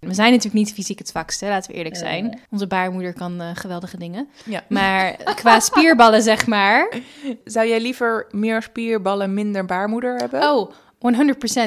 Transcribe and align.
We 0.00 0.14
zijn 0.14 0.30
natuurlijk 0.30 0.64
niet 0.64 0.72
fysiek 0.72 0.98
het 0.98 1.08
zwakste, 1.08 1.46
laten 1.46 1.70
we 1.70 1.76
eerlijk 1.76 1.96
zijn. 1.96 2.40
Onze 2.50 2.66
baarmoeder 2.66 3.12
kan 3.12 3.40
eh, 3.40 3.50
geweldige 3.54 3.96
dingen. 3.96 4.28
Ja. 4.44 4.64
Maar 4.68 5.16
qua 5.34 5.60
spierballen, 5.70 6.22
zeg 6.22 6.46
maar. 6.46 7.00
Zou 7.44 7.68
jij 7.68 7.80
liever 7.80 8.26
meer 8.30 8.62
spierballen, 8.62 9.34
minder 9.34 9.64
baarmoeder 9.64 10.16
hebben? 10.16 10.42
Oh, 10.42 10.70
100%. 10.70 10.74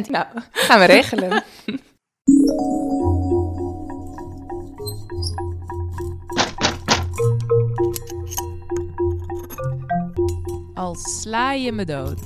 Nou, 0.09 0.25
gaan 0.51 0.79
we 0.79 0.85
regelen. 0.85 1.43
Al 10.73 10.95
sla 10.95 11.51
je 11.51 11.71
me 11.71 11.85
dood. 11.85 12.21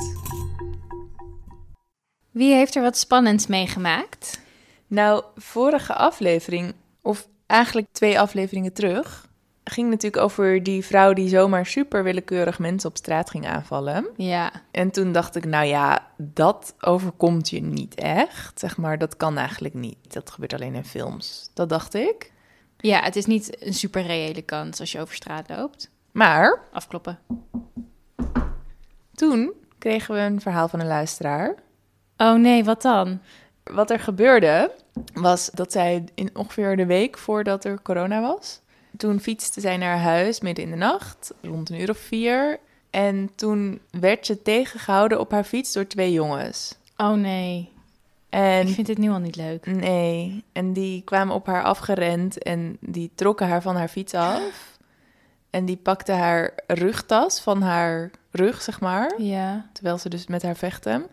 Wie 2.32 2.54
heeft 2.54 2.76
er 2.76 2.82
wat 2.82 2.98
spannends 2.98 3.48
meegemaakt? 3.48 4.44
Nou, 4.96 5.24
vorige 5.36 5.94
aflevering, 5.94 6.74
of 7.02 7.28
eigenlijk 7.46 7.88
twee 7.92 8.20
afleveringen 8.20 8.74
terug, 8.74 9.28
ging 9.64 9.90
natuurlijk 9.90 10.24
over 10.24 10.64
die 10.64 10.86
vrouw 10.86 11.14
die 11.14 11.30
zomaar 11.30 11.66
super 11.66 12.04
willekeurig 12.04 12.60
mensen 12.60 12.90
op 12.90 12.98
straat 12.98 13.30
ging 13.30 13.48
aanvallen. 13.48 14.08
Ja, 14.16 14.52
En 14.72 14.92
toen 14.92 15.12
dacht 15.12 15.36
ik, 15.36 15.46
nou 15.46 15.66
ja, 15.66 16.08
dat 16.18 16.76
overkomt 16.80 17.50
je 17.50 17.62
niet 17.62 17.96
echt. 17.96 18.60
Zeg 18.60 18.78
maar, 18.78 18.98
dat 18.98 19.18
kan 19.18 19.38
eigenlijk 19.38 19.74
niet. 19.74 20.14
Dat 20.14 20.30
gebeurt 20.32 20.54
alleen 20.54 20.76
in 20.76 20.86
films. 20.86 21.50
Dat 21.54 21.70
dacht 21.70 21.94
ik. 21.94 22.32
ja 22.78 23.02
het 23.02 23.16
is 23.16 23.26
niet 23.26 23.66
een 23.66 23.74
super 23.74 24.02
reële 24.02 24.42
kans 24.42 24.80
als 24.80 24.92
je 24.92 25.00
over 25.02 25.16
straat 25.16 25.50
loopt. 25.50 25.90
Maar 26.12 26.62
Afkloppen. 26.72 27.20
toen 29.14 29.54
kregen 29.78 30.14
we 30.16 30.22
een 30.22 30.42
verhaal 30.42 30.68
van 30.68 30.80
een 30.80 30.88
luisteraar. 30.88 31.56
Oh 32.18 32.36
nee, 32.36 32.64
wat 32.64 32.82
dan? 32.82 33.20
Wat 33.64 33.92
er 33.92 34.00
gebeurde, 34.00 34.72
was 35.14 35.50
dat 35.54 35.72
zij 35.72 36.04
in 36.14 36.30
ongeveer 36.34 36.78
de 36.78 36.86
week 36.86 37.18
voordat 37.18 37.66
er 37.66 37.82
corona 37.82 38.22
was. 38.22 38.60
Toen 38.98 39.20
fietste 39.20 39.62
zij 39.62 39.78
naar 39.78 39.98
huis 39.98 40.40
midden 40.40 40.64
in 40.64 40.70
de 40.70 40.76
nacht, 40.78 41.34
rond 41.42 41.70
een 41.70 41.82
uur 41.82 41.90
of 41.90 41.98
vier. 41.98 42.60
En 42.90 43.30
toen 43.36 43.80
werd 43.92 44.26
ze 44.26 44.42
tegengehouden 44.42 45.20
op 45.20 45.32
haar 45.32 45.44
fiets 45.44 45.74
door 45.74 45.88
twee 45.88 46.12
jongens. 46.12 46.78
Oh 46.98 47.12
nee, 47.14 47.70
En 48.30 48.68
ik 48.68 48.74
vind 48.74 48.88
dit 48.88 48.98
nu 48.98 49.10
al 49.10 49.20
niet 49.20 49.36
leuk. 49.36 49.66
Nee, 49.66 50.44
en 50.52 50.74
die 50.74 51.02
kwamen 51.04 51.36
op 51.36 51.46
haar 51.46 51.64
afgerend 51.64 52.44
en 52.44 52.78
die 52.80 53.12
trokken 53.16 53.48
haar 53.48 53.62
van 53.62 53.76
haar 53.76 53.88
fiets 53.88 54.14
af. 54.14 54.74
En 55.50 55.66
die 55.66 55.78
pakten 55.78 56.18
haar 56.18 56.54
rugtas 56.68 57.40
van 57.42 57.62
haar 57.62 58.12
rug, 58.32 58.62
zeg 58.62 58.80
maar, 58.80 59.22
Ja. 59.22 59.70
terwijl 59.74 59.98
ze 59.98 60.10
dus 60.10 60.28
met 60.28 60.42
haar 60.42 60.56
vechten. 60.56 61.06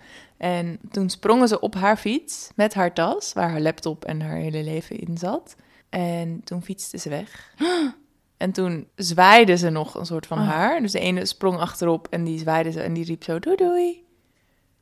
En 0.43 0.79
toen 0.91 1.11
sprongen 1.11 1.49
ze 1.49 1.61
op 1.61 1.75
haar 1.75 1.97
fiets 1.97 2.51
met 2.55 2.75
haar 2.75 2.93
tas, 2.95 3.33
waar 3.33 3.51
haar 3.51 3.61
laptop 3.61 4.05
en 4.05 4.21
haar 4.21 4.37
hele 4.37 4.63
leven 4.63 4.99
in 4.99 5.19
zat. 5.19 5.55
En 5.89 6.41
toen 6.45 6.63
fietste 6.63 6.99
ze 6.99 7.09
weg. 7.09 7.55
En 8.37 8.53
toen 8.53 8.89
zwaaide 8.97 9.57
ze 9.57 9.71
nog 9.71 9.95
een 9.95 10.07
soort 10.07 10.27
van 10.27 10.39
Oh. 10.39 10.49
haar. 10.49 10.81
Dus 10.81 10.93
de 10.93 10.99
ene 10.99 11.25
sprong 11.27 11.59
achterop 11.59 12.07
en 12.11 12.25
die 12.25 12.39
zwaaide 12.39 12.73
ze 12.73 12.81
en 12.81 12.93
die 12.93 13.05
riep 13.05 13.25
zo 13.25 13.39
doei 13.39 13.57
doei. 13.57 14.05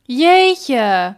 Jeetje, 0.03 1.17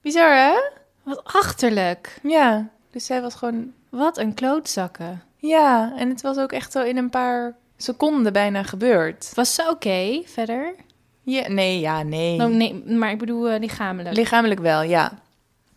Bizar 0.00 0.34
hè? 0.36 0.60
wat 1.02 1.24
achterlijk. 1.24 2.18
Ja, 2.22 2.68
dus 2.90 3.06
zij 3.06 3.22
was 3.22 3.34
gewoon 3.34 3.72
Wat 3.88 4.18
een 4.18 4.34
klootzakken. 4.34 5.22
Ja, 5.36 5.92
en 5.96 6.08
het 6.08 6.20
was 6.20 6.38
ook 6.38 6.52
echt 6.52 6.72
zo 6.72 6.82
in 6.82 6.96
een 6.96 7.10
paar 7.10 7.56
seconden 7.76 8.32
bijna 8.32 8.62
gebeurd. 8.62 9.32
Was 9.34 9.54
ze 9.54 9.68
oké 9.70 10.22
verder? 10.24 10.74
Ja, 11.22 11.48
nee, 11.48 11.80
ja, 11.80 12.02
nee. 12.02 12.40
Oh, 12.40 12.46
nee, 12.46 12.84
maar 12.84 13.10
ik 13.10 13.18
bedoel 13.18 13.48
eh, 13.48 13.60
lichamelijk. 13.60 14.16
Lichamelijk 14.16 14.60
wel, 14.60 14.82
ja. 14.82 15.18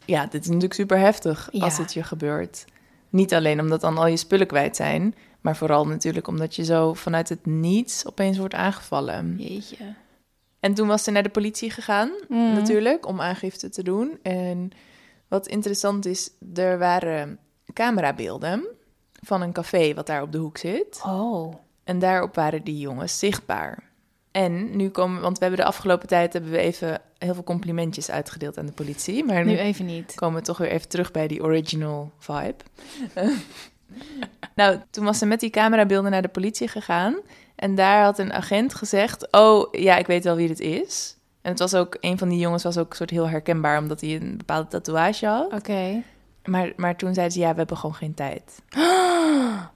Ja, 0.06 0.26
dit 0.26 0.42
is 0.42 0.48
natuurlijk 0.48 0.74
super 0.74 0.98
heftig 1.00 1.50
als 1.60 1.78
het 1.78 1.94
je 1.94 2.04
gebeurt. 2.04 2.66
Niet 3.10 3.34
alleen 3.34 3.60
omdat 3.60 3.82
dan 3.82 3.98
al 3.98 4.08
je 4.08 4.18
spullen 4.18 4.48
kwijt 4.48 4.76
zijn, 4.76 5.16
maar 5.42 5.56
vooral 5.56 5.88
natuurlijk 5.88 6.28
omdat 6.28 6.56
je 6.56 6.64
zo 6.64 6.94
vanuit 6.94 7.30
het 7.30 7.46
niets 7.46 8.06
opeens 8.08 8.38
wordt 8.38 8.54
aangevallen. 8.54 9.36
Jeetje. 9.38 9.78
En 10.60 10.74
toen 10.74 10.88
was 10.88 11.04
ze 11.04 11.12
naar 11.12 11.24
de 11.24 11.30
politie 11.30 11.70
gegaan, 11.70 12.12
Mhm. 12.28 12.54
natuurlijk, 12.54 13.08
om 13.08 13.22
aangifte 13.22 13.70
te 13.70 13.84
doen. 13.84 14.18
En 14.22 14.72
wat 15.28 15.48
interessant 15.48 16.06
is, 16.06 16.30
er 16.56 16.78
waren 16.80 17.40
camerabeelden 17.74 18.66
van 19.22 19.42
een 19.42 19.52
café 19.54 19.94
wat 19.94 20.08
daar 20.08 20.22
op 20.22 20.32
de 20.32 20.38
hoek 20.38 20.58
zit. 20.58 21.02
Oh. 21.06 21.54
En 21.84 22.00
daarop 22.00 22.36
waren 22.36 22.64
die 22.64 22.80
jongens 22.80 23.20
zichtbaar. 23.20 23.84
En 24.36 24.76
nu 24.76 24.90
komen, 24.90 25.22
want 25.22 25.38
we 25.38 25.46
hebben 25.46 25.64
de 25.64 25.68
afgelopen 25.68 26.08
tijd 26.08 26.34
hebben 26.34 26.52
we 26.52 26.58
even 26.58 27.02
heel 27.18 27.34
veel 27.34 27.44
complimentjes 27.44 28.12
uitgedeeld 28.12 28.58
aan 28.58 28.66
de 28.66 28.72
politie. 28.72 29.24
Maar 29.24 29.46
nu, 29.46 29.52
Nu 29.52 29.58
even 29.58 29.86
niet. 29.86 30.14
komen 30.16 30.40
we 30.40 30.46
toch 30.46 30.58
weer 30.58 30.70
even 30.70 30.90
terug 30.90 31.12
bij 31.12 31.28
die 31.28 31.44
original 31.44 32.12
vibe. 32.20 32.56
nou, 34.56 34.80
toen 34.90 35.06
was 35.06 35.18
ze 35.18 35.26
met 35.26 35.40
die 35.40 35.50
camerabeelden 35.50 36.12
naar 36.12 36.22
de 36.22 36.28
politie 36.28 36.68
gegaan. 36.68 37.16
En 37.56 37.76
daar 37.76 38.04
had 38.04 38.20
een 38.20 38.34
agent 38.34 38.76
gezegd: 38.76 39.32
Oh 39.32 39.68
ja, 39.72 39.96
ik 39.98 40.08
weet 40.08 40.24
wel 40.24 40.36
wie 40.36 40.48
dit 40.48 40.60
is. 40.60 41.18
En 41.42 41.50
het 41.52 41.60
was 41.60 41.74
ook, 41.74 41.98
een 42.00 42.18
van 42.18 42.30
die 42.30 42.40
jongens 42.40 42.64
was 42.64 42.78
ook 42.78 42.94
soort 42.94 43.10
heel 43.10 43.30
herkenbaar, 43.30 43.80
omdat 43.80 44.02
hij 44.02 44.16
een 44.16 44.38
bepaalde 44.38 44.68
tatoeage 44.68 45.26
had. 45.26 45.54
Oké. 45.54 46.04
Maar, 46.46 46.74
maar 46.76 46.96
toen 46.96 47.14
zei 47.14 47.30
ze: 47.30 47.40
Ja, 47.40 47.52
we 47.52 47.58
hebben 47.58 47.78
gewoon 47.78 47.96
geen 47.96 48.14
tijd. 48.14 48.62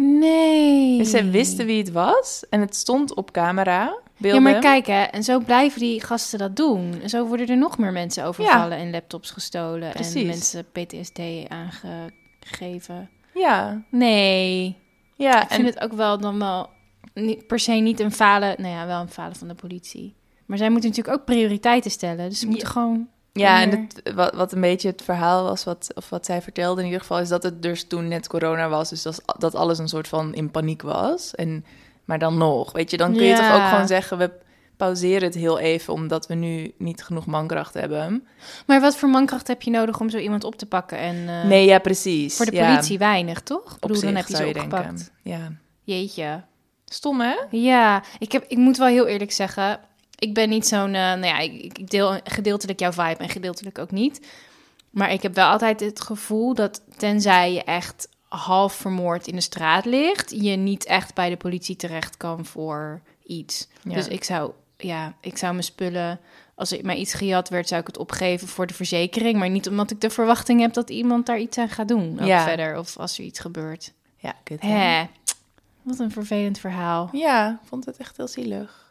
Nee. 0.00 0.98
Dus 0.98 1.10
ze 1.10 1.30
wisten 1.30 1.66
wie 1.66 1.78
het 1.78 1.92
was 1.92 2.44
en 2.50 2.60
het 2.60 2.76
stond 2.76 3.14
op 3.14 3.30
camera. 3.30 3.84
Ja, 3.84 3.98
Beelden. 4.16 4.42
maar 4.42 4.58
kijk 4.60 4.86
hè, 4.86 5.02
en 5.02 5.24
zo 5.24 5.38
blijven 5.38 5.80
die 5.80 6.04
gasten 6.04 6.38
dat 6.38 6.56
doen. 6.56 7.00
En 7.02 7.08
zo 7.08 7.26
worden 7.26 7.48
er 7.48 7.56
nog 7.56 7.78
meer 7.78 7.92
mensen 7.92 8.24
overvallen 8.24 8.78
en 8.78 8.90
laptops 8.90 9.30
gestolen 9.30 9.94
en 9.94 10.26
mensen 10.26 10.64
PTSD 10.72 11.20
aangegeven. 11.48 13.10
Ja, 13.34 13.82
Nee, 13.90 14.76
ja. 15.16 15.42
ik 15.42 15.50
vind 15.50 15.66
het 15.74 15.80
ook 15.80 15.92
wel 15.92 16.18
dan 16.18 16.38
wel 16.38 16.68
niet, 17.14 17.46
per 17.46 17.58
se 17.58 17.72
niet 17.72 18.00
een 18.00 18.12
falen, 18.12 18.54
nou 18.58 18.74
ja, 18.74 18.86
wel 18.86 19.00
een 19.00 19.08
falen 19.08 19.36
van 19.36 19.48
de 19.48 19.54
politie. 19.54 20.14
Maar 20.46 20.58
zij 20.58 20.70
moeten 20.70 20.88
natuurlijk 20.90 21.18
ook 21.18 21.24
prioriteiten 21.24 21.90
stellen, 21.90 22.28
dus 22.28 22.38
ze 22.38 22.46
moeten 22.46 22.68
gewoon... 22.68 23.08
Ja, 23.32 23.60
en 23.62 23.70
het, 23.70 24.14
wat, 24.14 24.34
wat 24.34 24.52
een 24.52 24.60
beetje 24.60 24.88
het 24.88 25.02
verhaal 25.02 25.44
was, 25.44 25.64
wat, 25.64 25.90
of 25.94 26.10
wat 26.10 26.26
zij 26.26 26.42
vertelde 26.42 26.80
in 26.80 26.86
ieder 26.86 27.00
geval, 27.00 27.18
is 27.18 27.28
dat 27.28 27.42
het 27.42 27.62
dus 27.62 27.84
toen 27.84 28.08
net 28.08 28.26
corona 28.28 28.68
was. 28.68 28.88
Dus 28.88 29.02
dat, 29.02 29.22
dat 29.38 29.54
alles 29.54 29.78
een 29.78 29.88
soort 29.88 30.08
van 30.08 30.34
in 30.34 30.50
paniek 30.50 30.82
was. 30.82 31.34
En, 31.34 31.64
maar 32.04 32.18
dan 32.18 32.38
nog, 32.38 32.72
weet 32.72 32.90
je, 32.90 32.96
dan 32.96 33.12
kun 33.12 33.24
je 33.24 33.34
toch 33.34 33.54
ook 33.54 33.68
gewoon 33.68 33.86
zeggen, 33.86 34.18
we 34.18 34.30
pauzeren 34.76 35.22
het 35.22 35.34
heel 35.34 35.58
even, 35.58 35.92
omdat 35.92 36.26
we 36.26 36.34
nu 36.34 36.72
niet 36.78 37.02
genoeg 37.02 37.26
mankracht 37.26 37.74
hebben. 37.74 38.26
Maar 38.66 38.80
wat 38.80 38.96
voor 38.96 39.08
mankracht 39.08 39.46
heb 39.46 39.62
je 39.62 39.70
nodig 39.70 40.00
om 40.00 40.10
zo 40.10 40.18
iemand 40.18 40.44
op 40.44 40.56
te 40.56 40.66
pakken? 40.66 40.98
En 40.98 41.28
eh, 41.28 41.44
nee, 41.44 41.66
ja, 41.66 41.78
precies. 41.78 42.36
voor 42.36 42.46
de 42.46 42.52
Ja, 42.52 42.70
politie 42.70 42.98
weinig, 42.98 43.40
toch? 43.40 43.64
Ik 43.64 43.72
op 43.72 43.80
bedoel, 43.80 44.02
dan 44.02 44.10
zich 44.10 44.18
heb 44.18 44.28
je 44.28 44.36
ze 44.36 44.44
je 44.44 44.54
opgepakt. 44.54 45.10
Ja. 45.22 45.52
Jeetje. 45.82 46.42
Stom, 46.84 47.20
hè? 47.20 47.34
Ja, 47.50 48.02
ik, 48.18 48.32
heb, 48.32 48.44
ik 48.48 48.56
moet 48.56 48.76
wel 48.76 48.86
heel 48.86 49.06
eerlijk 49.06 49.32
zeggen. 49.32 49.80
Ik 50.20 50.34
ben 50.34 50.48
niet 50.48 50.66
zo'n. 50.66 50.86
eh, 50.94 51.00
nou 51.00 51.26
ja, 51.26 51.38
ik, 51.38 51.78
ik 51.78 51.90
deel 51.90 52.20
gedeeltelijk 52.24 52.80
jouw 52.80 52.92
vibe 52.92 53.16
en 53.22 53.28
gedeeltelijk 53.28 53.78
ook 53.78 53.90
niet. 53.90 54.26
Maar 54.90 55.12
ik 55.12 55.22
heb 55.22 55.34
wel 55.34 55.48
altijd 55.48 55.80
het 55.80 56.00
gevoel 56.00 56.54
dat 56.54 56.82
tenzij 56.96 57.52
je 57.52 57.64
echt 57.64 58.08
half 58.28 58.72
vermoord 58.74 59.26
in 59.26 59.34
de 59.34 59.40
straat 59.40 59.84
ligt, 59.84 60.30
je 60.42 60.56
niet 60.56 60.84
echt 60.84 61.14
bij 61.14 61.28
de 61.30 61.36
politie 61.36 61.76
terecht 61.76 62.16
kan 62.16 62.44
voor 62.44 63.00
iets. 63.24 63.68
Ja. 63.82 63.94
Dus 63.94 64.08
ik 64.08 64.24
zou, 64.24 64.52
ja, 64.76 65.14
ik 65.20 65.36
zou 65.38 65.52
mijn 65.52 65.64
spullen. 65.64 66.20
Als 66.54 66.70
er 66.72 66.84
mij 66.84 66.96
iets 66.96 67.14
gejat 67.14 67.48
werd, 67.48 67.68
zou 67.68 67.80
ik 67.80 67.86
het 67.86 67.98
opgeven 67.98 68.48
voor 68.48 68.66
de 68.66 68.74
verzekering. 68.74 69.38
Maar 69.38 69.50
niet 69.50 69.68
omdat 69.68 69.90
ik 69.90 70.00
de 70.00 70.10
verwachting 70.10 70.60
heb 70.60 70.72
dat 70.72 70.90
iemand 70.90 71.26
daar 71.26 71.38
iets 71.38 71.58
aan 71.58 71.68
gaat 71.68 71.88
doen. 71.88 72.20
Ook 72.20 72.26
Ja. 72.26 72.44
verder. 72.44 72.78
Of 72.78 72.96
als 72.98 73.18
er 73.18 73.24
iets 73.24 73.38
gebeurt. 73.38 73.92
Ja, 74.16 74.34
kut, 74.44 74.60
hè? 74.60 75.04
Wat 75.82 75.98
een 75.98 76.10
vervelend 76.12 76.58
verhaal. 76.58 77.08
Ja, 77.12 77.58
ik 77.62 77.68
vond 77.68 77.84
het 77.84 77.96
echt 77.96 78.16
heel 78.16 78.28
zielig. 78.28 78.89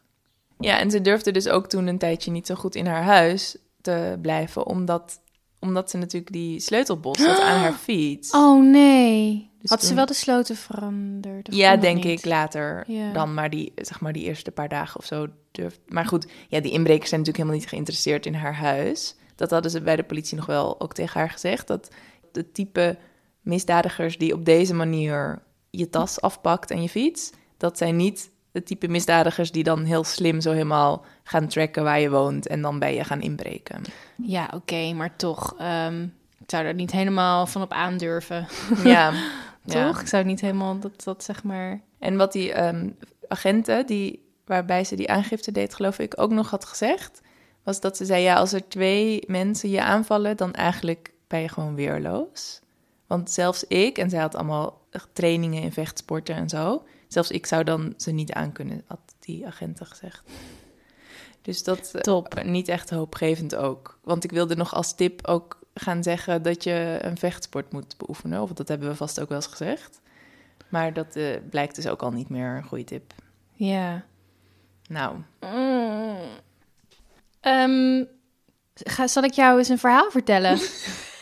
Ja, 0.60 0.80
en 0.80 0.92
ze 0.92 1.02
durfde 1.02 1.32
dus 1.32 1.48
ook 1.48 1.68
toen 1.68 1.88
een 1.88 1.98
tijdje 1.98 2.32
niet 2.32 2.48
zo 2.48 2.56
goed 2.56 2.76
in 2.76 2.86
haar 2.86 3.04
huis 3.04 3.58
te 3.82 4.18
blijven, 4.22 4.66
omdat, 4.66 5.20
omdat 5.60 5.90
ze 5.90 5.98
natuurlijk 5.98 6.32
die 6.32 6.60
sleutelbos 6.60 7.26
had 7.26 7.40
aan 7.40 7.60
haar 7.60 7.74
fiets. 7.88 8.32
Oh 8.32 8.64
nee. 8.64 9.50
Dus 9.62 9.70
Had 9.70 9.84
ze 9.84 9.94
wel 9.94 10.06
de 10.06 10.14
sloten 10.14 10.56
veranderd? 10.56 11.56
Ja, 11.56 11.76
denk 11.78 12.04
ik 12.04 12.26
later 12.26 12.84
Ja. 12.88 13.14
dan, 13.14 13.34
maar 13.34 13.50
die, 13.50 13.72
zeg 13.76 14.00
maar 14.02 14.14
die 14.14 14.24
eerste 14.24 14.52
paar 14.52 14.70
dagen 14.70 15.00
of 15.00 15.06
zo 15.06 15.28
durft. 15.52 15.80
Maar 15.88 16.06
goed, 16.06 16.28
ja, 16.48 16.60
die 16.60 16.72
inbrekers 16.72 17.10
zijn 17.10 17.20
natuurlijk 17.22 17.38
helemaal 17.38 17.60
niet 17.60 17.68
geïnteresseerd 17.70 18.26
in 18.26 18.34
haar 18.34 18.56
huis. 18.56 19.16
Dat 19.36 19.50
hadden 19.52 19.72
ze 19.72 19.82
bij 19.82 19.96
de 19.96 20.04
politie 20.04 20.38
nog 20.38 20.46
wel 20.46 20.82
ook 20.82 20.94
tegen 20.94 21.20
haar 21.20 21.30
gezegd, 21.30 21.68
dat 21.68 21.90
de 22.32 22.52
type 22.52 22.98
misdadigers 23.42 24.18
die 24.18 24.34
op 24.34 24.46
deze 24.46 24.74
manier 24.74 25.42
je 25.70 25.90
tas 25.90 26.22
afpakt 26.22 26.72
en 26.72 26.82
je 26.82 26.90
fiets, 26.90 27.32
dat 27.58 27.78
zijn 27.78 27.96
niet 27.96 28.32
de 28.52 28.64
type 28.64 28.88
misdadigers 28.88 29.52
die 29.52 29.64
dan 29.64 29.84
heel 29.84 30.04
slim 30.04 30.42
zo 30.42 30.52
helemaal 30.52 31.06
gaan 31.24 31.48
tracken 31.48 31.84
waar 31.84 32.00
je 32.00 32.10
woont 32.10 32.48
en 32.48 32.62
dan 32.62 32.80
bij 32.80 32.96
je 32.96 33.04
gaan 33.04 33.22
inbreken. 33.22 33.82
Ja, 34.16 34.50
oké, 34.54 34.94
maar 34.94 35.16
toch. 35.16 35.56
ehm, 35.58 36.04
ik 36.40 36.50
zou 36.56 36.66
er 36.66 36.74
niet 36.74 36.92
helemaal 36.92 37.48
van 37.48 37.62
op 37.62 37.72
aandurven. 37.72 38.48
Ja, 38.84 39.14
ja. 39.64 39.88
Toch? 39.88 40.02
Ik 40.02 40.08
zou 40.08 40.24
niet 40.24 40.42
helemaal 40.42 40.80
dat, 40.80 41.04
dat 41.04 41.24
zeg 41.24 41.44
maar... 41.44 41.82
En 42.00 42.18
wat 42.18 42.32
die 42.32 42.54
ehm, 42.54 42.90
agenten, 43.28 43.86
die, 43.86 44.32
waarbij 44.46 44.84
ze 44.84 44.96
die 44.96 45.10
aangifte 45.10 45.52
deed, 45.52 45.76
geloof 45.76 46.00
ik, 46.00 46.14
ook 46.22 46.32
nog 46.32 46.50
had 46.50 46.66
gezegd, 46.66 47.22
was 47.64 47.80
dat 47.80 47.98
ze 47.98 48.06
zei, 48.06 48.24
ja, 48.24 48.36
als 48.36 48.54
er 48.54 48.68
twee 48.68 49.24
mensen 49.28 49.70
je 49.70 49.84
aanvallen, 49.84 50.38
dan 50.38 50.54
eigenlijk 50.54 51.14
ben 51.28 51.42
je 51.42 51.50
gewoon 51.50 51.76
weerloos. 51.76 52.62
Want 53.08 53.32
zelfs 53.32 53.64
ik, 53.64 53.98
en 53.98 54.10
zij 54.10 54.20
had 54.20 54.36
allemaal 54.36 54.82
trainingen 55.14 55.62
in 55.62 55.72
vechtsporten 55.72 56.36
en 56.36 56.50
zo. 56.50 56.84
Zelfs 57.10 57.32
ik 57.32 57.46
zou 57.46 57.64
dan 57.64 57.94
ze 57.98 58.12
niet 58.12 58.32
aankunnen, 58.34 58.84
had 58.88 59.00
die 59.20 59.48
agenten 59.48 59.86
gezegd. 59.86 60.24
Dus 61.42 61.64
dat 61.64 61.92
eh, 61.94 62.02
Top. 62.02 62.44
niet 62.44 62.68
echt 62.68 62.90
hoopgevend 62.90 63.56
ook. 63.56 64.00
Want 64.04 64.24
ik 64.24 64.32
wilde 64.32 64.56
nog 64.56 64.74
als 64.74 64.96
tip 64.96 65.28
ook 65.28 65.60
gaan 65.74 66.04
zeggen 66.04 66.42
dat 66.44 66.64
je 66.64 66.98
een 67.02 67.18
vechtsport 67.18 67.72
moet 67.72 67.98
beoefenen. 67.98 68.42
Of 68.42 68.54
dat 68.54 68.68
hebben 68.68 68.88
we 68.90 68.96
vast 68.96 69.20
ook 69.22 69.30
wel 69.30 69.38
eens 69.38 69.48
gezegd. 69.48 70.02
Maar 70.70 70.94
dat 70.94 71.16
eh, 71.16 71.26
blijkt 71.50 71.76
dus 71.76 71.88
ook 71.88 72.02
al 72.02 72.12
niet 72.12 72.30
meer 72.30 72.56
een 72.56 72.64
goede 72.64 72.84
tip. 72.84 73.14
Ja. 73.54 74.06
Nou, 74.88 75.16
Mm. 75.40 76.18
Ehm, 77.40 78.04
ga, 78.74 79.08
zal 79.08 79.24
ik 79.24 79.34
jou 79.34 79.58
eens 79.58 79.70
een 79.70 79.78
verhaal 79.80 80.12
vertellen? 80.12 80.60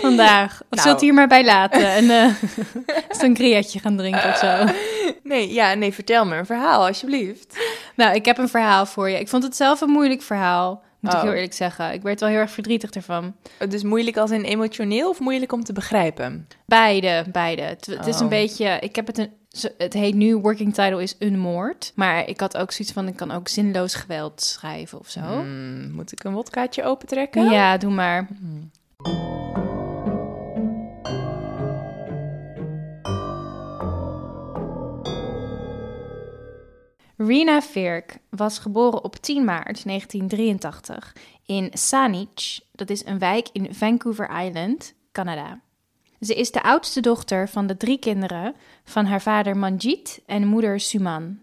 Vandaag. 0.00 0.52
Of 0.60 0.66
Nou. 0.70 0.88
zult 0.88 1.02
u 1.02 1.04
hier 1.04 1.14
maar 1.14 1.28
bij 1.28 1.44
laten 1.44 1.88
en 1.88 2.10
eh 2.10 2.34
sangriaatje 3.20 3.78
gaan 3.78 3.96
drinken 3.96 4.28
of 4.30 4.36
zo? 4.36 4.64
nee, 5.22 5.52
ja, 5.52 5.74
nee, 5.74 5.92
vertel 5.92 6.24
me 6.26 6.36
een 6.36 6.46
verhaal 6.46 6.86
alsjeblieft. 6.86 7.58
Nou, 7.96 8.14
ik 8.14 8.24
heb 8.24 8.38
een 8.38 8.48
verhaal 8.48 8.86
voor 8.86 9.10
je. 9.10 9.18
Ik 9.20 9.28
vond 9.28 9.42
het 9.42 9.56
zelf 9.56 9.80
een 9.80 9.90
moeilijk 9.90 10.22
verhaal, 10.22 10.82
moet 11.00 11.12
ik 11.12 11.18
Oh. 11.18 11.24
heel 11.24 11.32
eerlijk 11.34 11.52
zeggen. 11.52 11.92
Ik 11.92 12.02
werd 12.02 12.20
wel 12.20 12.28
heel 12.28 12.38
erg 12.38 12.50
verdrietig 12.50 12.90
ervan. 12.90 13.34
Dus 13.68 13.82
moeilijk 13.82 14.16
als 14.16 14.30
in 14.30 14.42
emotioneel 14.44 15.08
of 15.08 15.20
moeilijk 15.20 15.52
om 15.52 15.64
te 15.64 15.72
begrijpen? 15.72 16.48
Beide, 16.66 17.24
beide. 17.32 17.62
Het, 17.62 17.88
is 18.06 18.16
een 18.18 18.22
Oh. 18.24 18.28
beetje... 18.30 18.76
Ik 18.80 18.96
heb 18.96 19.06
het 19.06 19.18
een... 19.18 19.30
Het 19.78 19.92
heet 19.92 20.14
nu, 20.14 20.36
working 20.36 20.74
title 20.74 21.02
is 21.02 21.14
een 21.18 21.38
moord. 21.38 21.92
Maar 21.94 22.28
ik 22.28 22.40
had 22.40 22.56
ook 22.56 22.72
zoiets 22.72 22.94
van, 22.94 23.08
ik 23.08 23.16
kan 23.16 23.30
ook 23.30 23.48
zinloos 23.48 23.94
geweld 23.94 24.42
schrijven 24.42 24.98
of 24.98 25.08
zo. 25.08 25.20
Hmm, 25.20 25.90
moet 25.90 26.12
ik 26.12 26.24
een 26.24 26.32
wodkaatje 26.32 26.82
opentrekken? 26.84 27.50
Ja, 27.50 27.76
doe 27.76 27.90
maar. 27.90 28.28
Rena 37.20 37.62
Virk 37.62 38.18
was 38.28 38.58
geboren 38.58 39.04
op 39.04 39.16
10 39.16 39.44
maart 39.44 39.84
1983 39.84 41.16
in 41.46 41.70
Saanich. 41.72 42.60
Dat 42.72 42.90
is 42.90 43.04
een 43.04 43.18
wijk 43.18 43.48
in 43.52 43.74
Vancouver 43.74 44.44
Island, 44.44 44.94
Canada. 45.12 45.60
Ze 46.20 46.34
is 46.34 46.50
de 46.50 46.62
oudste 46.62 47.00
dochter 47.00 47.48
van 47.48 47.66
de 47.66 47.76
drie 47.76 47.98
kinderen 47.98 48.54
van 48.84 49.04
haar 49.04 49.22
vader 49.22 49.56
Manjit 49.56 50.22
en 50.26 50.46
moeder 50.46 50.80
Suman. 50.80 51.38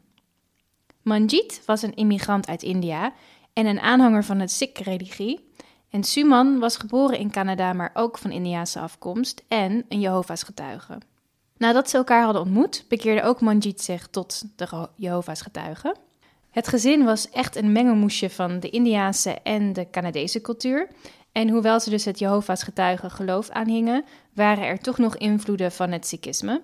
Manjit 1.01 1.61
was 1.65 1.81
een 1.81 1.95
immigrant 1.95 2.47
uit 2.47 2.63
India 2.63 3.13
en 3.53 3.65
een 3.65 3.79
aanhanger 3.79 4.23
van 4.23 4.39
het 4.39 4.51
Sikh-religie. 4.51 5.49
En 5.89 6.03
Suman 6.03 6.59
was 6.59 6.77
geboren 6.77 7.17
in 7.17 7.31
Canada, 7.31 7.73
maar 7.73 7.91
ook 7.93 8.17
van 8.17 8.31
Indiaanse 8.31 8.79
afkomst 8.79 9.43
en 9.47 9.85
een 9.89 9.99
Jehovah's 9.99 10.43
getuige. 10.43 10.97
Nadat 11.57 11.89
ze 11.89 11.97
elkaar 11.97 12.23
hadden 12.23 12.41
ontmoet, 12.41 12.85
bekeerde 12.87 13.23
ook 13.23 13.41
Manjit 13.41 13.81
zich 13.81 14.07
tot 14.07 14.43
de 14.55 14.89
Jehovah's 14.95 15.41
getuigen. 15.41 15.97
Het 16.51 16.67
gezin 16.67 17.03
was 17.03 17.29
echt 17.29 17.55
een 17.55 17.71
mengelmoesje 17.71 18.29
van 18.29 18.59
de 18.59 18.69
Indiaanse 18.69 19.31
en 19.43 19.73
de 19.73 19.89
Canadese 19.89 20.41
cultuur. 20.41 20.87
En 21.31 21.49
hoewel 21.49 21.79
ze 21.79 21.89
dus 21.89 22.05
het 22.05 22.19
Jehovah's 22.19 22.63
getuigen 22.63 23.11
geloof 23.11 23.49
aanhingen, 23.49 24.05
waren 24.33 24.65
er 24.65 24.79
toch 24.79 24.97
nog 24.97 25.17
invloeden 25.17 25.71
van 25.71 25.91
het 25.91 26.07
Sikhisme. 26.07 26.61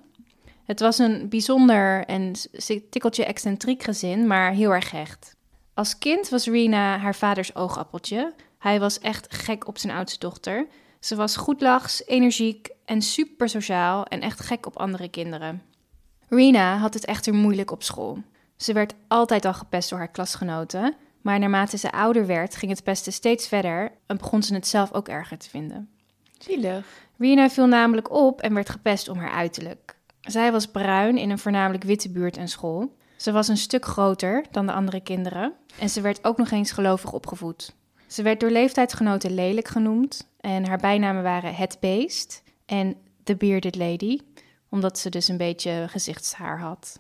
Het 0.66 0.80
was 0.80 0.98
een 0.98 1.30
bijzonder 1.30 2.06
en 2.06 2.34
tikkeltje 2.90 3.26
excentriek 3.26 3.84
gezin, 3.84 4.28
maar 4.28 4.52
heel 4.52 4.74
erg 4.74 4.92
hecht. 4.92 5.36
Als 5.74 5.98
kind 5.98 6.30
was 6.30 6.46
Rena 6.46 6.98
haar 6.98 7.16
vaders 7.16 7.56
oogappeltje. 7.56 8.34
Hij 8.58 8.80
was 8.80 9.00
echt 9.00 9.36
gek 9.36 9.68
op 9.68 9.78
zijn 9.78 9.94
oudste 9.94 10.20
dochter. 10.20 10.68
Ze 11.02 11.16
was 11.16 11.36
goedlachs, 11.36 12.06
energiek 12.06 12.70
en 12.86 13.02
super 13.02 13.50
sociaal 13.50 14.06
en 14.06 14.22
echt 14.22 14.40
gek 14.40 14.66
op 14.66 14.78
andere 14.78 15.10
kinderen. 15.10 15.62
Rena 16.30 16.78
had 16.78 16.94
het 16.94 17.06
echter 17.06 17.34
moeilijk 17.34 17.72
op 17.72 17.84
school. 17.84 18.18
Ze 18.58 18.74
werd 18.74 18.94
altijd 19.08 19.46
al 19.46 19.54
gepest 19.54 19.90
door 19.90 20.00
haar 20.00 20.12
klasgenoten, 20.12 20.96
maar 21.22 21.40
naarmate 21.40 21.78
ze 21.78 21.92
ouder 21.92 22.26
werd, 22.26 22.56
ging 22.56 22.72
het 22.72 22.84
pesten 22.84 23.14
steeds 23.14 23.48
verder 23.48 23.92
en 24.06 24.18
begon 24.18 24.44
ze 24.44 24.54
het 24.54 24.68
zelf 24.68 24.94
ook 24.94 25.08
erger 25.08 25.38
te 25.38 25.50
vinden. 25.50 25.90
Zielig. 26.38 26.86
Rena 27.18 27.50
viel 27.50 27.68
namelijk 27.68 28.12
op 28.12 28.42
en 28.42 28.54
werd 28.54 28.70
gepest 28.70 29.10
om 29.10 29.18
haar 29.18 29.32
uiterlijk. 29.32 29.96
Zij 30.22 30.52
was 30.52 30.68
bruin 30.68 31.18
in 31.18 31.30
een 31.30 31.40
voornamelijk 31.40 31.84
witte 31.84 32.10
buurt 32.10 32.38
en 32.38 32.48
school. 32.48 32.96
Ze 33.16 33.32
was 33.32 33.48
een 33.48 33.58
stuk 33.58 33.86
groter 33.86 34.46
dan 34.52 34.66
de 34.66 34.74
andere 34.74 35.02
kinderen 35.02 35.54
en 35.80 35.90
ze 35.90 36.02
werd 36.02 36.24
ook 36.24 36.38
nog 36.38 36.52
eens 36.52 36.72
gelovig 36.72 37.14
opgevoed. 37.14 37.76
Ze 38.08 38.22
werd 38.22 38.40
door 38.40 38.50
leeftijdsgenoten 38.50 39.34
lelijk 39.34 39.68
genoemd 39.68 40.30
en 40.42 40.68
haar 40.68 40.78
bijnamen 40.78 41.24
waren 41.24 41.56
Het 41.56 41.78
Beest 41.80 42.44
en 42.66 42.96
The 43.24 43.36
Bearded 43.36 43.76
Lady, 43.76 44.20
omdat 44.70 45.00
ze 45.00 45.10
dus 45.10 45.28
een 45.28 45.38
beetje 45.38 45.86
gezichtshaar 45.90 46.60
had. 46.60 47.00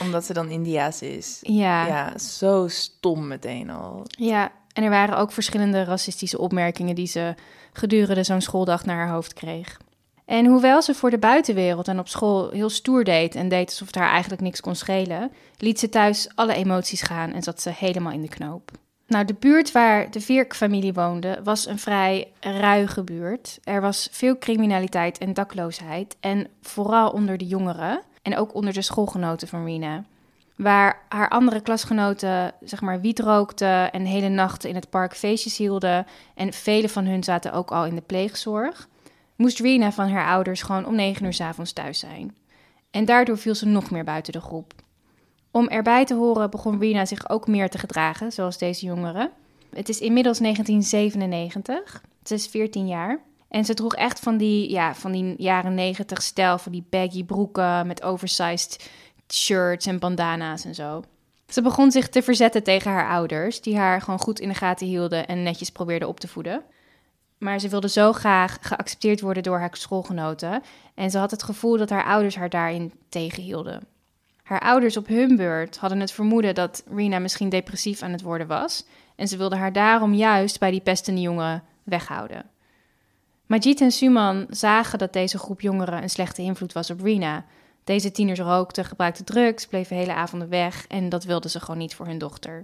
Omdat 0.00 0.24
ze 0.24 0.32
dan 0.32 0.50
Indiaas 0.50 1.02
is. 1.02 1.38
Ja, 1.42 1.86
Ja, 1.86 2.18
zo 2.18 2.68
stom 2.68 3.26
meteen 3.26 3.70
al. 3.70 4.02
Ja, 4.06 4.52
en 4.72 4.82
er 4.82 4.90
waren 4.90 5.18
ook 5.18 5.32
verschillende 5.32 5.84
racistische 5.84 6.38
opmerkingen 6.38 6.94
die 6.94 7.06
ze 7.06 7.34
gedurende 7.72 8.22
zo'n 8.22 8.40
schooldag 8.40 8.84
naar 8.84 8.96
haar 8.96 9.10
hoofd 9.10 9.32
kreeg. 9.32 9.76
En 10.24 10.46
hoewel 10.46 10.82
ze 10.82 10.94
voor 10.94 11.10
de 11.10 11.18
buitenwereld 11.18 11.88
en 11.88 11.98
op 11.98 12.08
school 12.08 12.50
heel 12.50 12.68
stoer 12.68 13.04
deed 13.04 13.34
en 13.34 13.48
deed 13.48 13.68
alsof 13.68 13.86
het 13.86 13.96
haar 13.96 14.10
eigenlijk 14.10 14.42
niks 14.42 14.60
kon 14.60 14.74
schelen, 14.74 15.30
liet 15.56 15.78
ze 15.78 15.88
thuis 15.88 16.28
alle 16.34 16.54
emoties 16.54 17.02
gaan 17.02 17.32
en 17.32 17.42
zat 17.42 17.60
ze 17.60 17.70
helemaal 17.70 18.12
in 18.12 18.22
de 18.22 18.28
knoop. 18.28 18.70
Nou, 19.06 19.24
de 19.24 19.34
buurt 19.34 19.72
waar 19.72 20.10
de 20.10 20.20
Vierk-familie 20.20 20.92
woonde 20.92 21.40
was 21.44 21.66
een 21.66 21.78
vrij 21.78 22.32
ruige 22.40 23.02
buurt. 23.02 23.58
Er 23.64 23.80
was 23.80 24.08
veel 24.10 24.38
criminaliteit 24.38 25.18
en 25.18 25.34
dakloosheid 25.34 26.16
en 26.20 26.48
vooral 26.62 27.10
onder 27.10 27.38
de 27.38 27.46
jongeren 27.46 28.02
en 28.22 28.36
ook 28.36 28.54
onder 28.54 28.72
de 28.72 28.82
schoolgenoten 28.82 29.48
van 29.48 29.64
Rena. 29.64 30.04
Waar 30.56 31.02
haar 31.08 31.28
andere 31.28 31.60
klasgenoten, 31.60 32.52
zeg 32.60 32.80
maar, 32.80 33.00
wiet 33.00 33.18
rookten 33.18 33.92
en 33.92 34.04
hele 34.04 34.28
nachten 34.28 34.68
in 34.68 34.74
het 34.74 34.90
park 34.90 35.16
feestjes 35.16 35.56
hielden. 35.56 36.06
En 36.34 36.52
vele 36.52 36.88
van 36.88 37.06
hun 37.06 37.24
zaten 37.24 37.52
ook 37.52 37.70
al 37.70 37.86
in 37.86 37.94
de 37.94 38.00
pleegzorg. 38.00 38.88
Moest 39.36 39.60
Rena 39.60 39.92
van 39.92 40.08
haar 40.08 40.28
ouders 40.28 40.62
gewoon 40.62 40.86
om 40.86 40.94
negen 40.94 41.24
uur 41.24 41.32
's 41.32 41.40
avonds 41.40 41.72
thuis 41.72 41.98
zijn. 41.98 42.36
En 42.90 43.04
daardoor 43.04 43.38
viel 43.38 43.54
ze 43.54 43.66
nog 43.66 43.90
meer 43.90 44.04
buiten 44.04 44.32
de 44.32 44.40
groep. 44.40 44.72
Om 45.56 45.68
erbij 45.68 46.04
te 46.04 46.14
horen 46.14 46.50
begon 46.50 46.80
Rena 46.80 47.04
zich 47.04 47.28
ook 47.28 47.46
meer 47.46 47.70
te 47.70 47.78
gedragen, 47.78 48.32
zoals 48.32 48.58
deze 48.58 48.86
jongeren. 48.86 49.30
Het 49.74 49.88
is 49.88 50.00
inmiddels 50.00 50.38
1997. 50.38 52.02
Ze 52.22 52.34
is 52.34 52.46
14 52.46 52.86
jaar. 52.86 53.20
En 53.48 53.64
ze 53.64 53.74
droeg 53.74 53.94
echt 53.94 54.20
van 54.20 54.36
die, 54.36 54.70
ja, 54.70 54.94
van 54.94 55.12
die 55.12 55.34
jaren 55.38 55.74
90 55.74 56.22
stijl, 56.22 56.58
van 56.58 56.72
die 56.72 56.86
baggy 56.90 57.24
broeken 57.24 57.86
met 57.86 58.02
oversized 58.02 58.90
shirts 59.32 59.86
en 59.86 59.98
bandana's 59.98 60.64
en 60.64 60.74
zo. 60.74 61.02
Ze 61.48 61.62
begon 61.62 61.90
zich 61.90 62.08
te 62.08 62.22
verzetten 62.22 62.62
tegen 62.62 62.90
haar 62.90 63.08
ouders, 63.08 63.60
die 63.60 63.76
haar 63.76 64.00
gewoon 64.00 64.20
goed 64.20 64.40
in 64.40 64.48
de 64.48 64.54
gaten 64.54 64.86
hielden 64.86 65.26
en 65.26 65.42
netjes 65.42 65.70
probeerden 65.70 66.08
op 66.08 66.20
te 66.20 66.28
voeden. 66.28 66.62
Maar 67.38 67.58
ze 67.58 67.68
wilde 67.68 67.88
zo 67.88 68.12
graag 68.12 68.58
geaccepteerd 68.60 69.20
worden 69.20 69.42
door 69.42 69.58
haar 69.58 69.76
schoolgenoten 69.76 70.62
en 70.94 71.10
ze 71.10 71.18
had 71.18 71.30
het 71.30 71.42
gevoel 71.42 71.76
dat 71.76 71.90
haar 71.90 72.04
ouders 72.04 72.36
haar 72.36 72.50
daarin 72.50 72.92
tegenhielden. 73.08 73.95
Haar 74.46 74.60
ouders 74.60 74.96
op 74.96 75.06
hun 75.06 75.36
beurt 75.36 75.76
hadden 75.76 76.00
het 76.00 76.12
vermoeden 76.12 76.54
dat 76.54 76.84
Rena 76.94 77.18
misschien 77.18 77.48
depressief 77.48 78.02
aan 78.02 78.12
het 78.12 78.22
worden 78.22 78.46
was 78.46 78.86
en 79.16 79.28
ze 79.28 79.36
wilden 79.36 79.58
haar 79.58 79.72
daarom 79.72 80.14
juist 80.14 80.58
bij 80.58 80.70
die 80.70 80.80
pestende 80.80 81.20
jongen 81.20 81.62
weghouden. 81.82 82.50
Majid 83.46 83.80
en 83.80 83.90
Suman 83.90 84.46
zagen 84.50 84.98
dat 84.98 85.12
deze 85.12 85.38
groep 85.38 85.60
jongeren 85.60 86.02
een 86.02 86.10
slechte 86.10 86.42
invloed 86.42 86.72
was 86.72 86.90
op 86.90 87.00
Rena. 87.00 87.44
Deze 87.84 88.10
tieners 88.10 88.40
rookten, 88.40 88.84
gebruikten 88.84 89.24
drugs, 89.24 89.66
bleven 89.66 89.96
hele 89.96 90.14
avonden 90.14 90.48
weg 90.48 90.86
en 90.86 91.08
dat 91.08 91.24
wilden 91.24 91.50
ze 91.50 91.60
gewoon 91.60 91.78
niet 91.78 91.94
voor 91.94 92.06
hun 92.06 92.18
dochter. 92.18 92.62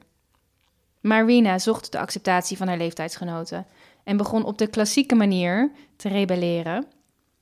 Maar 1.01 1.27
Rena 1.27 1.59
zocht 1.59 1.93
de 1.93 1.99
acceptatie 1.99 2.57
van 2.57 2.69
haar 2.69 2.79
leeftijdsgenoten 2.79 3.67
en 4.05 4.17
begon 4.17 4.45
op 4.45 4.59
de 4.59 4.67
klassieke 4.67 5.15
manier 5.15 5.71
te 5.97 6.09
rebelleren. 6.09 6.87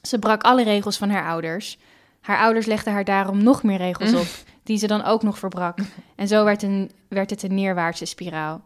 Ze 0.03 0.19
brak 0.19 0.43
alle 0.43 0.65
regels 0.65 0.97
van 0.97 1.11
haar 1.11 1.29
ouders. 1.29 1.79
Haar 2.21 2.39
ouders 2.39 2.67
legden 2.67 2.93
haar 2.93 3.05
daarom 3.05 3.43
nog 3.43 3.63
meer 3.63 3.77
regels 3.77 4.15
op, 4.15 4.27
die 4.63 4.79
ze 4.79 4.87
dan 4.87 5.05
ook 5.05 5.23
nog 5.23 5.39
verbrak. 5.39 5.79
En 6.17 6.29
zo 6.29 6.45
werd, 6.45 6.63
een, 6.63 6.91
werd 7.09 7.31
het 7.31 7.43
een 7.43 7.55
neerwaartse 7.55 8.05
spiraal. 8.05 8.63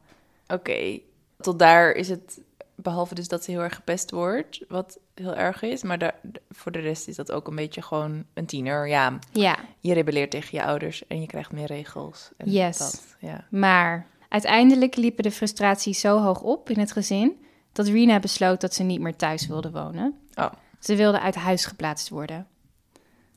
Oké, 0.46 0.98
tot 1.40 1.58
daar 1.58 1.92
is 1.92 2.08
het, 2.08 2.40
behalve 2.74 3.14
dus 3.14 3.28
dat 3.28 3.44
ze 3.44 3.50
heel 3.50 3.60
erg 3.60 3.74
gepest 3.74 4.10
wordt, 4.10 4.60
wat 4.68 4.98
heel 5.14 5.34
erg 5.34 5.62
is. 5.62 5.82
Maar 5.82 5.98
daar, 5.98 6.14
voor 6.50 6.72
de 6.72 6.78
rest 6.78 7.08
is 7.08 7.16
dat 7.16 7.32
ook 7.32 7.48
een 7.48 7.56
beetje 7.56 7.82
gewoon 7.82 8.24
een 8.34 8.46
tiener. 8.46 8.88
Ja, 8.88 9.18
Ja, 9.32 9.58
je 9.80 9.92
rebelleert 9.92 10.30
tegen 10.30 10.58
je 10.58 10.64
ouders 10.64 11.06
en 11.06 11.20
je 11.20 11.26
krijgt 11.26 11.52
meer 11.52 11.66
regels. 11.66 12.30
En 12.36 12.50
Yes. 12.50 12.78
Dat, 12.78 13.02
ja. 13.18 13.44
maar 13.50 14.06
uiteindelijk 14.28 14.96
liepen 14.96 15.22
de 15.22 15.30
frustraties 15.30 16.00
zo 16.00 16.18
hoog 16.18 16.40
op 16.40 16.70
in 16.70 16.78
het 16.78 16.92
gezin 16.92 17.44
dat 17.72 17.86
Rena 17.86 18.20
besloot 18.20 18.60
dat 18.60 18.74
ze 18.74 18.82
niet 18.82 19.00
meer 19.00 19.16
thuis 19.16 19.46
wilde 19.46 19.70
wonen. 19.70 20.18
Oh. 20.34 20.52
Ze 20.78 20.96
wilde 20.96 21.20
uit 21.20 21.34
huis 21.34 21.64
geplaatst 21.66 22.08
worden, 22.08 22.46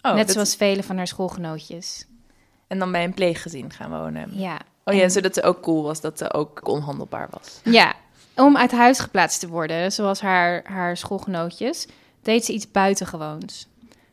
Oh, 0.10 0.16
net 0.16 0.26
dat- 0.26 0.34
zoals 0.36 0.56
vele 0.56 0.84
van 0.84 0.98
haar 0.98 1.08
schoolgenootjes. 1.08 2.06
En 2.68 2.80
dan 2.80 2.92
bij 2.92 3.04
een 3.04 3.14
pleeggezin 3.14 3.72
gaan 3.72 3.90
wonen. 3.90 4.30
Ja. 4.40 4.60
Oh 4.84 4.94
ja, 4.94 5.02
En- 5.02 5.12
zodat 5.12 5.34
ze 5.34 5.44
ook 5.44 5.62
cool 5.62 5.84
was, 5.84 6.02
dat 6.02 6.18
ze 6.18 6.34
ook 6.34 6.68
onhandelbaar 6.68 7.28
was. 7.32 7.60
Ja, 7.64 7.94
om 8.36 8.58
uit 8.58 8.72
huis 8.72 9.00
geplaatst 9.00 9.40
te 9.40 9.48
worden, 9.48 9.92
zoals 9.92 10.22
haar, 10.22 10.62
haar 10.66 10.98
schoolgenootjes, 10.98 11.88
deed 12.22 12.46
ze 12.46 12.54
iets 12.54 12.72
buitengewoons. 12.72 13.68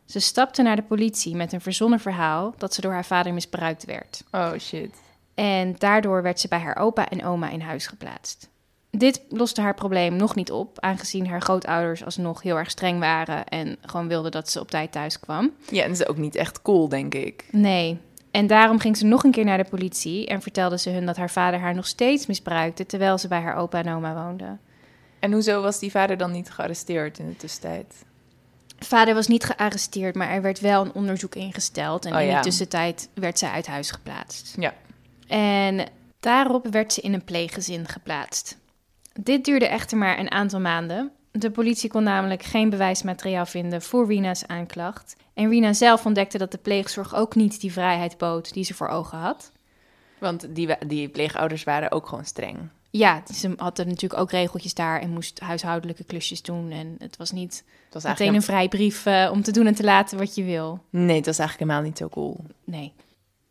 Ze 0.04 0.20
stapte 0.20 0.62
naar 0.62 0.76
de 0.76 0.82
politie 0.82 1.34
met 1.36 1.52
een 1.52 1.60
verzonnen 1.60 2.00
verhaal 2.00 2.54
dat 2.58 2.74
ze 2.74 2.80
door 2.80 2.92
haar 2.92 3.04
vader 3.04 3.34
misbruikt 3.34 3.84
werd. 3.84 4.22
Oh 4.30 4.52
shit. 4.58 4.94
En 5.34 5.74
daardoor 5.78 6.22
werd 6.22 6.40
ze 6.40 6.48
bij 6.48 6.58
haar 6.58 6.76
opa 6.76 7.08
en 7.08 7.24
oma 7.24 7.50
in 7.50 7.60
huis 7.60 7.86
geplaatst. 7.86 8.48
Dit 8.96 9.22
loste 9.28 9.60
haar 9.60 9.74
probleem 9.74 10.16
nog 10.16 10.34
niet 10.34 10.52
op, 10.52 10.80
aangezien 10.80 11.26
haar 11.26 11.42
grootouders 11.42 12.04
alsnog 12.04 12.42
heel 12.42 12.58
erg 12.58 12.70
streng 12.70 12.98
waren 12.98 13.46
en 13.46 13.76
gewoon 13.82 14.08
wilden 14.08 14.30
dat 14.30 14.50
ze 14.50 14.60
op 14.60 14.70
tijd 14.70 14.92
thuis 14.92 15.20
kwam. 15.20 15.50
Ja, 15.70 15.82
en 15.82 15.88
dat 15.88 16.00
is 16.00 16.06
ook 16.08 16.16
niet 16.16 16.34
echt 16.34 16.62
cool, 16.62 16.88
denk 16.88 17.14
ik. 17.14 17.44
Nee. 17.50 17.98
En 18.30 18.46
daarom 18.46 18.78
ging 18.78 18.96
ze 18.96 19.04
nog 19.04 19.24
een 19.24 19.30
keer 19.30 19.44
naar 19.44 19.58
de 19.58 19.70
politie 19.70 20.26
en 20.26 20.42
vertelde 20.42 20.78
ze 20.78 20.90
hun 20.90 21.06
dat 21.06 21.16
haar 21.16 21.30
vader 21.30 21.60
haar 21.60 21.74
nog 21.74 21.86
steeds 21.86 22.26
misbruikte 22.26 22.86
terwijl 22.86 23.18
ze 23.18 23.28
bij 23.28 23.40
haar 23.40 23.56
opa 23.56 23.78
en 23.84 23.94
oma 23.94 24.14
woonde. 24.14 24.56
En 25.18 25.32
hoezo 25.32 25.62
was 25.62 25.78
die 25.78 25.90
vader 25.90 26.16
dan 26.16 26.32
niet 26.32 26.50
gearresteerd 26.50 27.18
in 27.18 27.28
de 27.28 27.36
tussentijd? 27.36 28.04
Vader 28.78 29.14
was 29.14 29.26
niet 29.26 29.44
gearresteerd, 29.44 30.14
maar 30.14 30.28
er 30.28 30.42
werd 30.42 30.60
wel 30.60 30.84
een 30.84 30.94
onderzoek 30.94 31.34
ingesteld. 31.34 32.04
En 32.04 32.14
Oh 32.14 32.20
in 32.20 32.26
ja. 32.26 32.36
de 32.36 32.42
tussentijd 32.42 33.08
werd 33.14 33.38
zij 33.38 33.50
uit 33.50 33.66
huis 33.66 33.90
geplaatst. 33.90 34.54
Ja. 34.58 34.74
En 35.26 35.88
daarop 36.20 36.66
werd 36.70 36.92
ze 36.92 37.00
in 37.00 37.12
een 37.12 37.24
pleeggezin 37.24 37.88
geplaatst. 37.88 38.56
Dit 39.20 39.44
duurde 39.44 39.66
echter 39.66 39.98
maar 39.98 40.18
een 40.18 40.30
aantal 40.30 40.60
maanden. 40.60 41.12
De 41.30 41.50
politie 41.50 41.90
kon 41.90 42.02
namelijk 42.02 42.42
geen 42.42 42.70
bewijsmateriaal 42.70 43.46
vinden 43.46 43.82
voor 43.82 44.06
Rina's 44.06 44.46
aanklacht. 44.46 45.16
En 45.34 45.48
Rina 45.48 45.72
zelf 45.72 46.06
ontdekte 46.06 46.38
dat 46.38 46.52
de 46.52 46.58
pleegzorg 46.58 47.14
ook 47.14 47.34
niet 47.34 47.60
die 47.60 47.72
vrijheid 47.72 48.18
bood 48.18 48.52
die 48.52 48.64
ze 48.64 48.74
voor 48.74 48.88
ogen 48.88 49.18
had. 49.18 49.52
Want 50.18 50.54
die, 50.54 50.86
die 50.86 51.08
pleegouders 51.08 51.64
waren 51.64 51.90
ook 51.90 52.06
gewoon 52.06 52.24
streng. 52.24 52.58
Ja, 52.90 53.22
ze 53.34 53.52
hadden 53.56 53.88
natuurlijk 53.88 54.20
ook 54.20 54.30
regeltjes 54.30 54.74
daar 54.74 55.00
en 55.00 55.10
moest 55.10 55.40
huishoudelijke 55.40 56.04
klusjes 56.04 56.42
doen. 56.42 56.70
En 56.70 56.94
het 56.98 57.16
was 57.16 57.30
niet 57.30 57.64
Het 57.84 57.94
was 57.94 58.04
meteen 58.04 58.34
een 58.34 58.42
vrijbrief 58.42 59.06
eh, 59.06 59.30
om 59.32 59.42
te 59.42 59.52
doen 59.52 59.66
en 59.66 59.74
te 59.74 59.84
laten 59.84 60.18
wat 60.18 60.34
je 60.34 60.44
wil. 60.44 60.84
Nee, 60.90 61.16
het 61.16 61.26
was 61.26 61.38
eigenlijk 61.38 61.70
helemaal 61.70 61.88
niet 61.88 61.98
zo 61.98 62.08
cool. 62.08 62.44
Nee. 62.64 62.92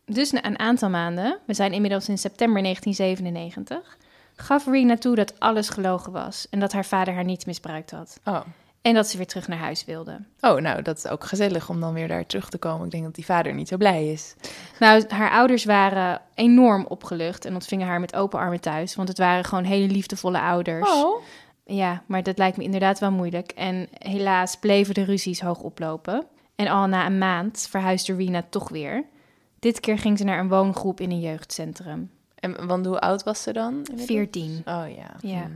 Dus 0.06 0.30
na 0.30 0.44
een 0.44 0.58
aantal 0.58 0.90
maanden, 0.90 1.38
we 1.46 1.54
zijn 1.54 1.72
inmiddels 1.72 2.08
in 2.08 2.18
september 2.18 2.62
1997, 2.62 3.98
gaf 4.34 4.66
Rina 4.66 4.96
toe 4.96 5.14
dat 5.14 5.40
alles 5.40 5.68
gelogen 5.68 6.12
was 6.12 6.46
en 6.50 6.60
dat 6.60 6.72
haar 6.72 6.84
vader 6.84 7.14
haar 7.14 7.24
niet 7.24 7.46
misbruikt 7.46 7.90
had. 7.90 8.20
Oh. 8.24 8.40
En 8.82 8.94
dat 8.94 9.08
ze 9.08 9.16
weer 9.16 9.26
terug 9.26 9.48
naar 9.48 9.58
huis 9.58 9.84
wilde. 9.84 10.18
Oh, 10.40 10.60
nou, 10.60 10.82
dat 10.82 10.96
is 10.96 11.06
ook 11.06 11.24
gezellig 11.24 11.68
om 11.68 11.80
dan 11.80 11.92
weer 11.92 12.08
daar 12.08 12.26
terug 12.26 12.48
te 12.48 12.58
komen. 12.58 12.84
Ik 12.84 12.90
denk 12.90 13.04
dat 13.04 13.14
die 13.14 13.24
vader 13.24 13.54
niet 13.54 13.68
zo 13.68 13.76
blij 13.76 14.08
is. 14.08 14.34
Nou, 14.78 15.04
haar 15.08 15.30
ouders 15.30 15.64
waren 15.64 16.20
enorm 16.34 16.86
opgelucht 16.88 17.44
en 17.44 17.54
ontvingen 17.54 17.86
haar 17.86 18.00
met 18.00 18.14
open 18.14 18.38
armen 18.38 18.60
thuis, 18.60 18.94
want 18.94 19.08
het 19.08 19.18
waren 19.18 19.44
gewoon 19.44 19.64
hele 19.64 19.92
liefdevolle 19.92 20.40
ouders. 20.40 20.90
Oh. 20.90 21.22
Ja, 21.64 22.02
maar 22.06 22.22
dat 22.22 22.38
lijkt 22.38 22.56
me 22.56 22.64
inderdaad 22.64 22.98
wel 22.98 23.10
moeilijk. 23.10 23.50
En 23.50 23.88
helaas 23.92 24.56
bleven 24.56 24.94
de 24.94 25.04
ruzies 25.04 25.40
hoog 25.40 25.60
oplopen. 25.60 26.26
En 26.54 26.68
al 26.68 26.86
na 26.86 27.06
een 27.06 27.18
maand 27.18 27.66
verhuisde 27.70 28.14
Rina 28.14 28.44
toch 28.50 28.68
weer. 28.68 29.04
Dit 29.58 29.80
keer 29.80 29.98
ging 29.98 30.18
ze 30.18 30.24
naar 30.24 30.38
een 30.38 30.48
woongroep 30.48 31.00
in 31.00 31.10
een 31.10 31.20
jeugdcentrum. 31.20 32.10
En 32.44 32.66
want 32.66 32.86
hoe 32.86 33.00
oud 33.00 33.22
was 33.22 33.42
ze 33.42 33.52
dan? 33.52 33.86
14. 33.94 34.62
Oh 34.64 34.84
ja. 34.96 35.16
Ja. 35.20 35.42
Hm. 35.42 35.50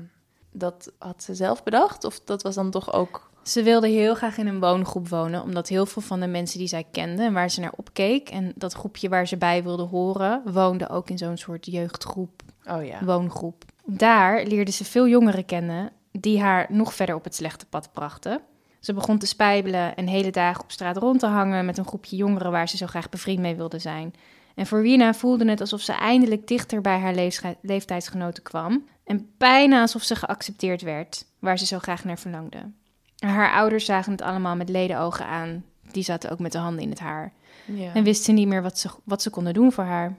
Dat 0.53 0.93
had 0.99 1.23
ze 1.23 1.35
zelf 1.35 1.63
bedacht? 1.63 2.05
Of 2.05 2.21
dat 2.21 2.43
was 2.43 2.55
dan 2.55 2.71
toch 2.71 2.93
ook... 2.93 3.31
Ze 3.43 3.63
wilde 3.63 3.89
heel 3.89 4.15
graag 4.15 4.39
in 4.39 4.47
een 4.47 4.61
woongroep 4.61 5.09
wonen, 5.09 5.43
omdat 5.43 5.69
heel 5.69 5.87
veel 5.87 6.03
van 6.03 6.21
de 6.21 6.27
mensen 6.27 6.59
die 6.59 6.69
zij 6.69 6.85
kende 6.91 7.23
en 7.23 7.33
waar 7.33 7.51
ze 7.51 7.61
naar 7.61 7.73
opkeek 7.77 8.29
en 8.29 8.53
dat 8.55 8.73
groepje 8.73 9.09
waar 9.09 9.27
ze 9.27 9.37
bij 9.37 9.63
wilde 9.63 9.83
horen, 9.83 10.43
woonde 10.53 10.89
ook 10.89 11.11
in 11.11 11.19
zo'n 11.19 11.37
soort 11.37 11.67
jeugdgroep, 11.67 12.43
Oh 12.71 12.85
ja. 12.85 13.05
woongroep. 13.05 13.65
Daar 13.85 14.45
leerde 14.45 14.71
ze 14.71 14.85
veel 14.85 15.09
jongeren 15.09 15.45
kennen 15.45 15.93
die 16.13 16.41
haar 16.41 16.67
nog 16.69 16.95
verder 16.95 17.15
op 17.15 17.25
het 17.25 17.35
slechte 17.35 17.67
pad 17.67 17.89
brachten. 17.93 18.41
Ze 18.81 18.95
begon 18.95 19.19
te 19.19 19.27
spijbelen 19.27 19.97
en 19.97 20.07
hele 20.07 20.31
dagen 20.31 20.63
op 20.63 20.71
straat 20.71 20.97
rond 20.97 21.21
te 21.21 21.27
hangen 21.27 21.65
met 21.67 21.79
een 21.79 21.87
groepje 21.87 22.17
jongeren 22.17 22.51
waar 22.51 22.69
ze 22.69 22.77
zo 22.77 22.87
graag 22.87 23.09
bevriend 23.09 23.41
mee 23.41 23.57
wilde 23.57 23.79
zijn. 23.79 24.15
En 24.59 24.67
voor 24.67 24.83
Rina 24.83 25.15
voelde 25.15 25.51
het 25.51 25.61
alsof 25.61 25.81
ze 25.81 25.93
eindelijk 25.93 26.47
dichter 26.47 26.81
bij 26.81 26.99
haar 26.99 27.15
leeftijdsgenoten 27.61 28.43
kwam. 28.43 28.85
En 29.05 29.31
bijna 29.37 29.81
alsof 29.81 30.03
ze 30.03 30.17
geaccepteerd 30.17 30.83
werd, 30.83 31.25
waar 31.39 31.59
ze 31.59 31.67
zo 31.67 31.79
graag 31.79 32.05
naar 32.05 32.19
verlangde. 32.19 32.59
Haar 33.19 33.53
ouders 33.53 33.85
zagen 33.85 34.13
het 34.13 34.23
allemaal 34.23 34.57
met 34.57 34.69
ledenogen 34.69 35.27
aan. 35.27 35.65
Die 35.93 36.03
zaten 36.03 36.31
ook 36.31 36.39
met 36.39 36.53
de 36.53 36.59
handen 36.59 36.83
in 36.83 36.91
het 36.91 36.99
haar. 36.99 37.33
ja. 37.65 37.95
En 37.95 38.05
wisten 38.05 38.35
niet 38.35 38.49
meer 38.49 38.63
wat 38.63 38.79
ze, 38.79 38.89
wat 39.05 39.23
ze 39.23 39.31
konden 39.31 39.55
doen 39.55 39.73
voor 39.73 39.85
haar. 39.85 40.17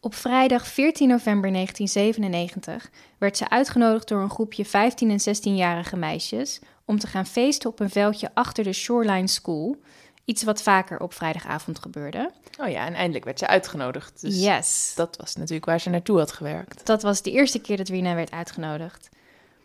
Op 0.00 0.14
vrijdag 0.14 0.66
14 0.66 1.08
november 1.08 1.52
1997 1.52 2.90
werd 3.18 3.36
ze 3.36 3.50
uitgenodigd 3.50 4.08
door 4.08 4.22
een 4.22 4.30
groepje 4.30 4.66
15- 4.66 4.70
en 4.98 5.20
16-jarige 5.20 5.96
meisjes 5.96 6.60
om 6.84 6.98
te 6.98 7.06
gaan 7.06 7.26
feesten 7.26 7.70
op 7.70 7.80
een 7.80 7.90
veldje 7.90 8.30
achter 8.34 8.64
de 8.64 8.72
Shoreline 8.72 9.28
School. 9.28 9.76
Iets 10.28 10.42
wat 10.42 10.62
vaker 10.62 11.00
op 11.00 11.14
vrijdagavond 11.14 11.78
gebeurde. 11.78 12.30
Oh 12.60 12.68
ja, 12.68 12.86
en 12.86 12.94
eindelijk 12.94 13.24
werd 13.24 13.38
ze 13.38 13.46
uitgenodigd. 13.46 14.20
Dus 14.20 14.40
yes. 14.40 14.92
dat 14.96 15.16
was 15.16 15.34
natuurlijk 15.34 15.64
waar 15.64 15.80
ze 15.80 15.90
naartoe 15.90 16.18
had 16.18 16.32
gewerkt. 16.32 16.86
Dat 16.86 17.02
was 17.02 17.22
de 17.22 17.30
eerste 17.30 17.60
keer 17.60 17.76
dat 17.76 17.88
Rina 17.88 18.14
werd 18.14 18.30
uitgenodigd. 18.30 19.08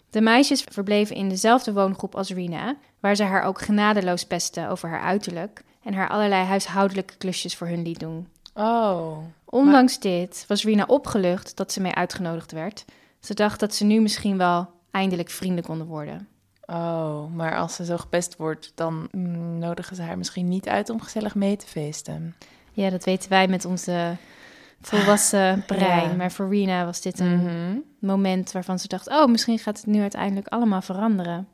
De 0.10 0.22
meisjes 0.22 0.64
verbleven 0.72 1.16
in 1.16 1.30
dezelfde 1.30 1.74
woongroep 1.74 2.16
als 2.16 2.30
Rina, 2.30 2.76
waar 3.00 3.16
ze 3.16 3.24
haar 3.24 3.44
ook 3.44 3.62
genadeloos 3.62 4.26
pestte 4.26 4.68
over 4.68 4.90
haar 4.90 5.02
uiterlijk 5.02 5.64
en 5.84 5.94
haar 5.94 6.10
allerlei 6.10 6.44
huishoudelijke 6.46 7.18
klusjes 7.18 7.56
voor 7.56 7.68
hun 7.68 7.82
liet 7.82 8.00
doen. 8.00 8.28
Oh. 8.54 9.18
Ondanks 9.46 10.00
dit 10.00 10.46
was 10.48 10.64
Rina 10.64 10.84
opgelucht 10.88 11.56
dat 11.56 11.72
ze 11.72 11.82
mee 11.82 11.94
uitgenodigd 11.94 12.52
werd. 12.52 12.86
Ze 13.20 13.34
dacht 13.34 13.60
dat 13.60 13.76
ze 13.76 13.84
nu 13.84 14.02
misschien 14.02 14.38
wel 14.38 14.70
eindelijk 14.92 15.30
vrienden 15.30 15.64
konden 15.64 15.88
worden. 15.88 16.28
Oh, 16.74 17.34
maar 17.36 17.58
als 17.58 17.76
ze 17.76 17.86
zo 17.86 17.98
gepest 17.98 18.36
wordt, 18.36 18.72
dan 18.76 19.08
mm, 19.12 19.58
nodigen 19.58 19.96
ze 19.96 20.02
haar 20.02 20.18
misschien 20.18 20.48
niet 20.48 20.68
uit 20.68 20.90
om 20.90 21.02
gezellig 21.02 21.36
mee 21.36 21.58
te 21.58 21.66
feesten. 21.68 22.36
Ja, 22.72 22.90
dat 22.90 23.04
weten 23.04 23.30
wij 23.30 23.48
met 23.48 23.66
onze 23.66 24.16
volwassen 24.82 25.64
brein. 25.66 26.10
Ja. 26.10 26.16
Maar 26.16 26.32
voor 26.32 26.50
Rina 26.50 26.86
was 26.86 27.02
dit 27.02 27.20
een 27.20 27.38
Mhm. 27.44 27.78
moment 28.00 28.52
waarvan 28.52 28.80
ze 28.80 28.88
dacht: 28.88 29.08
oh, 29.10 29.26
misschien 29.26 29.60
gaat 29.60 29.78
het 29.78 29.86
nu 29.86 30.02
uiteindelijk 30.02 30.48
allemaal 30.48 30.82
veranderen. 30.82 31.48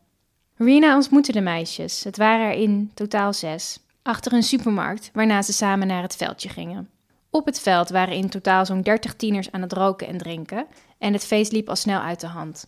Rina 0.56 0.96
ontmoette 0.96 1.32
de 1.32 1.42
meisjes. 1.42 2.04
Het 2.04 2.18
waren 2.18 2.46
er 2.48 2.54
in 2.58 2.92
totaal 2.94 3.34
zes. 3.34 3.80
Achter 4.02 4.34
een 4.34 4.44
supermarkt, 4.44 5.10
waarna 5.14 5.42
ze 5.42 5.54
samen 5.54 5.88
naar 5.88 6.02
het 6.02 6.16
veldje 6.16 6.50
gingen. 6.50 6.90
Op 7.30 7.46
het 7.46 7.60
veld 7.60 7.90
waren 7.90 8.16
in 8.16 8.30
totaal 8.30 8.66
zo'n 8.66 8.82
30 8.82 9.14
tieners 9.16 9.52
aan 9.52 9.62
het 9.62 9.74
roken 9.74 10.08
en 10.08 10.18
drinken. 10.18 10.66
En 10.98 11.14
het 11.14 11.26
feest 11.26 11.52
liep 11.52 11.70
al 11.70 11.76
snel 11.76 12.00
uit 12.00 12.20
de 12.20 12.28
hand. 12.28 12.68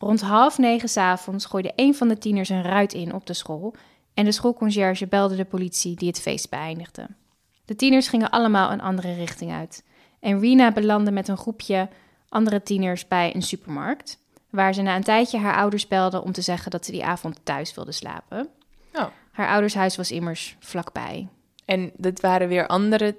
Rond 0.00 0.20
half 0.20 0.58
negen 0.58 0.88
s'avonds 0.88 1.44
gooide 1.44 1.72
een 1.76 1.94
van 1.94 2.08
de 2.08 2.18
tieners 2.18 2.48
een 2.48 2.62
ruit 2.62 2.92
in 2.92 3.14
op 3.14 3.26
de 3.26 3.32
school. 3.32 3.74
En 4.14 4.24
de 4.24 4.32
schoolconciërge 4.32 5.06
belde 5.06 5.36
de 5.36 5.44
politie 5.44 5.96
die 5.96 6.08
het 6.08 6.20
feest 6.20 6.50
beëindigde. 6.50 7.06
De 7.64 7.76
tieners 7.76 8.08
gingen 8.08 8.30
allemaal 8.30 8.72
een 8.72 8.80
andere 8.80 9.14
richting 9.14 9.52
uit. 9.52 9.84
En 10.20 10.40
Rina 10.40 10.72
belandde 10.72 11.10
met 11.10 11.28
een 11.28 11.36
groepje 11.36 11.88
andere 12.28 12.62
tieners 12.62 13.08
bij 13.08 13.34
een 13.34 13.42
supermarkt. 13.42 14.18
Waar 14.50 14.74
ze 14.74 14.82
na 14.82 14.96
een 14.96 15.02
tijdje 15.02 15.38
haar 15.38 15.56
ouders 15.56 15.88
belde 15.88 16.22
om 16.22 16.32
te 16.32 16.42
zeggen 16.42 16.70
dat 16.70 16.84
ze 16.84 16.92
die 16.92 17.04
avond 17.04 17.40
thuis 17.42 17.74
wilde 17.74 17.92
slapen. 17.92 18.48
Oh. 18.92 19.06
Haar 19.32 19.48
oudershuis 19.48 19.96
was 19.96 20.10
immers 20.10 20.56
vlakbij. 20.60 21.28
En 21.64 21.90
dit 21.96 22.20
waren 22.20 22.48
weer 22.48 22.66
andere 22.66 23.16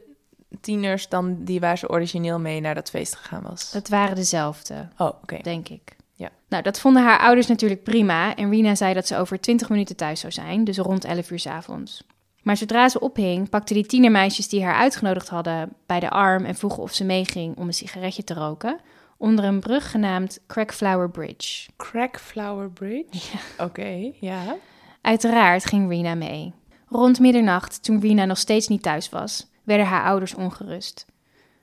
tieners 0.61 1.09
dan 1.09 1.43
die 1.43 1.59
waar 1.59 1.77
ze 1.77 1.89
origineel 1.89 2.39
mee 2.39 2.59
naar 2.61 2.75
dat 2.75 2.89
feest 2.89 3.15
gegaan 3.15 3.43
was. 3.43 3.71
Het 3.71 3.89
waren 3.89 4.15
dezelfde, 4.15 4.87
Oh, 4.97 5.07
oké. 5.07 5.37
denk 5.41 5.69
ik. 5.69 5.95
Ja. 6.21 6.29
Nou, 6.47 6.63
dat 6.63 6.79
vonden 6.79 7.03
haar 7.03 7.19
ouders 7.19 7.47
natuurlijk 7.47 7.83
prima. 7.83 8.35
En 8.35 8.49
Rina 8.49 8.75
zei 8.75 8.93
dat 8.93 9.07
ze 9.07 9.17
over 9.17 9.39
20 9.39 9.69
minuten 9.69 9.95
thuis 9.95 10.19
zou 10.19 10.33
zijn, 10.33 10.63
dus 10.63 10.77
rond 10.77 11.05
11 11.05 11.31
uur 11.31 11.39
's 11.39 11.45
avonds. 11.45 12.03
Maar 12.41 12.57
zodra 12.57 12.89
ze 12.89 12.99
ophing, 12.99 13.49
pakte 13.49 13.73
die 13.73 13.85
tienermeisjes 13.85 14.49
die 14.49 14.63
haar 14.63 14.75
uitgenodigd 14.75 15.29
hadden 15.29 15.73
bij 15.85 15.99
de 15.99 16.09
arm 16.09 16.45
en 16.45 16.55
vroegen 16.55 16.83
of 16.83 16.93
ze 16.93 17.03
meeging 17.03 17.57
om 17.57 17.67
een 17.67 17.73
sigaretje 17.73 18.23
te 18.23 18.33
roken. 18.33 18.79
Onder 19.17 19.45
een 19.45 19.59
brug 19.59 19.91
genaamd 19.91 20.39
Crackflower 20.47 21.09
Bridge. 21.09 21.69
Crackflower 21.77 22.69
Bridge? 22.69 23.37
Oké, 23.57 24.11
ja. 24.19 24.55
Uiteraard 25.01 25.65
ging 25.65 25.89
Rina 25.89 26.15
mee. 26.15 26.53
Rond 26.87 27.19
middernacht, 27.19 27.83
toen 27.83 27.99
Rina 27.99 28.25
nog 28.25 28.37
steeds 28.37 28.67
niet 28.67 28.81
thuis 28.81 29.09
was, 29.09 29.47
werden 29.63 29.85
haar 29.85 30.03
ouders 30.03 30.35
ongerust. 30.35 31.05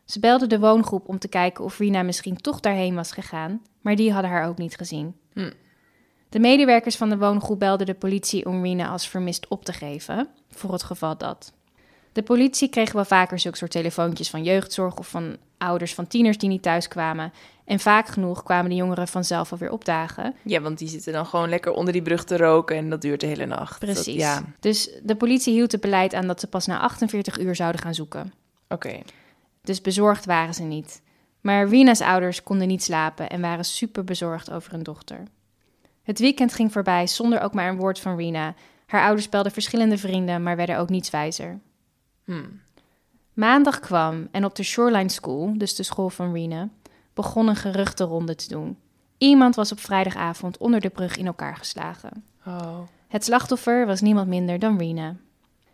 Ze 0.08 0.20
belden 0.20 0.48
de 0.48 0.58
woongroep 0.58 1.08
om 1.08 1.18
te 1.18 1.28
kijken 1.28 1.64
of 1.64 1.78
Rina 1.78 2.02
misschien 2.02 2.36
toch 2.36 2.60
daarheen 2.60 2.94
was 2.94 3.12
gegaan, 3.12 3.62
maar 3.80 3.96
die 3.96 4.12
hadden 4.12 4.30
haar 4.30 4.46
ook 4.48 4.58
niet 4.58 4.76
gezien. 4.76 5.14
Hm. 5.32 5.50
De 6.28 6.38
medewerkers 6.38 6.96
van 6.96 7.08
de 7.08 7.18
woongroep 7.18 7.58
belden 7.58 7.86
de 7.86 7.94
politie 7.94 8.46
om 8.46 8.62
Rina 8.62 8.88
als 8.88 9.08
vermist 9.08 9.48
op 9.48 9.64
te 9.64 9.72
geven, 9.72 10.28
voor 10.50 10.72
het 10.72 10.82
geval 10.82 11.16
dat. 11.16 11.52
De 12.12 12.22
politie 12.22 12.68
kreeg 12.68 12.92
wel 12.92 13.04
vaker 13.04 13.38
zulke 13.38 13.56
soort 13.56 13.70
telefoontjes 13.70 14.30
van 14.30 14.42
jeugdzorg 14.42 14.96
of 14.98 15.08
van 15.08 15.36
ouders 15.58 15.94
van 15.94 16.06
tieners 16.06 16.38
die 16.38 16.48
niet 16.48 16.62
thuis 16.62 16.88
kwamen. 16.88 17.32
En 17.64 17.80
vaak 17.80 18.08
genoeg 18.08 18.42
kwamen 18.42 18.70
de 18.70 18.76
jongeren 18.76 19.08
vanzelf 19.08 19.52
alweer 19.52 19.70
opdagen. 19.72 20.34
Ja, 20.42 20.60
want 20.60 20.78
die 20.78 20.88
zitten 20.88 21.12
dan 21.12 21.26
gewoon 21.26 21.48
lekker 21.48 21.72
onder 21.72 21.92
die 21.92 22.02
brug 22.02 22.24
te 22.24 22.36
roken 22.36 22.76
en 22.76 22.90
dat 22.90 23.00
duurt 23.02 23.20
de 23.20 23.26
hele 23.26 23.46
nacht. 23.46 23.80
Dat- 23.80 23.90
Precies. 23.90 24.14
ja, 24.14 24.42
Dus 24.60 24.90
de 25.02 25.16
politie 25.16 25.52
hield 25.52 25.72
het 25.72 25.80
beleid 25.80 26.14
aan 26.14 26.26
dat 26.26 26.40
ze 26.40 26.46
pas 26.46 26.66
na 26.66 26.78
48 26.80 27.38
uur 27.38 27.54
zouden 27.56 27.80
gaan 27.80 27.94
zoeken. 27.94 28.32
oké. 28.68 28.98
Dus 29.68 29.80
bezorgd 29.80 30.24
waren 30.24 30.54
ze 30.54 30.62
niet. 30.62 31.02
Maar 31.40 31.68
Rina's 31.68 32.00
ouders 32.00 32.42
konden 32.42 32.68
niet 32.68 32.82
slapen 32.82 33.30
en 33.30 33.40
waren 33.40 33.64
super 33.64 34.04
bezorgd 34.04 34.50
over 34.50 34.72
hun 34.72 34.82
dochter. 34.82 35.22
Het 36.02 36.18
weekend 36.18 36.52
ging 36.54 36.72
voorbij 36.72 37.06
zonder 37.06 37.40
ook 37.40 37.54
maar 37.54 37.68
een 37.68 37.76
woord 37.76 38.00
van 38.00 38.16
Rena. 38.16 38.54
Haar 38.86 39.02
ouders 39.02 39.24
spelden 39.24 39.52
verschillende 39.52 39.98
vrienden, 39.98 40.42
maar 40.42 40.56
werden 40.56 40.78
ook 40.78 40.88
niets 40.88 41.10
wijzer. 41.10 41.58
Hmm. 42.24 42.60
Maandag 43.32 43.80
kwam 43.80 44.28
en 44.30 44.44
op 44.44 44.54
de 44.54 44.62
Shoreline 44.62 45.08
School, 45.08 45.52
dus 45.56 45.74
de 45.74 45.82
school 45.82 46.08
van 46.08 46.32
Rena, 46.32 46.68
begon 47.14 47.48
een 47.48 47.56
geruchtenronde 47.56 48.34
te 48.34 48.48
doen. 48.48 48.78
Iemand 49.18 49.54
was 49.54 49.72
op 49.72 49.80
vrijdagavond 49.80 50.58
onder 50.58 50.80
de 50.80 50.88
brug 50.88 51.16
in 51.16 51.26
elkaar 51.26 51.56
geslagen. 51.56 52.24
Oh. 52.46 52.78
Het 53.08 53.24
slachtoffer 53.24 53.86
was 53.86 54.00
niemand 54.00 54.28
minder 54.28 54.58
dan 54.58 54.78
Rena. 54.78 55.16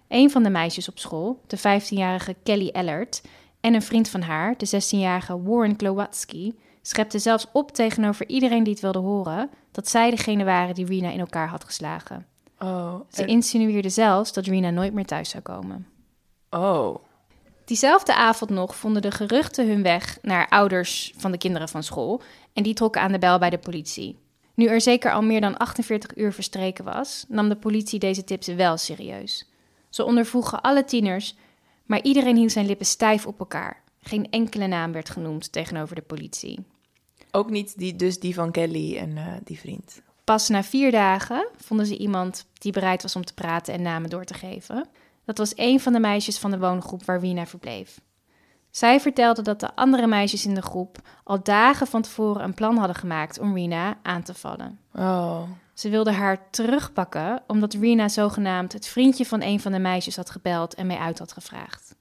Een 0.09 0.31
van 0.31 0.43
de 0.43 0.51
meisjes 0.51 0.89
op 0.89 0.99
school, 0.99 1.41
de 1.47 1.59
15-jarige 1.59 2.37
Kelly 2.43 2.69
Ellert, 2.69 3.23
en 3.65 3.75
een 3.75 3.83
vriend 3.83 4.09
van 4.09 4.23
haar, 4.23 4.57
de 4.57 4.67
16-jarige 4.67 5.43
Warren 5.43 5.77
Klowatsky, 5.77 6.53
schepte 6.83 7.19
zelfs 7.19 7.47
op 7.53 7.73
tegenover 7.73 8.29
iedereen 8.29 8.63
die 8.63 8.73
het 8.73 8.83
wilde 8.83 8.99
horen 8.99 9.51
dat 9.73 9.89
zij 9.89 10.11
degene 10.11 10.45
waren 10.45 10.75
die 10.75 10.87
Rena 10.87 11.11
in 11.11 11.21
elkaar 11.21 11.49
had 11.49 11.65
geslagen. 11.65 12.27
Oh. 12.59 12.95
Ze 13.11 13.23
en- 13.23 13.29
insinueerde 13.29 13.89
zelfs 13.89 14.33
dat 14.33 14.47
Rena 14.47 14.71
nooit 14.71 14.93
meer 14.93 15.05
thuis 15.05 15.29
zou 15.29 15.43
komen. 15.43 15.87
oh. 16.51 16.97
Diezelfde 17.65 18.15
avond 18.15 18.51
nog 18.51 18.77
vonden 18.77 19.03
de 19.03 19.11
geruchten 19.11 19.69
hun 19.69 19.83
weg 19.83 20.19
naar 20.23 20.49
ouders 20.49 21.13
van 21.17 21.33
de 21.33 21.39
kinderen 21.39 21.69
van 21.69 21.83
school 21.83 22.23
en 22.53 22.63
die 22.63 22.75
trokken 22.75 23.01
aan 23.03 23.13
de 23.13 23.19
bel 23.19 23.39
bij 23.39 23.51
de 23.51 23.59
politie. 23.59 24.19
Nu 24.55 24.67
er 24.67 24.81
zeker 24.81 25.13
al 25.13 25.23
meer 25.23 25.41
dan 25.41 25.57
48 25.57 26.17
uur 26.17 26.33
verstreken 26.33 26.85
was, 26.85 27.25
nam 27.29 27.49
de 27.49 27.57
politie 27.57 27.99
deze 27.99 28.25
tips 28.25 28.47
wel 28.47 28.77
serieus. 28.77 29.51
Ze 29.89 30.05
ondervroegen 30.05 30.61
alle 30.61 30.85
tieners, 30.85 31.37
maar 31.85 32.03
iedereen 32.03 32.37
hield 32.37 32.53
zijn 32.53 32.67
lippen 32.67 32.87
stijf 32.87 33.27
op 33.27 33.39
elkaar. 33.39 33.83
Geen 34.01 34.31
enkele 34.31 34.67
naam 34.67 34.93
werd 34.93 35.11
genoemd 35.11 35.53
tegenover 35.53 35.95
de 35.95 36.03
politie. 36.03 36.67
Ook 37.31 37.51
niet 37.51 37.79
die, 37.79 37.97
dus 37.97 38.21
die 38.21 38.35
van 38.35 38.51
Kelly 38.51 38.97
en 38.97 39.17
eh, 39.17 39.33
die 39.45 39.59
vriend. 39.59 40.03
Pas 40.25 40.49
na 40.49 40.63
vier 40.63 40.91
dagen 40.91 41.49
vonden 41.57 41.87
ze 41.87 41.97
iemand 41.97 42.47
die 42.53 42.73
bereid 42.73 43.03
was 43.03 43.17
om 43.17 43.25
te 43.25 43.35
praten 43.35 43.75
en 43.75 43.83
namen 43.83 44.11
door 44.11 44.25
te 44.25 44.35
geven. 44.35 44.89
Dat 45.25 45.39
was 45.39 45.53
een 45.57 45.81
van 45.81 45.93
de 45.93 46.01
meisjes 46.01 46.39
van 46.39 46.51
de 46.51 46.59
woongroep 46.59 47.05
waar 47.05 47.21
Wina 47.21 47.47
verbleef. 47.47 48.01
Zij 48.71 49.01
vertelde 49.01 49.43
dat 49.43 49.61
de 49.61 49.77
andere 49.77 50.07
meisjes 50.07 50.47
in 50.47 50.55
de 50.55 50.63
groep 50.63 50.99
al 51.25 51.43
dagen 51.43 51.87
van 51.87 52.03
tevoren 52.03 52.45
een 52.45 52.55
plan 52.55 52.77
hadden 52.77 52.97
gemaakt 52.97 53.39
om 53.39 53.55
Rina 53.55 53.99
aan 54.03 54.23
te 54.23 54.35
vallen. 54.35 54.79
Oh. 54.95 55.43
Ze 55.75 55.89
wilden 55.89 56.15
haar 56.15 56.51
terugpakken 56.51 57.43
omdat 57.47 57.73
Rina 57.73 58.09
zogenaamd 58.09 58.73
het 58.73 58.87
vriendje 58.87 59.25
van 59.27 59.43
een 59.43 59.61
van 59.61 59.73
de 59.73 59.79
meisjes 59.79 60.17
had 60.17 60.31
gebeld 60.31 60.75
en 60.75 60.87
mee 60.87 60.99
uit 60.99 61.19
had 61.19 61.33
gevraagd. 61.33 61.95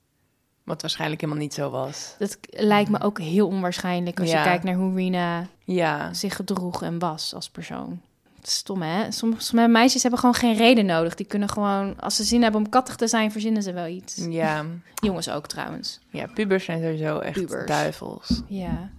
Wat 0.63 0.81
waarschijnlijk 0.81 1.21
helemaal 1.21 1.41
niet 1.43 1.53
zo 1.53 1.69
was. 1.69 2.15
Dat 2.19 2.37
lijkt 2.49 2.89
me 2.89 3.01
ook 3.01 3.19
heel 3.19 3.47
onwaarschijnlijk 3.47 4.19
als 4.19 4.29
Ja. 4.29 4.37
je 4.37 4.43
kijkt 4.43 4.63
naar 4.63 4.75
hoe 4.75 4.95
Rina 4.95 5.47
Ja. 5.63 6.13
zich 6.13 6.35
gedroeg 6.35 6.83
en 6.83 6.99
was 6.99 7.33
als 7.33 7.49
persoon. 7.49 8.01
Stom 8.41 8.81
hè? 8.81 9.11
Sommige, 9.11 9.41
sommige 9.43 9.67
meisjes 9.69 10.01
hebben 10.01 10.19
gewoon 10.19 10.35
geen 10.35 10.55
reden 10.55 10.85
nodig. 10.85 11.15
Die 11.15 11.25
kunnen 11.25 11.49
gewoon, 11.49 11.99
als 11.99 12.15
ze 12.15 12.23
zin 12.23 12.41
hebben 12.43 12.61
om 12.61 12.69
kattig 12.69 12.95
te 12.95 13.07
zijn, 13.07 13.31
verzinnen 13.31 13.63
ze 13.63 13.73
wel 13.73 13.87
iets. 13.87 14.25
Ja. 14.29 14.65
Jongens 15.05 15.29
ook 15.29 15.47
trouwens. 15.47 15.99
Ja, 16.09 16.27
pubers 16.33 16.65
zijn 16.65 16.81
sowieso 16.81 17.19
echt 17.19 17.39
Pubers. 17.39 17.65
duivels. 17.67 18.41
Ja. 18.47 18.89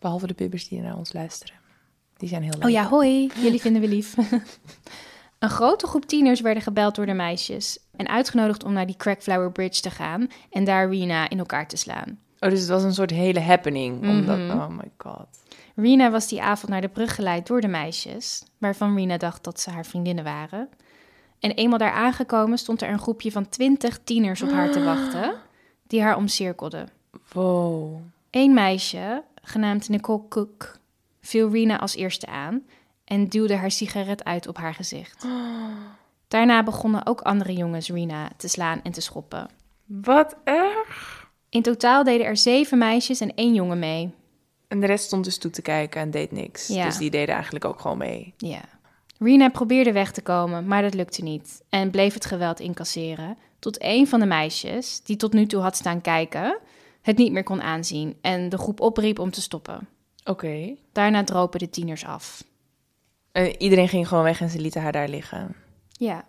Behalve 0.00 0.26
de 0.26 0.34
pubers 0.34 0.68
die 0.68 0.80
naar 0.80 0.96
ons 0.96 1.12
luisteren. 1.12 1.55
Die 2.16 2.28
zijn 2.28 2.42
heel 2.42 2.52
leuk. 2.52 2.64
Oh 2.64 2.70
ja, 2.70 2.88
hoi. 2.88 3.30
Jullie 3.40 3.60
vinden 3.60 3.80
we 3.82 3.88
lief. 3.88 4.14
Een 5.38 5.50
grote 5.50 5.86
groep 5.86 6.04
tieners 6.06 6.40
werden 6.40 6.62
gebeld 6.62 6.94
door 6.94 7.06
de 7.06 7.12
meisjes 7.14 7.78
en 7.96 8.08
uitgenodigd 8.08 8.64
om 8.64 8.72
naar 8.72 8.86
die 8.86 8.96
Crackflower 8.96 9.52
Bridge 9.52 9.80
te 9.80 9.90
gaan 9.90 10.28
en 10.50 10.64
daar 10.64 10.88
Rina 10.90 11.28
in 11.30 11.38
elkaar 11.38 11.68
te 11.68 11.76
slaan. 11.76 12.18
Oh, 12.40 12.50
dus 12.50 12.60
het 12.60 12.68
was 12.68 12.82
een 12.82 12.94
soort 12.94 13.10
hele 13.10 13.40
happening. 13.40 14.08
Omdat, 14.08 14.38
Mhm. 14.38 14.50
oh 14.58 14.68
my 14.68 14.90
god. 14.98 15.26
Rina 15.74 16.10
was 16.10 16.28
die 16.28 16.42
avond 16.42 16.70
naar 16.72 16.80
de 16.80 16.88
brug 16.88 17.14
geleid 17.14 17.46
door 17.46 17.60
de 17.60 17.68
meisjes, 17.68 18.44
waarvan 18.58 18.94
Rina 18.96 19.16
dacht 19.16 19.44
dat 19.44 19.60
ze 19.60 19.70
haar 19.70 19.86
vriendinnen 19.86 20.24
waren. 20.24 20.68
En 21.40 21.50
eenmaal 21.50 21.78
daar 21.78 21.92
aangekomen 21.92 22.58
stond 22.58 22.82
er 22.82 22.88
een 22.90 22.98
groepje 22.98 23.32
van 23.32 23.48
twintig 23.48 23.98
tieners 24.04 24.42
op 24.42 24.50
haar 24.50 24.70
te 24.72 24.84
wachten, 24.92 25.34
die 25.86 26.02
haar 26.02 26.16
omcirkelden. 26.16 26.88
Wow. 27.32 27.94
Eén 28.30 28.54
meisje, 28.54 29.22
genaamd 29.42 29.88
Nicole 29.88 30.22
Cook, 30.28 30.78
viel 31.26 31.50
Rina 31.50 31.78
als 31.78 31.94
eerste 31.94 32.26
aan 32.26 32.62
en 33.04 33.28
duwde 33.28 33.56
haar 33.56 33.70
sigaret 33.70 34.24
uit 34.24 34.48
op 34.48 34.56
haar 34.56 34.74
gezicht. 34.74 35.26
Daarna 36.28 36.62
begonnen 36.62 37.06
ook 37.06 37.20
andere 37.20 37.52
jongens 37.52 37.88
Rina 37.88 38.30
te 38.36 38.48
slaan 38.48 38.80
en 38.82 38.92
te 38.92 39.00
schoppen. 39.00 39.48
Wat 39.84 40.36
erg. 40.44 41.24
In 41.48 41.62
totaal 41.62 42.04
deden 42.04 42.26
er 42.26 42.36
zeven 42.36 42.78
meisjes 42.78 43.20
en 43.20 43.34
één 43.34 43.54
jongen 43.54 43.78
mee. 43.78 44.14
En 44.68 44.80
de 44.80 44.86
rest 44.86 45.04
stond 45.04 45.24
dus 45.24 45.38
toe 45.38 45.50
te 45.50 45.62
kijken 45.62 46.00
en 46.00 46.10
deed 46.10 46.32
niks. 46.32 46.66
Ja. 46.66 46.84
Dus 46.84 46.96
die 46.96 47.10
deden 47.10 47.34
eigenlijk 47.34 47.64
ook 47.64 47.80
gewoon 47.80 47.98
mee. 47.98 48.34
Ja. 48.36 48.60
Rina 49.18 49.48
probeerde 49.48 49.92
weg 49.92 50.12
te 50.12 50.22
komen, 50.22 50.66
maar 50.66 50.82
dat 50.82 50.94
lukte 50.94 51.22
niet 51.22 51.62
en 51.68 51.90
bleef 51.90 52.14
het 52.14 52.24
geweld 52.24 52.60
incasseren. 52.60 53.38
Tot 53.58 53.76
een 53.80 54.08
van 54.08 54.20
de 54.20 54.26
meisjes, 54.26 55.02
die 55.02 55.16
tot 55.16 55.32
nu 55.32 55.46
toe 55.46 55.60
had 55.60 55.76
staan 55.76 56.00
kijken, 56.00 56.58
het 57.02 57.16
niet 57.16 57.32
meer 57.32 57.42
kon 57.42 57.62
aanzien 57.62 58.16
en 58.20 58.48
de 58.48 58.58
groep 58.58 58.80
opriep 58.80 59.18
om 59.18 59.30
te 59.30 59.40
stoppen. 59.40 59.88
Oké. 60.26 60.74
Daarna 60.92 61.24
dropen 61.24 61.58
de 61.58 61.70
tieners 61.70 62.04
af. 62.04 62.44
En 63.32 63.62
iedereen 63.62 63.88
ging 63.88 64.08
gewoon 64.08 64.24
weg 64.24 64.40
en 64.40 64.50
ze 64.50 64.60
lieten 64.60 64.82
haar 64.82 64.92
daar 64.92 65.08
liggen. 65.08 65.56
Ja. 65.90 66.24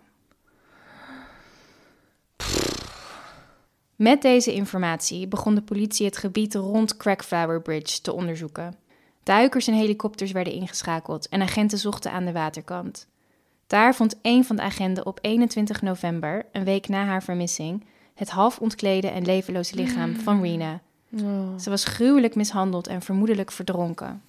Met 3.96 4.22
deze 4.22 4.54
informatie 4.54 5.28
begon 5.28 5.54
de 5.54 5.62
politie 5.62 6.06
het 6.06 6.16
gebied 6.16 6.54
rond 6.54 6.96
Crackflower 6.96 7.62
Bridge 7.62 8.00
te 8.00 8.12
onderzoeken. 8.12 8.74
Duikers 9.22 9.66
en 9.66 9.74
helikopters 9.74 10.32
werden 10.32 10.52
ingeschakeld 10.52 11.28
en 11.28 11.42
agenten 11.42 11.78
zochten 11.78 12.12
aan 12.12 12.24
de 12.24 12.32
waterkant. 12.32 13.06
Daar 13.66 13.94
vond 13.94 14.18
een 14.22 14.44
van 14.44 14.56
de 14.56 14.62
agenten 14.62 15.06
op 15.06 15.18
21 15.22 15.82
november, 15.82 16.46
een 16.52 16.64
week 16.64 16.88
na 16.88 17.04
haar 17.04 17.22
vermissing, 17.22 17.86
het 18.14 18.30
half 18.30 18.58
ontklede 18.58 19.08
en 19.08 19.24
levenloze 19.24 19.74
lichaam 19.74 20.16
van 20.16 20.42
Rena. 20.42 20.80
Oh, 21.12 21.58
Ze 21.58 21.70
was 21.70 21.84
gruwelijk 21.84 22.34
mishandeld 22.34 22.86
en 22.86 23.02
vermoedelijk 23.02 23.50
verdronken. 23.52 24.22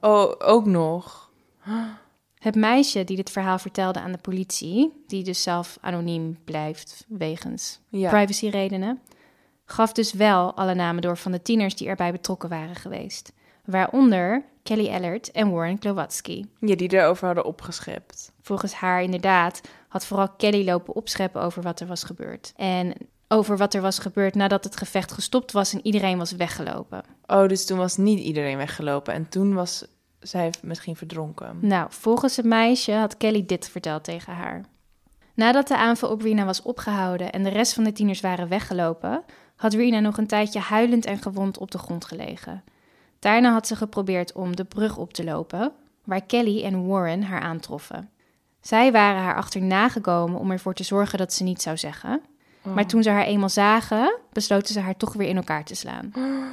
Oh, 0.00 0.32
ook 0.38 0.66
nog. 0.66 1.30
Het 2.38 2.54
meisje 2.54 3.04
die 3.04 3.16
dit 3.16 3.30
verhaal 3.30 3.58
vertelde 3.58 4.00
aan 4.00 4.12
de 4.12 4.18
politie, 4.18 5.04
die 5.06 5.24
dus 5.24 5.42
zelf 5.42 5.78
anoniem 5.80 6.38
blijft 6.44 7.04
wegens 7.08 7.80
Ja. 7.88 8.08
privacyredenen, 8.10 9.00
gaf 9.64 9.92
dus 9.92 10.12
wel 10.12 10.54
alle 10.54 10.74
namen 10.74 11.02
door 11.02 11.16
van 11.16 11.32
de 11.32 11.42
tieners 11.42 11.74
die 11.76 11.88
erbij 11.88 12.12
betrokken 12.12 12.48
waren 12.48 12.74
geweest. 12.74 13.32
Waaronder 13.64 14.44
Kelly 14.62 14.88
Ellert 14.88 15.30
en 15.30 15.50
Warren 15.50 15.78
Klowatsky. 15.78 16.44
Ja, 16.60 16.76
die 16.76 16.92
erover 16.94 17.26
hadden 17.26 17.44
opgeschept. 17.44 18.32
Volgens 18.40 18.72
haar 18.74 19.02
inderdaad 19.02 19.60
had 19.88 20.06
vooral 20.06 20.28
Kelly 20.36 20.64
lopen 20.64 20.94
opscheppen 20.94 21.42
over 21.42 21.62
wat 21.62 21.80
er 21.80 21.86
was 21.86 22.04
gebeurd. 22.04 22.52
En 22.56 22.92
over 23.28 23.56
wat 23.56 23.74
er 23.74 23.80
was 23.80 23.98
gebeurd 23.98 24.34
nadat 24.34 24.64
het 24.64 24.76
gevecht 24.76 25.12
gestopt 25.12 25.52
was 25.52 25.72
en 25.72 25.80
iedereen 25.82 26.18
was 26.18 26.32
weggelopen. 26.32 27.02
Oh, 27.26 27.48
dus 27.48 27.66
toen 27.66 27.78
was 27.78 27.96
niet 27.96 28.18
iedereen 28.18 28.56
weggelopen. 28.56 29.14
En 29.14 29.28
toen 29.28 29.54
was 29.54 29.84
zij 30.18 30.52
misschien 30.62 30.96
verdronken. 30.96 31.58
Nou, 31.60 31.86
volgens 31.90 32.36
het 32.36 32.46
meisje 32.46 32.92
had 32.92 33.16
Kelly 33.16 33.46
dit 33.46 33.68
verteld 33.68 34.04
tegen 34.04 34.32
haar. 34.32 34.64
Nadat 35.34 35.68
de 35.68 35.76
aanval 35.76 36.10
op 36.10 36.20
Rina 36.20 36.44
was 36.44 36.62
opgehouden 36.62 37.32
en 37.32 37.42
de 37.42 37.48
rest 37.48 37.72
van 37.72 37.84
de 37.84 37.92
tieners 37.92 38.20
waren 38.20 38.48
weggelopen, 38.48 39.24
had 39.56 39.74
Rina 39.74 40.00
nog 40.00 40.18
een 40.18 40.26
tijdje 40.26 40.60
huilend 40.60 41.04
en 41.04 41.18
gewond 41.18 41.58
op 41.58 41.70
de 41.70 41.78
grond 41.78 42.04
gelegen. 42.04 42.64
Daarna 43.18 43.52
had 43.52 43.66
ze 43.66 43.76
geprobeerd 43.76 44.32
om 44.32 44.56
de 44.56 44.64
brug 44.64 44.96
op 44.96 45.12
te 45.12 45.24
lopen, 45.24 45.72
waar 46.04 46.26
Kelly 46.26 46.62
en 46.62 46.86
Warren 46.86 47.22
haar 47.22 47.40
aantroffen. 47.40 48.10
Zij 48.60 48.92
waren 48.92 49.22
haar 49.22 49.36
achterna 49.36 49.88
gekomen 49.88 50.40
om 50.40 50.50
ervoor 50.50 50.74
te 50.74 50.84
zorgen 50.84 51.18
dat 51.18 51.32
ze 51.32 51.42
niet 51.42 51.62
zou 51.62 51.76
zeggen. 51.76 52.22
Maar 52.72 52.86
toen 52.86 53.02
ze 53.02 53.10
haar 53.10 53.24
eenmaal 53.24 53.48
zagen, 53.48 54.18
besloten 54.32 54.74
ze 54.74 54.80
haar 54.80 54.96
toch 54.96 55.12
weer 55.12 55.28
in 55.28 55.36
elkaar 55.36 55.64
te 55.64 55.74
slaan. 55.74 56.12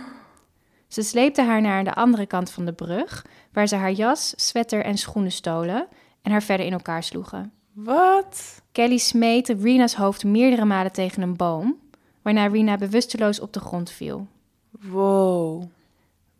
Ze 0.87 1.01
sleepten 1.01 1.45
haar 1.45 1.61
naar 1.61 1.83
de 1.83 1.93
andere 1.93 2.25
kant 2.25 2.51
van 2.51 2.65
de 2.65 2.73
brug, 2.73 3.25
waar 3.53 3.67
ze 3.67 3.75
haar 3.75 3.91
jas, 3.91 4.33
sweater 4.35 4.83
en 4.83 4.97
schoenen 4.97 5.31
stolen 5.31 5.87
en 6.21 6.31
haar 6.31 6.43
verder 6.43 6.65
in 6.65 6.71
elkaar 6.71 7.03
sloegen. 7.03 7.51
Wat? 7.73 8.61
Kelly 8.71 8.97
smeet 8.97 9.49
Rena's 9.49 9.93
hoofd 9.93 10.23
meerdere 10.23 10.65
malen 10.65 10.91
tegen 10.91 11.21
een 11.21 11.35
boom, 11.35 11.79
waarna 12.21 12.47
Rena 12.47 12.77
bewusteloos 12.77 13.39
op 13.39 13.53
de 13.53 13.59
grond 13.59 13.89
viel. 13.89 14.27
Wow. 14.69 15.63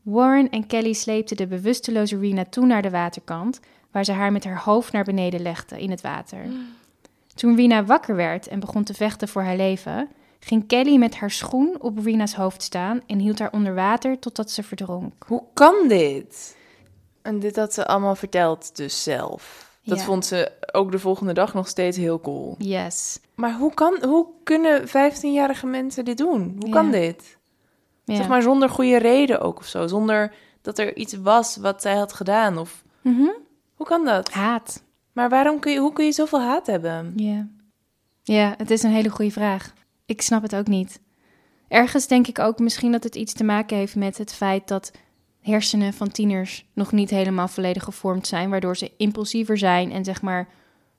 Warren 0.02 0.50
en 0.50 0.68
Kelly 0.68 0.94
sleepten 0.94 1.38
de 1.38 1.48
bewusteloze 1.48 2.20
Rena 2.20 2.46
toen 2.46 2.68
naar 2.68 2.82
de 2.82 2.90
waterkant, 2.90 3.60
waar 3.92 4.04
ze 4.06 4.12
haar 4.12 4.32
met 4.32 4.44
haar 4.44 4.62
hoofd 4.64 4.92
naar 4.92 5.04
beneden 5.04 5.42
legden 5.42 5.80
in 5.80 5.90
het 5.90 6.02
water. 6.02 6.46
Toen 7.36 7.56
Rena 7.56 7.84
wakker 7.86 8.16
werd 8.16 8.48
en 8.48 8.60
begon 8.60 8.84
te 8.84 8.94
vechten 8.94 9.28
voor 9.28 9.42
haar 9.42 9.56
leven, 9.56 10.10
ging 10.40 10.68
Kelly 10.68 10.98
met 10.98 11.16
haar 11.16 11.32
schoen 11.32 11.76
op 11.82 11.98
Rena's 12.04 12.34
hoofd 12.34 12.62
staan 12.64 13.02
en 13.08 13.20
hield 13.20 13.40
haar 13.40 13.52
onder 13.52 13.76
water 13.76 14.20
totdat 14.20 14.52
ze 14.52 14.64
verdronk. 14.64 15.14
Hoe 15.28 15.44
kan 15.54 15.88
dit? 15.88 16.56
En 17.22 17.40
dit 17.40 17.56
had 17.56 17.74
ze 17.74 17.88
allemaal 17.88 18.16
verteld 18.16 18.76
dus 18.76 19.04
zelf. 19.04 19.70
Dat 19.84 19.98
Ja. 19.98 20.04
vond 20.04 20.26
ze 20.26 20.52
ook 20.72 20.92
de 20.92 21.00
volgende 21.00 21.34
dag 21.34 21.54
nog 21.54 21.68
steeds 21.68 21.98
heel 21.98 22.20
cool. 22.20 22.56
Yes. 22.58 23.20
Maar 23.36 23.54
hoe, 23.58 23.74
kan, 23.74 23.98
hoe 24.04 24.28
kunnen 24.44 24.88
15-jarige 24.88 25.66
mensen 25.66 26.06
dit 26.06 26.18
doen? 26.18 26.56
Hoe 26.60 26.68
Ja. 26.68 26.74
kan 26.74 26.92
dit? 26.92 27.38
Ja. 28.04 28.16
Zeg 28.16 28.28
maar 28.28 28.42
zonder 28.42 28.70
goede 28.70 28.98
reden 28.98 29.42
ook 29.42 29.58
of 29.60 29.66
zo. 29.66 29.88
Zonder 29.88 30.34
dat 30.62 30.78
er 30.78 30.96
iets 30.96 31.14
was 31.14 31.58
wat 31.58 31.82
zij 31.82 31.96
had 31.96 32.14
gedaan. 32.14 32.58
Of 32.58 32.84
Mhm. 33.02 33.30
Hoe 33.76 33.86
kan 33.88 34.06
dat? 34.06 34.32
Haat. 34.32 34.84
Maar 35.14 35.30
waarom 35.30 35.60
kun 35.60 35.72
je, 35.72 35.80
hoe 35.80 35.94
kun 35.94 36.06
je 36.06 36.12
zoveel 36.12 36.42
haat 36.42 36.68
hebben? 36.68 37.14
Ja. 37.16 37.48
Ja, 38.24 38.54
het 38.58 38.72
is 38.72 38.84
een 38.84 38.92
hele 38.92 39.10
goede 39.10 39.32
vraag. 39.32 39.74
Ik 40.06 40.22
snap 40.22 40.42
het 40.42 40.56
ook 40.56 40.68
niet. 40.68 41.02
Ergens 41.68 42.08
denk 42.08 42.28
ik 42.28 42.40
ook 42.40 42.60
misschien 42.60 42.92
dat 42.92 43.04
het 43.04 43.16
iets 43.16 43.34
te 43.34 43.44
maken 43.44 43.78
heeft 43.78 43.96
met 43.96 44.18
het 44.18 44.34
feit 44.34 44.68
dat 44.68 44.92
hersenen 45.42 45.94
van 45.94 46.12
tieners 46.12 46.66
nog 46.74 46.92
niet 46.92 47.10
helemaal 47.10 47.48
volledig 47.48 47.84
gevormd 47.84 48.28
zijn, 48.28 48.50
waardoor 48.50 48.78
ze 48.78 48.92
impulsiever 48.98 49.58
zijn 49.58 49.92
en 49.92 50.04
zeg 50.04 50.22
maar 50.22 50.48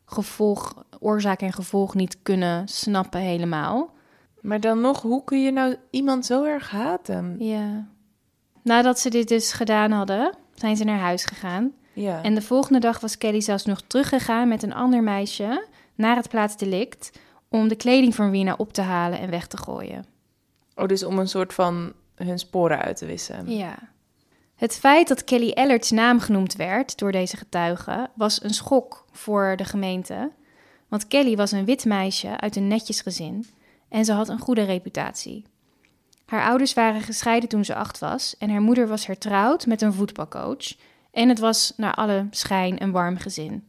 gevolg, 0.05 0.85
oorzaak 0.99 1.41
en 1.41 1.53
gevolg 1.53 1.95
niet 1.95 2.19
kunnen 2.23 2.69
snappen 2.69 3.21
helemaal. 3.21 3.91
Maar 4.41 4.61
dan 4.61 4.81
nog, 4.81 5.03
hoe 5.03 5.25
kun 5.25 5.43
je 5.43 5.51
nou 5.51 5.77
iemand 5.91 6.27
zo 6.27 6.45
erg 6.45 6.71
haten? 6.71 7.37
Ja. 7.39 7.89
Nadat 8.63 8.99
ze 8.99 9.11
dit 9.11 9.29
dus 9.29 9.53
gedaan 9.53 9.91
hadden, 9.91 10.35
zijn 10.55 10.77
ze 10.77 10.85
naar 10.85 10.99
huis 10.99 11.25
gegaan. 11.25 11.73
Ja. 11.93 12.23
En 12.23 12.35
de 12.35 12.43
volgende 12.43 12.81
dag 12.81 13.01
was 13.01 13.19
Kelly 13.19 13.41
zelfs 13.41 13.65
nog 13.65 13.83
teruggegaan 13.87 14.49
met 14.49 14.63
een 14.63 14.75
ander 14.75 15.03
meisje 15.03 15.67
naar 15.95 16.17
het 16.17 16.29
plaatsdelict 16.29 17.11
om 17.49 17.69
de 17.69 17.77
kleding 17.77 18.15
van 18.15 18.31
Rina 18.31 18.55
op 18.57 18.73
te 18.73 18.81
halen 18.81 19.19
en 19.19 19.31
weg 19.31 19.47
te 19.47 19.57
gooien. 19.57 20.05
Oh, 20.75 20.87
dus 20.87 21.03
om 21.03 21.19
een 21.19 21.29
soort 21.29 21.55
van 21.55 21.93
hun 22.15 22.39
sporen 22.39 22.79
uit 22.79 22.97
te 22.97 23.07
wissen. 23.07 23.51
Ja. 23.51 23.79
Het 24.55 24.79
feit 24.79 25.09
dat 25.09 25.25
Kelly 25.25 25.51
Ellerts 25.51 25.91
naam 25.91 26.21
genoemd 26.21 26.57
werd 26.57 26.99
door 26.99 27.13
deze 27.13 27.37
getuigen 27.37 28.11
was 28.15 28.43
een 28.43 28.55
schok 28.55 29.05
voor 29.13 29.55
de 29.57 29.65
gemeente. 29.65 30.31
Want 30.89 31.09
Kelly 31.09 31.37
was 31.37 31.53
een 31.53 31.65
wit 31.65 31.85
meisje 31.85 32.41
uit 32.41 32.57
een 32.57 32.69
netjes 32.69 33.01
gezin 33.01 33.47
en 33.89 34.05
ze 34.05 34.13
had 34.13 34.29
een 34.29 34.39
goede 34.39 34.63
reputatie. 34.63 35.45
Haar 36.27 36.45
ouders 36.45 36.75
waren 36.75 37.01
gescheiden 37.01 37.49
toen 37.49 37.65
ze 37.65 37.75
acht 37.75 37.99
was 37.99 38.37
en 38.39 38.51
haar 38.51 38.61
moeder 38.61 38.89
was 38.89 39.07
hertrouwd 39.07 39.67
met 39.67 39.83
een 39.83 39.93
voetbalcoach. 39.93 40.75
En 41.13 41.29
het 41.29 41.39
was 41.39 41.73
naar 41.77 41.95
alle 41.95 42.27
schijn 42.31 42.83
een 42.83 42.91
warm 42.91 43.17
gezin. 43.17 43.67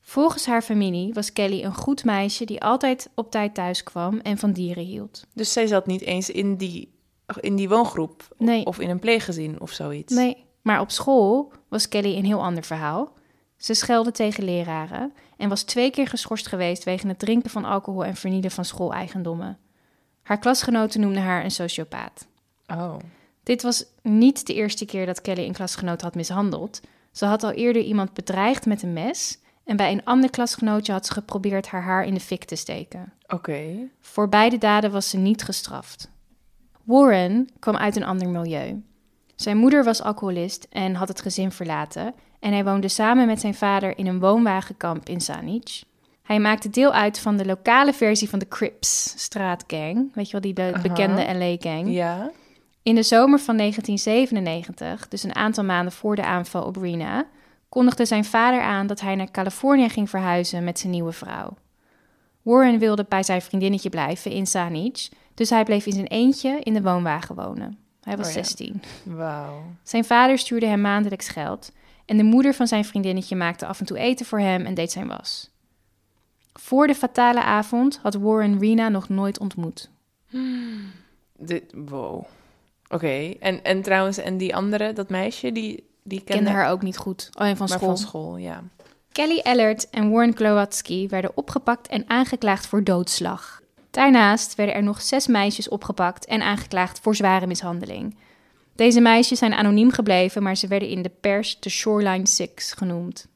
Volgens 0.00 0.46
haar 0.46 0.62
familie 0.62 1.12
was 1.12 1.32
Kelly 1.32 1.64
een 1.64 1.74
goed 1.74 2.04
meisje 2.04 2.44
die 2.44 2.62
altijd 2.62 3.10
op 3.14 3.30
tijd 3.30 3.54
thuis 3.54 3.82
kwam 3.82 4.18
en 4.18 4.38
van 4.38 4.52
dieren 4.52 4.84
hield. 4.84 5.26
Dus 5.34 5.52
zij 5.52 5.66
zat 5.66 5.86
niet 5.86 6.00
eens 6.00 6.30
in 6.30 6.56
die, 6.56 6.92
in 7.40 7.56
die 7.56 7.68
woongroep 7.68 8.28
Nee. 8.38 8.64
of 8.66 8.78
in 8.78 8.90
een 8.90 8.98
pleeggezin 8.98 9.60
of 9.60 9.70
zoiets. 9.70 10.14
Nee, 10.14 10.44
maar 10.62 10.80
op 10.80 10.90
school 10.90 11.52
was 11.68 11.88
Kelly 11.88 12.16
een 12.16 12.24
heel 12.24 12.42
ander 12.42 12.62
verhaal. 12.64 13.12
Ze 13.56 13.74
schelde 13.74 14.10
tegen 14.10 14.44
leraren 14.44 15.12
en 15.36 15.48
was 15.48 15.62
twee 15.62 15.90
keer 15.90 16.06
geschorst 16.06 16.46
geweest 16.48 16.84
wegen 16.84 17.08
het 17.08 17.18
drinken 17.18 17.50
van 17.50 17.64
alcohol 17.64 18.04
en 18.04 18.16
vernielen 18.16 18.50
van 18.50 18.64
schooleigendommen. 18.64 19.58
Haar 20.22 20.38
klasgenoten 20.38 21.00
noemden 21.00 21.22
haar 21.22 21.44
een 21.44 21.50
sociopaat. 21.50 22.26
Oh. 22.66 22.96
Dit 23.42 23.62
was 23.62 23.84
niet 24.02 24.46
de 24.46 24.54
eerste 24.54 24.84
keer 24.84 25.06
dat 25.06 25.20
Kelly 25.20 25.46
een 25.46 25.52
klasgenoot 25.52 26.00
had 26.00 26.14
mishandeld. 26.14 26.80
Ze 27.12 27.24
had 27.24 27.42
al 27.42 27.50
eerder 27.50 27.82
iemand 27.82 28.14
bedreigd 28.14 28.66
met 28.66 28.82
een 28.82 28.92
mes 28.92 29.38
en 29.64 29.76
bij 29.76 29.92
een 29.92 30.04
ander 30.04 30.30
klasgenootje 30.30 30.92
had 30.92 31.06
ze 31.06 31.12
geprobeerd 31.12 31.66
haar 31.68 31.82
haar 31.82 32.04
in 32.04 32.14
de 32.14 32.20
fik 32.20 32.44
te 32.44 32.56
steken. 32.56 33.12
Oké. 33.28 33.88
Voor 34.00 34.28
beide 34.28 34.58
daden 34.58 34.90
was 34.90 35.10
ze 35.10 35.16
niet 35.16 35.42
gestraft. 35.42 36.10
Warren 36.84 37.48
kwam 37.58 37.76
uit 37.76 37.96
een 37.96 38.04
ander 38.04 38.28
milieu. 38.28 38.82
Zijn 39.36 39.56
moeder 39.56 39.84
was 39.84 40.02
alcoholist 40.02 40.66
en 40.70 40.94
had 40.94 41.08
het 41.08 41.20
gezin 41.20 41.50
verlaten 41.52 42.14
en 42.40 42.52
hij 42.52 42.64
woonde 42.64 42.88
samen 42.88 43.26
met 43.26 43.40
zijn 43.40 43.54
vader 43.54 43.98
in 43.98 44.06
een 44.06 44.20
woonwagenkamp 44.20 45.08
in 45.08 45.20
Saanich. 45.20 45.84
Hij 46.22 46.40
maakte 46.40 46.70
deel 46.70 46.92
uit 46.92 47.18
van 47.18 47.36
de 47.36 47.44
lokale 47.46 47.92
versie 47.92 48.28
van 48.28 48.38
de 48.38 48.48
Crips 48.48 49.12
straatgang, 49.16 50.14
weet 50.14 50.26
je 50.26 50.32
wel, 50.32 50.40
die 50.40 50.52
be- 50.52 50.78
bekende 50.82 51.34
LA-gang. 51.34 51.90
Ja. 51.90 52.30
In 52.82 52.94
de 52.94 53.02
zomer 53.02 53.38
van 53.38 53.56
1997, 53.56 55.08
dus 55.08 55.22
een 55.22 55.34
aantal 55.34 55.64
maanden 55.64 55.92
voor 55.92 56.16
de 56.16 56.24
aanval 56.24 56.62
op 56.62 56.76
Rena, 56.76 57.26
kondigde 57.68 58.04
zijn 58.04 58.24
vader 58.24 58.60
aan 58.60 58.86
dat 58.86 59.00
hij 59.00 59.14
naar 59.14 59.30
Californië 59.30 59.88
ging 59.88 60.10
verhuizen 60.10 60.64
met 60.64 60.78
zijn 60.78 60.92
nieuwe 60.92 61.12
vrouw. 61.12 61.56
Warren 62.42 62.78
wilde 62.78 63.06
bij 63.08 63.22
zijn 63.22 63.42
vriendinnetje 63.42 63.88
blijven 63.88 64.30
in 64.30 64.46
Saanich, 64.46 65.08
dus 65.34 65.50
hij 65.50 65.64
bleef 65.64 65.86
in 65.86 65.92
zijn 65.92 66.06
eentje 66.06 66.60
in 66.60 66.74
de 66.74 66.82
woonwagen 66.82 67.34
wonen. 67.34 67.78
Hij 68.00 68.16
was 68.16 68.28
Oh 68.28 68.34
ja. 68.34 68.42
16. 68.42 68.82
Wauw. 69.02 69.62
Zijn 69.82 70.04
vader 70.04 70.38
stuurde 70.38 70.66
hem 70.66 70.80
maandelijks 70.80 71.28
geld 71.28 71.72
en 72.04 72.16
de 72.16 72.22
moeder 72.22 72.54
van 72.54 72.66
zijn 72.66 72.84
vriendinnetje 72.84 73.36
maakte 73.36 73.66
af 73.66 73.80
en 73.80 73.86
toe 73.86 73.98
eten 73.98 74.26
voor 74.26 74.40
hem 74.40 74.66
en 74.66 74.74
deed 74.74 74.92
zijn 74.92 75.06
was. 75.08 75.50
Voor 76.52 76.86
de 76.86 76.94
fatale 76.94 77.42
avond 77.42 77.98
had 78.02 78.14
Warren 78.14 78.58
Rena 78.58 78.88
nog 78.88 79.08
nooit 79.08 79.38
ontmoet. 79.38 79.90
Dit, 81.36 81.72
wow. 81.74 82.24
Oké. 82.90 83.34
En, 83.40 83.64
en 83.64 83.82
trouwens, 83.82 84.18
en 84.18 84.36
die 84.36 84.56
andere, 84.56 84.92
dat 84.92 85.08
meisje, 85.08 85.52
die, 85.52 85.84
die 86.02 86.18
kende, 86.20 86.32
Kende 86.42 86.50
haar 86.50 86.70
ook 86.70 86.82
niet 86.82 86.96
goed, 86.96 87.28
alleen 87.32 87.56
van 87.56 87.68
maar 87.68 87.78
school. 87.78 87.88
van 87.88 87.98
school, 87.98 88.36
ja. 88.36 88.62
Kelly 89.12 89.38
Ellert 89.42 89.90
en 89.90 90.10
Warren 90.10 90.34
Klowatsky 90.34 91.08
werden 91.08 91.30
opgepakt 91.34 91.88
en 91.88 92.04
aangeklaagd 92.06 92.66
voor 92.66 92.84
doodslag. 92.84 93.60
Daarnaast 93.90 94.54
werden 94.54 94.74
er 94.74 94.82
nog 94.82 95.02
zes 95.02 95.26
meisjes 95.26 95.68
opgepakt 95.68 96.24
en 96.26 96.42
aangeklaagd 96.42 97.00
voor 97.00 97.14
zware 97.16 97.46
mishandeling. 97.46 98.16
Deze 98.74 99.00
meisjes 99.00 99.38
zijn 99.38 99.54
anoniem 99.54 99.90
gebleven, 99.90 100.42
maar 100.42 100.56
ze 100.56 100.66
werden 100.66 100.88
in 100.88 101.02
de 101.02 101.10
pers 101.20 101.60
de 101.60 101.70
Shoreline 101.70 102.26
Six 102.26 102.72
genoemd. 102.72 103.26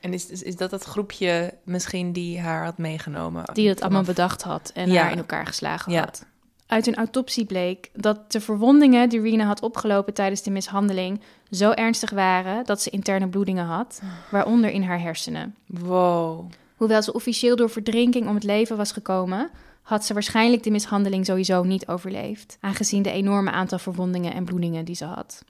En 0.00 0.12
is, 0.12 0.26
is, 0.26 0.42
is 0.42 0.56
dat 0.56 0.70
dat 0.70 0.84
groepje 0.84 1.54
misschien 1.64 2.12
die 2.12 2.40
haar 2.40 2.64
had 2.64 2.78
meegenomen? 2.78 3.44
Die 3.54 3.68
het 3.68 3.80
allemaal 3.82 4.02
bedacht 4.02 4.42
had 4.42 4.70
en 4.74 4.90
Ja. 4.90 5.02
haar 5.02 5.12
in 5.12 5.18
elkaar 5.18 5.46
geslagen 5.46 5.92
Ja. 5.92 6.00
had. 6.00 6.24
Uit 6.74 6.86
een 6.86 6.94
autopsie 6.94 7.44
bleek 7.44 7.90
dat 7.92 8.32
de 8.32 8.40
verwondingen 8.40 9.08
die 9.08 9.20
Rena 9.20 9.44
had 9.44 9.62
opgelopen 9.62 10.14
tijdens 10.14 10.42
de 10.42 10.50
mishandeling 10.50 11.20
zo 11.50 11.70
ernstig 11.70 12.10
waren 12.10 12.64
dat 12.64 12.82
ze 12.82 12.90
interne 12.90 13.28
bloedingen 13.28 13.64
had, 13.64 14.02
waaronder 14.30 14.70
in 14.70 14.82
haar 14.82 15.00
hersenen. 15.00 15.54
Wow. 15.66 16.50
Hoewel 16.76 17.02
ze 17.02 17.12
officieel 17.12 17.56
door 17.56 17.70
verdrinking 17.70 18.28
om 18.28 18.34
het 18.34 18.44
leven 18.44 18.76
was 18.76 18.92
gekomen, 18.92 19.50
had 19.82 20.04
ze 20.04 20.12
waarschijnlijk 20.12 20.62
de 20.62 20.70
mishandeling 20.70 21.26
sowieso 21.26 21.62
niet 21.62 21.88
overleefd, 21.88 22.56
aangezien 22.60 23.02
de 23.02 23.10
enorme 23.10 23.50
aantal 23.50 23.78
verwondingen 23.78 24.34
en 24.34 24.44
bloedingen 24.44 24.84
die 24.84 24.94
ze 24.94 25.04
had. 25.04 25.44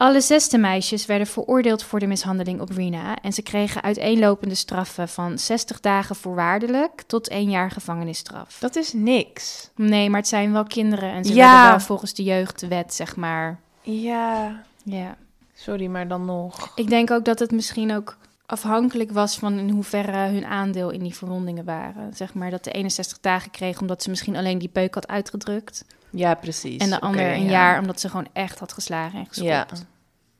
Alle 0.00 0.20
zesde 0.20 0.58
meisjes 0.58 1.06
werden 1.06 1.26
veroordeeld 1.26 1.82
voor 1.82 1.98
de 1.98 2.06
mishandeling 2.06 2.60
op 2.60 2.70
Rena 2.70 3.16
en 3.16 3.32
ze 3.32 3.42
kregen 3.42 3.82
uiteenlopende 3.82 4.54
straffen 4.54 5.08
van 5.08 5.38
60 5.38 5.80
dagen 5.80 6.16
voorwaardelijk 6.16 7.02
tot 7.06 7.28
één 7.28 7.50
jaar 7.50 7.70
gevangenisstraf. 7.70 8.58
Dat 8.58 8.76
is 8.76 8.92
niks. 8.92 9.70
Nee, 9.76 10.10
maar 10.10 10.20
het 10.20 10.28
zijn 10.28 10.52
wel 10.52 10.64
kinderen 10.64 11.12
en 11.12 11.24
ze 11.24 11.34
Ja. 11.34 11.52
werden 11.52 11.70
wel 11.70 11.80
volgens 11.80 12.14
de 12.14 12.22
jeugdwet, 12.22 12.94
zeg 12.94 13.16
maar. 13.16 13.60
Ja. 13.82 14.62
Ja. 14.82 15.16
Sorry, 15.54 15.86
maar 15.86 16.08
dan 16.08 16.24
nog. 16.24 16.72
Ik 16.74 16.88
denk 16.88 17.10
ook 17.10 17.24
dat 17.24 17.38
het 17.38 17.50
misschien 17.50 17.94
ook 17.94 18.16
afhankelijk 18.46 19.10
was 19.10 19.38
van 19.38 19.58
in 19.58 19.70
hoeverre 19.70 20.16
hun 20.28 20.44
aandeel 20.44 20.90
in 20.90 21.02
die 21.02 21.14
verwondingen 21.14 21.64
waren. 21.64 22.14
Zeg 22.14 22.34
maar 22.34 22.50
dat 22.50 22.64
de 22.64 22.70
61 22.70 23.20
dagen 23.20 23.50
kreeg 23.50 23.80
omdat 23.80 24.02
ze 24.02 24.10
misschien 24.10 24.36
alleen 24.36 24.58
die 24.58 24.68
peuk 24.68 24.94
had 24.94 25.08
uitgedrukt. 25.08 25.84
Ja, 26.10 26.34
precies. 26.34 26.76
En 26.76 26.90
de 26.90 27.00
ander 27.00 27.32
een 27.32 27.44
ja. 27.44 27.50
jaar 27.50 27.80
omdat 27.80 28.00
ze 28.00 28.08
gewoon 28.08 28.28
echt 28.32 28.58
had 28.58 28.72
geslagen 28.72 29.18
en 29.18 29.26
geschopt. 29.26 29.48
Ja. 29.48 29.66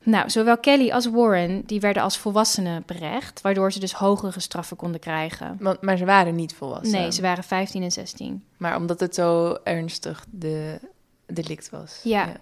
Nou, 0.04 0.30
zowel 0.30 0.58
Kelly 0.58 0.90
als 0.90 1.06
Warren 1.06 1.62
die 1.66 1.80
werden 1.80 2.02
als 2.02 2.18
volwassenen 2.18 2.82
berecht, 2.86 3.40
waardoor 3.40 3.72
ze 3.72 3.80
dus 3.80 3.92
hogere 3.92 4.40
straffen 4.40 4.76
konden 4.76 5.00
krijgen. 5.00 5.56
Want, 5.60 5.80
maar 5.80 5.96
ze 5.96 6.04
waren 6.04 6.34
niet 6.34 6.54
volwassen. 6.54 7.00
Nee, 7.00 7.12
ze 7.12 7.22
waren 7.22 7.44
15 7.44 7.82
en 7.82 7.90
16. 7.92 8.44
Maar 8.56 8.76
omdat 8.76 9.00
het 9.00 9.14
zo 9.14 9.58
ernstig 9.64 10.24
de 10.30 10.80
delict 11.26 11.70
was. 11.70 12.00
Ja. 12.02 12.32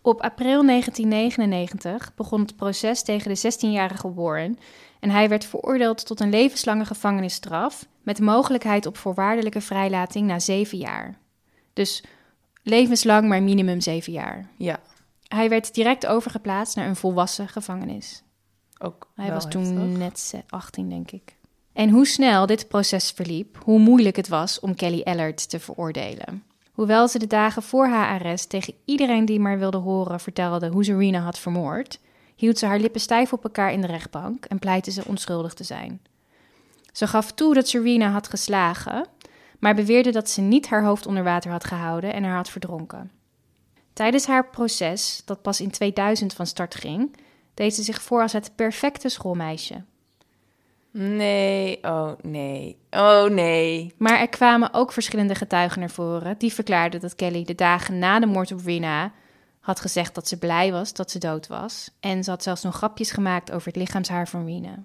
Op 0.00 0.20
april 0.20 0.66
1999 0.66 2.14
begon 2.14 2.40
het 2.40 2.56
proces 2.56 3.02
tegen 3.02 3.34
de 3.34 3.52
16-jarige 3.52 4.14
Warren 4.14 4.58
en 5.00 5.10
hij 5.10 5.28
werd 5.28 5.44
veroordeeld 5.44 6.06
tot 6.06 6.20
een 6.20 6.30
levenslange 6.30 6.84
gevangenisstraf 6.84 7.86
met 8.02 8.20
mogelijkheid 8.20 8.86
op 8.86 8.96
voorwaardelijke 8.96 9.60
vrijlating 9.60 10.26
na 10.26 10.38
zeven 10.38 10.78
jaar. 10.78 11.18
Dus 11.72 12.04
levenslang, 12.62 13.28
maar 13.28 13.42
minimum 13.42 13.80
zeven 13.80 14.12
jaar. 14.12 14.48
Ja, 14.56 14.80
Hij 15.34 15.48
werd 15.48 15.74
direct 15.74 16.06
overgeplaatst 16.06 16.76
naar 16.76 16.88
een 16.88 16.96
volwassen 16.96 17.48
gevangenis. 17.48 18.22
ook 18.78 19.10
Hij 19.14 19.32
was 19.32 19.48
toen 19.50 19.64
heftig. 19.64 19.98
net 19.98 20.18
ze- 20.20 20.42
18, 20.48 20.88
denk 20.88 21.10
ik. 21.10 21.36
En 21.72 21.90
hoe 21.90 22.06
snel 22.06 22.46
dit 22.46 22.68
proces 22.68 23.10
verliep, 23.10 23.58
hoe 23.64 23.78
moeilijk 23.78 24.16
het 24.16 24.28
was 24.28 24.60
om 24.60 24.74
Kelly 24.74 25.00
Ellert 25.00 25.48
te 25.48 25.60
veroordelen. 25.60 26.42
Hoewel 26.72 27.08
ze 27.08 27.18
de 27.18 27.26
dagen 27.26 27.62
voor 27.62 27.86
haar 27.86 28.08
arrest 28.20 28.48
tegen 28.48 28.74
iedereen 28.84 29.24
die 29.24 29.40
maar 29.40 29.58
wilde 29.58 29.76
horen 29.76 30.20
vertelde 30.20 30.68
hoe 30.68 30.84
ze 30.84 31.16
had 31.16 31.38
vermoord, 31.38 32.00
hield 32.36 32.58
ze 32.58 32.66
haar 32.66 32.78
lippen 32.80 33.00
stijf 33.00 33.32
op 33.32 33.44
elkaar 33.44 33.72
in 33.72 33.80
de 33.80 33.86
rechtbank 33.86 34.44
en 34.44 34.58
pleitte 34.58 34.90
ze 34.90 35.04
onschuldig 35.06 35.54
te 35.54 35.64
zijn. 35.64 36.00
Ze 36.92 37.06
gaf 37.06 37.32
toe 37.32 37.54
dat 37.54 37.68
ze 37.68 37.82
Rena 37.82 38.10
had 38.10 38.28
geslagen, 38.28 39.06
maar 39.58 39.74
beweerde 39.74 40.10
dat 40.10 40.30
ze 40.30 40.40
niet 40.40 40.68
haar 40.68 40.84
hoofd 40.84 41.06
onder 41.06 41.24
water 41.24 41.50
had 41.50 41.64
gehouden 41.64 42.12
en 42.12 42.24
haar 42.24 42.36
had 42.36 42.50
verdronken. 42.50 43.10
Tijdens 43.92 44.26
haar 44.26 44.50
proces, 44.50 45.22
dat 45.24 45.42
pas 45.42 45.60
in 45.60 45.70
2000 45.70 46.34
van 46.34 46.46
start 46.46 46.74
ging, 46.74 47.16
deed 47.54 47.74
ze 47.74 47.82
zich 47.82 48.02
voor 48.02 48.22
als 48.22 48.32
het 48.32 48.52
perfecte 48.54 49.08
schoolmeisje. 49.08 49.84
Nee, 50.90 51.78
oh 51.82 52.12
nee. 52.22 52.78
Oh 52.90 53.24
nee. 53.24 53.94
Maar 53.96 54.20
er 54.20 54.28
kwamen 54.28 54.74
ook 54.74 54.92
verschillende 54.92 55.34
getuigen 55.34 55.80
naar 55.80 55.90
voren 55.90 56.38
die 56.38 56.52
verklaarden 56.52 57.00
dat 57.00 57.14
Kelly 57.14 57.44
de 57.44 57.54
dagen 57.54 57.98
na 57.98 58.20
de 58.20 58.26
moord 58.26 58.52
op 58.52 58.64
Rena 58.64 59.12
had 59.60 59.80
gezegd 59.80 60.14
dat 60.14 60.28
ze 60.28 60.38
blij 60.38 60.72
was 60.72 60.92
dat 60.92 61.10
ze 61.10 61.18
dood 61.18 61.46
was. 61.46 61.90
En 62.00 62.24
ze 62.24 62.30
had 62.30 62.42
zelfs 62.42 62.62
nog 62.62 62.76
grapjes 62.76 63.10
gemaakt 63.10 63.52
over 63.52 63.66
het 63.66 63.76
lichaamshaar 63.76 64.28
van 64.28 64.46
Rena. 64.46 64.78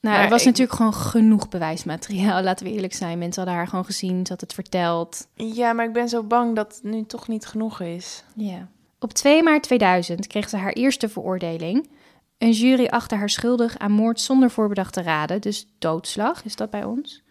Nou, 0.00 0.14
Maar 0.14 0.24
er 0.24 0.30
was 0.30 0.40
ik- 0.40 0.46
natuurlijk 0.46 0.76
gewoon 0.76 0.94
genoeg 0.94 1.48
bewijsmateriaal, 1.48 2.42
laten 2.48 2.66
we 2.66 2.72
eerlijk 2.72 2.94
zijn. 2.94 3.18
Mensen 3.18 3.42
hadden 3.42 3.58
haar 3.60 3.68
gewoon 3.68 3.84
gezien, 3.84 4.26
ze 4.26 4.32
had 4.32 4.40
het 4.40 4.54
verteld. 4.54 5.26
Ja, 5.34 5.72
maar 5.72 5.84
ik 5.86 5.92
ben 5.92 6.08
zo 6.08 6.22
bang 6.22 6.56
dat 6.56 6.74
het 6.74 6.92
nu 6.92 7.04
toch 7.06 7.28
niet 7.28 7.46
genoeg 7.46 7.80
is. 7.80 8.24
Ja. 8.36 8.68
Op 8.98 9.12
2 9.12 9.42
maart 9.42 9.62
2000 9.62 10.26
kreeg 10.26 10.48
ze 10.48 10.56
haar 10.56 10.72
eerste 10.72 11.08
veroordeling. 11.08 11.90
Een 12.38 12.50
jury 12.50 12.86
achtte 12.86 13.14
haar 13.14 13.30
schuldig 13.30 13.78
aan 13.78 13.92
moord 13.92 14.20
zonder 14.20 14.50
voorbedachte 14.50 15.02
raden, 15.02 15.40
dus 15.40 15.66
doodslag 15.78 16.44
is 16.44 16.56
dat 16.56 16.70
bij 16.70 16.84
ons. 16.84 17.22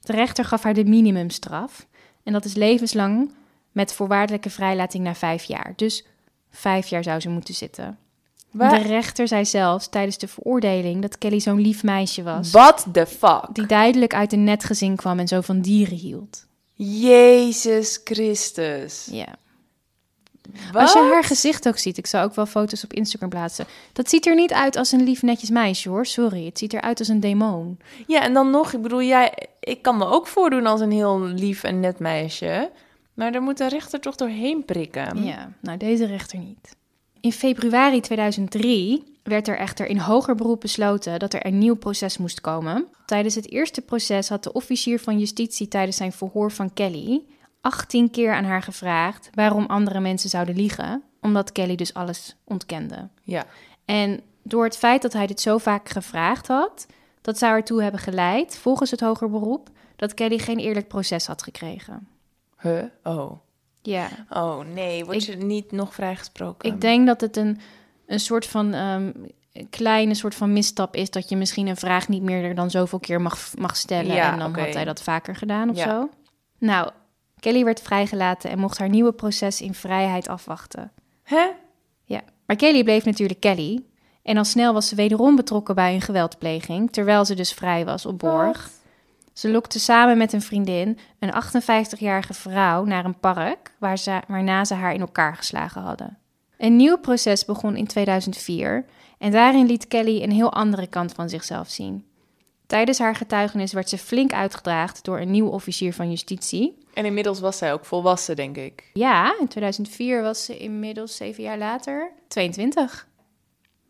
De 0.00 0.12
rechter 0.12 0.44
gaf 0.44 0.62
haar 0.62 0.74
de 0.74 0.84
minimumstraf. 0.84 1.86
En 2.22 2.32
dat 2.32 2.44
is 2.44 2.54
levenslang 2.54 3.34
met 3.72 3.92
voorwaardelijke 3.92 4.50
vrijlating 4.50 5.04
na 5.04 5.14
vijf 5.14 5.44
jaar. 5.44 5.72
Dus 5.76 6.06
vijf 6.50 6.86
jaar 6.86 7.02
zou 7.02 7.20
ze 7.20 7.28
moeten 7.28 7.54
zitten. 7.54 7.98
Waar? 8.52 8.82
De 8.82 8.88
rechter 8.88 9.28
zei 9.28 9.44
zelfs 9.44 9.88
tijdens 9.88 10.18
de 10.18 10.28
veroordeling 10.28 11.02
dat 11.02 11.18
Kelly 11.18 11.40
zo'n 11.40 11.60
lief 11.60 11.82
meisje 11.82 12.22
was. 12.22 12.50
What 12.50 12.86
the 12.92 13.06
fuck? 13.06 13.46
Die 13.52 13.66
duidelijk 13.66 14.14
uit 14.14 14.32
een 14.32 14.44
net 14.44 14.64
gezin 14.64 14.96
kwam 14.96 15.18
en 15.18 15.28
zo 15.28 15.40
van 15.40 15.60
dieren 15.60 15.96
hield. 15.96 16.46
Jezus 16.74 18.00
Christus. 18.04 19.08
Ja. 19.10 19.36
Als 20.72 20.92
je 20.92 21.08
haar 21.12 21.24
gezicht 21.24 21.68
ook 21.68 21.78
ziet, 21.78 21.98
ik 21.98 22.06
zou 22.06 22.24
ook 22.24 22.34
wel 22.34 22.46
foto's 22.46 22.84
op 22.84 22.92
Instagram 22.92 23.28
plaatsen. 23.28 23.66
Dat 23.92 24.08
ziet 24.08 24.26
er 24.26 24.34
niet 24.34 24.52
uit 24.52 24.76
als 24.76 24.92
een 24.92 25.02
lief 25.02 25.22
netjes 25.22 25.50
meisje 25.50 25.88
hoor. 25.88 26.06
Sorry, 26.06 26.44
het 26.44 26.58
ziet 26.58 26.72
eruit 26.72 26.98
als 26.98 27.08
een 27.08 27.20
demon. 27.20 27.78
Ja, 28.06 28.20
en 28.22 28.32
dan 28.32 28.50
nog, 28.50 28.72
ik 28.72 28.82
bedoel, 28.82 29.02
jij, 29.02 29.32
ik 29.60 29.82
kan 29.82 29.96
me 29.96 30.04
ook 30.04 30.26
voordoen 30.26 30.66
als 30.66 30.80
een 30.80 30.92
heel 30.92 31.20
lief 31.20 31.62
en 31.62 31.80
net 31.80 31.98
meisje. 31.98 32.70
Maar 33.14 33.32
daar 33.32 33.42
moet 33.42 33.58
de 33.58 33.68
rechter 33.68 34.00
toch 34.00 34.16
doorheen 34.16 34.64
prikken. 34.64 35.24
Ja, 35.24 35.52
nou 35.60 35.78
deze 35.78 36.06
rechter 36.06 36.38
niet. 36.38 36.76
In 37.22 37.32
februari 37.32 38.00
2003 38.00 39.02
werd 39.22 39.48
er 39.48 39.58
echter 39.58 39.86
in 39.86 39.98
hoger 39.98 40.34
beroep 40.34 40.60
besloten 40.60 41.18
dat 41.18 41.34
er 41.34 41.46
een 41.46 41.58
nieuw 41.58 41.76
proces 41.76 42.18
moest 42.18 42.40
komen. 42.40 42.88
Tijdens 43.06 43.34
het 43.34 43.50
eerste 43.50 43.80
proces 43.80 44.28
had 44.28 44.42
de 44.42 44.52
officier 44.52 45.00
van 45.00 45.18
justitie 45.18 45.68
tijdens 45.68 45.96
zijn 45.96 46.12
verhoor 46.12 46.52
van 46.52 46.72
Kelly 46.72 47.22
18 47.60 48.10
keer 48.10 48.32
aan 48.32 48.44
haar 48.44 48.62
gevraagd 48.62 49.30
waarom 49.34 49.66
andere 49.66 50.00
mensen 50.00 50.30
zouden 50.30 50.56
liegen, 50.56 51.02
omdat 51.20 51.52
Kelly 51.52 51.74
dus 51.74 51.94
alles 51.94 52.36
ontkende. 52.44 53.08
Ja. 53.22 53.46
En 53.84 54.20
door 54.42 54.64
het 54.64 54.76
feit 54.76 55.02
dat 55.02 55.12
hij 55.12 55.26
dit 55.26 55.40
zo 55.40 55.58
vaak 55.58 55.88
gevraagd 55.88 56.46
had, 56.46 56.86
dat 57.20 57.38
zou 57.38 57.54
ertoe 57.54 57.82
hebben 57.82 58.00
geleid, 58.00 58.56
volgens 58.56 58.90
het 58.90 59.00
hoger 59.00 59.30
beroep, 59.30 59.68
dat 59.96 60.14
Kelly 60.14 60.38
geen 60.38 60.58
eerlijk 60.58 60.88
proces 60.88 61.26
had 61.26 61.42
gekregen. 61.42 62.08
Huh? 62.60 62.82
Oh. 63.02 63.32
Ja. 63.82 64.08
Oh 64.30 64.58
nee, 64.74 65.04
word 65.04 65.16
Ik- 65.16 65.22
je 65.22 65.36
niet 65.36 65.72
nog 65.72 65.94
vrijgesproken? 65.94 66.68
Ik 66.72 66.80
denk 66.80 67.06
dat 67.06 67.20
het 67.20 67.36
een, 67.36 67.60
een 68.06 68.20
soort 68.20 68.46
van 68.46 68.74
ehm, 68.74 69.12
kleine 69.70 70.14
soort 70.14 70.34
van 70.34 70.52
misstap 70.52 70.96
is 70.96 71.10
dat 71.10 71.28
je 71.28 71.36
misschien 71.36 71.66
een 71.66 71.76
vraag 71.76 72.08
niet 72.08 72.22
meer 72.22 72.54
dan 72.54 72.70
zoveel 72.70 72.98
keer 72.98 73.20
mag, 73.20 73.50
mag 73.58 73.76
stellen. 73.76 74.14
Ja, 74.14 74.32
en 74.32 74.38
dan 74.38 74.58
had 74.58 74.74
hij 74.74 74.84
dat 74.84 75.02
vaker 75.02 75.36
gedaan 75.36 75.70
of 75.70 75.76
Ja. 75.76 75.84
zo. 75.88 76.08
Nou, 76.58 76.90
Kelly 77.40 77.64
werd 77.64 77.80
vrijgelaten 77.82 78.50
en 78.50 78.58
mocht 78.58 78.78
haar 78.78 78.88
nieuwe 78.88 79.12
proces 79.12 79.60
in 79.60 79.74
vrijheid 79.74 80.28
afwachten. 80.28 80.92
Hè? 81.22 81.46
Ja, 82.04 82.20
maar 82.46 82.56
Kelly 82.56 82.82
bleef 82.84 83.04
natuurlijk 83.04 83.40
Kelly. 83.40 83.82
En 84.22 84.36
al 84.36 84.44
snel 84.44 84.72
was 84.72 84.88
ze 84.88 84.94
wederom 84.94 85.36
betrokken 85.36 85.74
bij 85.74 85.94
een 85.94 86.00
geweldpleging, 86.00 86.92
terwijl 86.92 87.24
ze 87.24 87.34
dus 87.34 87.52
vrij 87.52 87.84
was 87.84 88.06
op 88.06 88.18
borg. 88.18 88.70
Ze 89.32 89.50
lokte 89.50 89.80
samen 89.80 90.18
met 90.18 90.32
een 90.32 90.42
vriendin 90.42 90.98
een 91.18 91.34
58-jarige 91.34 92.34
vrouw 92.34 92.84
naar 92.84 93.04
een 93.04 93.18
park, 93.18 93.72
waar 93.78 93.98
ze, 93.98 94.20
waarna 94.28 94.64
ze 94.64 94.74
haar 94.74 94.94
in 94.94 95.00
elkaar 95.00 95.36
geslagen 95.36 95.82
hadden. 95.82 96.18
Een 96.58 96.76
nieuw 96.76 96.98
proces 96.98 97.44
begon 97.44 97.76
in 97.76 97.86
2004 97.86 98.84
en 99.18 99.30
daarin 99.30 99.66
liet 99.66 99.88
Kelly 99.88 100.22
een 100.22 100.30
heel 100.30 100.52
andere 100.52 100.86
kant 100.86 101.12
van 101.12 101.28
zichzelf 101.28 101.68
zien. 101.68 102.04
Tijdens 102.66 102.98
haar 102.98 103.14
getuigenis 103.14 103.72
werd 103.72 103.88
ze 103.88 103.98
flink 103.98 104.32
uitgedaagd 104.32 105.04
door 105.04 105.20
een 105.20 105.30
nieuw 105.30 105.48
officier 105.48 105.94
van 105.94 106.10
justitie. 106.10 106.78
En 106.94 107.04
inmiddels 107.04 107.40
was 107.40 107.58
zij 107.58 107.72
ook 107.72 107.84
volwassen, 107.84 108.36
denk 108.36 108.56
ik. 108.56 108.90
Ja, 108.92 109.34
in 109.40 109.48
2004 109.48 110.22
was 110.22 110.44
ze 110.44 110.58
inmiddels 110.58 111.16
zeven 111.16 111.42
jaar 111.42 111.58
later 111.58 112.12
22. 112.28 113.06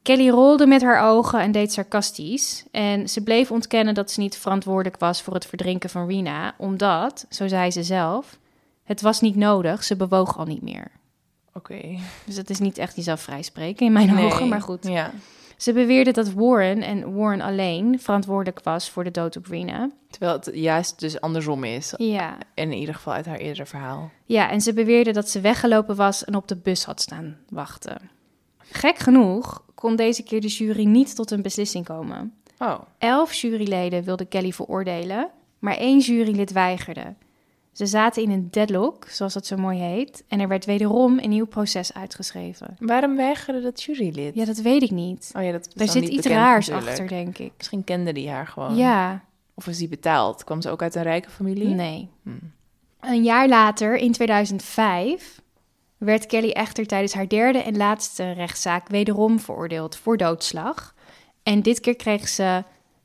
Kelly 0.02 0.28
rolde 0.28 0.66
met 0.66 0.82
haar 0.82 1.10
ogen 1.10 1.40
en 1.40 1.52
deed 1.52 1.72
sarcastisch. 1.72 2.64
En 2.70 3.08
ze 3.08 3.22
bleef 3.22 3.50
ontkennen 3.50 3.94
dat 3.94 4.10
ze 4.10 4.20
niet 4.20 4.36
verantwoordelijk 4.36 4.98
was 4.98 5.22
voor 5.22 5.34
het 5.34 5.46
verdrinken 5.46 5.90
van 5.90 6.06
Rena, 6.06 6.54
omdat, 6.58 7.26
zo 7.30 7.48
zei 7.48 7.70
ze 7.70 7.82
zelf, 7.82 8.38
het 8.84 9.00
was 9.00 9.20
niet 9.20 9.36
nodig, 9.36 9.84
ze 9.84 9.96
bewoog 9.96 10.38
al 10.38 10.44
niet 10.44 10.62
meer. 10.62 10.90
Oké. 11.54 11.98
Dus 12.24 12.34
dat 12.34 12.50
is 12.50 12.58
niet 12.58 12.78
echt 12.78 12.96
jezelf 12.96 13.20
vrijspreken 13.20 13.86
in 13.86 13.92
mijn 13.92 14.18
ogen, 14.18 14.48
maar 14.48 14.62
goed. 14.62 14.86
Ja. 14.86 15.10
Ze 15.56 15.72
beweerde 15.72 16.12
dat 16.12 16.32
Warren 16.32 16.82
en 16.82 17.14
Warren 17.14 17.40
alleen 17.40 18.00
verantwoordelijk 18.00 18.60
was 18.62 18.90
voor 18.90 19.04
de 19.04 19.10
dood 19.10 19.36
op 19.36 19.46
Rena. 19.46 19.90
Terwijl 20.10 20.32
het 20.32 20.50
juist 20.52 21.00
dus 21.00 21.20
andersom 21.20 21.64
is. 21.64 21.94
Ja. 21.96 22.36
In 22.54 22.72
ieder 22.72 22.94
geval 22.94 23.12
uit 23.12 23.26
haar 23.26 23.38
eerdere 23.38 23.66
verhaal. 23.66 24.10
Ja, 24.24 24.50
en 24.50 24.60
ze 24.60 24.72
beweerde 24.72 25.12
dat 25.12 25.28
ze 25.28 25.40
weggelopen 25.40 25.96
was 25.96 26.24
en 26.24 26.34
op 26.34 26.48
de 26.48 26.56
bus 26.56 26.84
had 26.84 27.00
staan 27.00 27.36
wachten. 27.48 28.10
Gek 28.74 28.98
genoeg 28.98 29.64
kon 29.74 29.96
deze 29.96 30.22
keer 30.22 30.40
de 30.40 30.46
jury 30.48 30.84
niet 30.84 31.14
tot 31.14 31.30
een 31.30 31.42
beslissing 31.42 31.84
komen. 31.84 32.34
Oh. 32.58 32.78
Elf 32.98 33.32
juryleden 33.34 34.04
wilden 34.04 34.28
Kelly 34.28 34.52
veroordelen, 34.52 35.30
maar 35.58 35.76
één 35.76 35.98
jurylid 35.98 36.52
weigerde. 36.52 37.14
Ze 37.72 37.86
zaten 37.86 38.22
in 38.22 38.30
een 38.30 38.48
deadlock, 38.50 39.06
zoals 39.08 39.32
dat 39.34 39.46
zo 39.46 39.56
mooi 39.56 39.78
heet, 39.78 40.24
en 40.28 40.40
er 40.40 40.48
werd 40.48 40.64
wederom 40.64 41.18
een 41.18 41.28
nieuw 41.28 41.46
proces 41.46 41.94
uitgeschreven. 41.94 42.76
Waarom 42.78 43.16
weigerde 43.16 43.60
dat 43.60 43.82
jurylid? 43.82 44.34
Ja, 44.34 44.44
dat 44.44 44.56
weet 44.56 44.82
ik 44.82 44.90
niet. 44.90 45.30
Oh 45.36 45.42
ja, 45.42 45.52
dat 45.52 45.68
Daar 45.74 45.88
zit 45.88 46.02
niet 46.02 46.10
iets 46.12 46.22
bekend 46.22 46.42
raars 46.42 46.66
natuurlijk. 46.68 46.90
achter, 47.00 47.08
denk 47.16 47.38
ik. 47.38 47.52
Misschien 47.56 47.84
kende 47.84 48.12
die 48.12 48.30
haar 48.30 48.46
gewoon. 48.46 48.76
Ja, 48.76 49.24
Of 49.54 49.64
was 49.64 49.76
die 49.78 49.88
betaald? 49.88 50.44
Kwam 50.44 50.60
ze 50.62 50.70
ook 50.70 50.82
uit 50.82 50.94
een 50.94 51.02
rijke 51.02 51.30
familie? 51.30 51.68
nee. 51.68 52.08
Hmm. 52.22 52.52
Een 53.00 53.22
jaar 53.22 53.48
later, 53.48 53.96
in 53.96 54.12
2005, 54.12 55.41
werd 56.04 56.26
Kelly 56.26 56.50
echter 56.50 56.86
tijdens 56.86 57.12
haar 57.12 57.28
derde 57.28 57.58
en 57.58 57.76
laatste 57.76 58.30
rechtszaak 58.30 58.88
wederom 58.88 59.40
veroordeeld 59.40 59.96
voor 59.96 60.16
doodslag. 60.16 60.94
En 61.42 61.62
dit 61.62 61.80
keer 61.80 61.96
kreeg 61.96 62.28
ze 62.28 62.64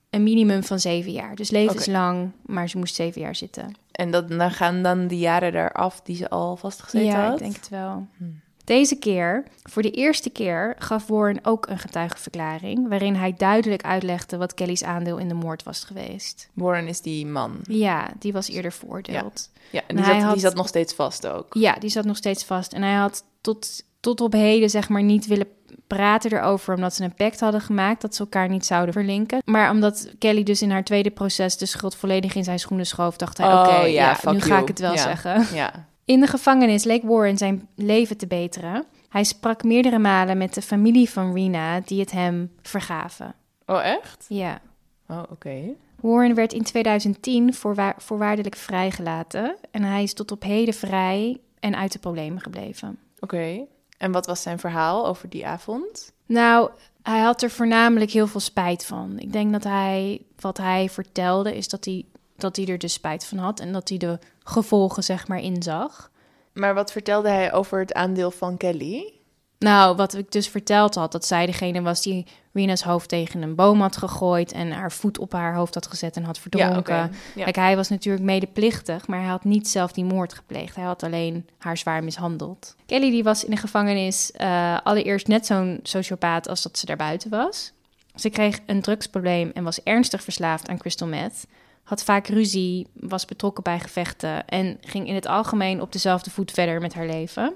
een 0.09 0.23
minimum 0.23 0.63
van 0.63 0.79
zeven 0.79 1.11
jaar. 1.11 1.35
Dus 1.35 1.49
levenslang, 1.49 2.31
maar 2.45 2.69
ze 2.69 2.77
moest 2.77 2.95
zeven 2.95 3.21
jaar 3.21 3.35
zitten. 3.35 3.75
En 3.91 4.11
dat, 4.11 4.29
dan 4.29 4.51
gaan 4.51 4.81
dan 4.83 5.07
die 5.07 5.19
jaren 5.19 5.55
eraf 5.55 6.01
die 6.01 6.15
ze 6.15 6.29
al 6.29 6.55
vastgezeten 6.55 7.07
ja, 7.07 7.25
had? 7.25 7.33
ik 7.33 7.39
denk 7.39 7.55
het 7.55 7.69
wel. 7.69 8.07
Hmm. 8.17 8.41
Deze 8.67 8.95
keer, 8.95 9.43
voor 9.63 9.81
de 9.81 9.91
eerste 9.91 10.29
keer, 10.29 10.75
gaf 10.79 11.07
Warren 11.07 11.39
ook 11.43 11.67
een 11.67 11.77
getuigenverklaring... 11.79 12.87
waarin 12.89 13.15
hij 13.15 13.33
duidelijk 13.37 13.83
uitlegde 13.83 14.37
wat 14.37 14.53
Kelly's 14.53 14.83
aandeel 14.83 15.17
in 15.17 15.27
de 15.27 15.33
moord 15.33 15.63
was 15.63 15.83
geweest. 15.83 16.49
Warren 16.53 16.87
is 16.87 17.01
die 17.01 17.25
man. 17.25 17.57
Ja, 17.63 18.07
die 18.19 18.33
was 18.33 18.47
eerder 18.49 18.71
veroordeeld. 18.71 19.49
Ja, 19.71 19.81
en 19.87 19.95
die 19.95 20.05
zat, 20.05 20.21
had- 20.21 20.31
die 20.33 20.41
zat 20.41 20.55
nog 20.55 20.67
steeds 20.67 20.93
vast 20.93 21.27
ook. 21.27 21.53
Ja, 21.53 21.73
die 21.73 21.89
zat 21.89 22.05
nog 22.05 22.17
steeds 22.17 22.43
vast. 22.45 22.73
En 22.73 22.81
hij 22.81 22.93
had 22.93 23.23
tot, 23.41 23.83
tot 23.99 24.21
op 24.21 24.33
heden, 24.33 24.69
zeg 24.69 24.89
maar, 24.89 25.03
niet 25.03 25.27
willen 25.27 25.47
praten 25.87 26.31
erover... 26.33 26.75
omdat 26.75 26.93
ze 26.93 27.03
een 27.03 27.13
pact 27.13 27.39
hadden 27.39 27.61
gemaakt 27.61 28.01
dat 28.01 28.15
ze 28.15 28.21
elkaar 28.21 28.49
niet 28.49 28.65
zouden 28.65 28.93
verlinken. 28.93 29.41
Maar 29.45 29.71
omdat 29.71 30.09
Kelly 30.19 30.43
dus 30.43 30.61
in 30.61 30.71
haar 30.71 30.83
tweede 30.83 31.11
proces 31.11 31.57
de 31.57 31.65
schuld 31.65 31.95
volledig 31.95 32.35
in 32.35 32.43
zijn 32.43 32.59
schoenen 32.59 32.85
schoof... 32.85 33.17
dacht 33.17 33.37
hij, 33.37 33.47
Oh, 33.47 33.59
oké, 33.59 33.75
ja, 33.79 33.85
ja, 33.85 34.15
fuck 34.15 34.33
nu 34.33 34.39
ga 34.41 34.57
ik 34.59 34.67
het 34.67 34.79
wel 34.79 34.93
Ja. 34.93 34.97
zeggen. 35.01 35.55
Ja. 35.55 35.85
In 36.07 36.19
de 36.19 36.27
gevangenis 36.27 36.83
leek 36.83 37.03
Warren 37.03 37.37
zijn 37.37 37.67
leven 37.75 38.17
te 38.17 38.27
beteren. 38.27 38.85
Hij 39.09 39.23
sprak 39.23 39.63
meerdere 39.63 39.99
malen 39.99 40.37
met 40.37 40.53
de 40.53 40.61
familie 40.61 41.09
van 41.09 41.33
Rena 41.33 41.79
die 41.79 41.99
het 41.99 42.11
hem 42.11 42.51
vergaven. 42.61 43.35
Oh, 43.65 43.85
echt? 43.85 44.25
Ja. 44.29 44.61
Oh, 45.07 45.23
oké. 45.31 45.59
Warren 46.01 46.35
werd 46.35 46.53
in 46.53 46.63
2010 46.63 47.53
voorwa- 47.53 47.95
voorwaardelijk 47.97 48.55
vrijgelaten 48.55 49.55
en 49.71 49.83
hij 49.83 50.03
is 50.03 50.13
tot 50.13 50.31
op 50.31 50.43
heden 50.43 50.73
vrij 50.73 51.37
en 51.59 51.75
uit 51.75 51.91
de 51.91 51.99
problemen 51.99 52.41
gebleven. 52.41 52.99
Oké. 53.19 53.65
En 53.97 54.11
wat 54.11 54.25
was 54.25 54.41
zijn 54.41 54.59
verhaal 54.59 55.07
over 55.07 55.29
die 55.29 55.47
avond? 55.47 56.11
Nou, 56.25 56.69
hij 57.01 57.19
had 57.19 57.41
er 57.41 57.49
voornamelijk 57.49 58.11
heel 58.11 58.27
veel 58.27 58.39
spijt 58.39 58.85
van. 58.85 59.19
Ik 59.19 59.33
denk 59.33 59.51
dat 59.51 59.63
hij, 59.63 60.21
wat 60.39 60.57
hij 60.57 60.89
vertelde, 60.89 61.55
is 61.57 61.67
dat 61.67 61.85
hij, 61.85 62.05
dat 62.37 62.55
hij 62.55 62.65
er 62.65 62.77
dus 62.77 62.93
spijt 62.93 63.25
van 63.25 63.37
had 63.37 63.59
en 63.59 63.71
dat 63.71 63.89
hij 63.89 63.97
de 63.97 64.19
gevolgen, 64.47 65.03
zeg 65.03 65.27
maar, 65.27 65.39
inzag. 65.39 66.11
Maar 66.53 66.73
wat 66.73 66.91
vertelde 66.91 67.29
hij 67.29 67.53
over 67.53 67.79
het 67.79 67.93
aandeel 67.93 68.31
van 68.31 68.57
Kelly? 68.57 69.13
Nou, 69.59 69.95
wat 69.95 70.15
ik 70.15 70.31
dus 70.31 70.47
verteld 70.47 70.95
had, 70.95 71.11
dat 71.11 71.25
zij 71.25 71.45
degene 71.45 71.81
was 71.81 72.01
die 72.01 72.25
Rena's 72.53 72.81
hoofd 72.81 73.09
tegen 73.09 73.41
een 73.41 73.55
boom 73.55 73.81
had 73.81 73.97
gegooid 73.97 74.51
en 74.51 74.71
haar 74.71 74.91
voet 74.91 75.17
op 75.19 75.31
haar 75.31 75.55
hoofd 75.55 75.73
had 75.73 75.87
gezet 75.87 76.15
en 76.15 76.23
had 76.23 76.39
verdronken. 76.39 76.95
Ja, 76.95 77.03
oké. 77.03 77.15
Ja. 77.35 77.43
Kijk, 77.43 77.55
hij 77.55 77.75
was 77.75 77.89
natuurlijk 77.89 78.25
medeplichtig, 78.25 79.07
maar 79.07 79.19
hij 79.19 79.27
had 79.27 79.43
niet 79.43 79.67
zelf 79.67 79.91
die 79.91 80.05
moord 80.05 80.33
gepleegd. 80.33 80.75
Hij 80.75 80.85
had 80.85 81.03
alleen 81.03 81.47
haar 81.57 81.77
zwaar 81.77 82.03
mishandeld. 82.03 82.75
Kelly 82.85 83.09
die 83.09 83.23
was 83.23 83.43
in 83.43 83.51
de 83.51 83.57
gevangenis 83.57 84.31
eh, 84.31 84.77
allereerst 84.83 85.27
net 85.27 85.45
zo'n 85.45 85.79
sociopaat 85.83 86.47
als 86.47 86.61
dat 86.61 86.77
ze 86.77 86.85
daarbuiten 86.85 87.29
was. 87.29 87.71
Ze 88.15 88.29
kreeg 88.29 88.59
een 88.65 88.81
drugsprobleem 88.81 89.51
en 89.53 89.63
was 89.63 89.83
ernstig 89.83 90.23
verslaafd 90.23 90.67
aan 90.67 90.77
crystal 90.77 91.07
meth. 91.07 91.47
Had 91.87 92.03
vaak 92.03 92.27
ruzie, 92.27 92.87
was 92.93 93.25
betrokken 93.25 93.63
bij 93.63 93.79
gevechten 93.79 94.47
en 94.47 94.77
ging 94.81 95.07
in 95.07 95.15
het 95.15 95.27
algemeen 95.27 95.81
op 95.81 95.91
dezelfde 95.91 96.29
voet 96.29 96.51
verder 96.51 96.81
met 96.81 96.93
haar 96.93 97.05
leven. 97.05 97.55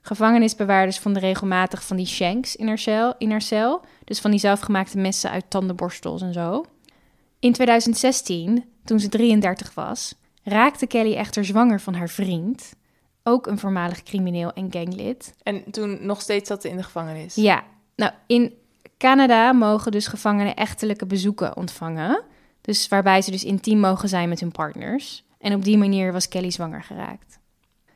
Gevangenisbewaarders 0.00 0.98
vonden 0.98 1.22
regelmatig 1.22 1.84
van 1.84 1.96
die 1.96 2.06
shanks 2.06 2.56
in 2.56 2.66
haar, 2.66 2.78
cel, 2.78 3.14
in 3.18 3.30
haar 3.30 3.42
cel. 3.42 3.84
Dus 4.04 4.20
van 4.20 4.30
die 4.30 4.40
zelfgemaakte 4.40 4.98
messen 4.98 5.30
uit 5.30 5.44
tandenborstels 5.48 6.22
en 6.22 6.32
zo. 6.32 6.64
In 7.38 7.52
2016, 7.52 8.64
toen 8.84 9.00
ze 9.00 9.08
33 9.08 9.74
was, 9.74 10.14
raakte 10.42 10.86
Kelly 10.86 11.14
echter 11.14 11.44
zwanger 11.44 11.80
van 11.80 11.94
haar 11.94 12.08
vriend. 12.08 12.74
Ook 13.22 13.46
een 13.46 13.58
voormalig 13.58 14.02
crimineel 14.02 14.52
en 14.52 14.72
ganglid. 14.72 15.34
En 15.42 15.70
toen 15.70 16.06
nog 16.06 16.20
steeds 16.20 16.48
zat 16.48 16.62
ze 16.62 16.68
in 16.68 16.76
de 16.76 16.82
gevangenis. 16.82 17.34
Ja, 17.34 17.64
nou 17.96 18.12
in 18.26 18.54
Canada 18.98 19.52
mogen 19.52 19.92
dus 19.92 20.06
gevangenen 20.06 20.54
echtelijke 20.54 21.06
bezoeken 21.06 21.56
ontvangen. 21.56 22.22
Dus 22.62 22.88
waarbij 22.88 23.22
ze 23.22 23.30
dus 23.30 23.44
intiem 23.44 23.78
mogen 23.78 24.08
zijn 24.08 24.28
met 24.28 24.40
hun 24.40 24.52
partners. 24.52 25.24
En 25.38 25.54
op 25.54 25.64
die 25.64 25.78
manier 25.78 26.12
was 26.12 26.28
Kelly 26.28 26.50
zwanger 26.50 26.82
geraakt. 26.82 27.38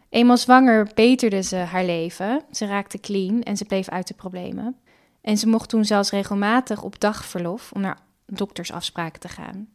Eenmaal 0.08 0.36
zwanger 0.36 0.90
beterde 0.94 1.42
ze 1.42 1.56
haar 1.56 1.84
leven. 1.84 2.42
Ze 2.50 2.66
raakte 2.66 2.98
clean 3.00 3.42
en 3.42 3.56
ze 3.56 3.64
bleef 3.64 3.88
uit 3.88 4.08
de 4.08 4.14
problemen. 4.14 4.76
En 5.20 5.38
ze 5.38 5.48
mocht 5.48 5.68
toen 5.68 5.84
zelfs 5.84 6.10
regelmatig 6.10 6.82
op 6.82 7.00
dagverlof 7.00 7.72
om 7.72 7.80
naar 7.80 7.98
doktersafspraken 8.26 9.20
te 9.20 9.28
gaan. 9.28 9.68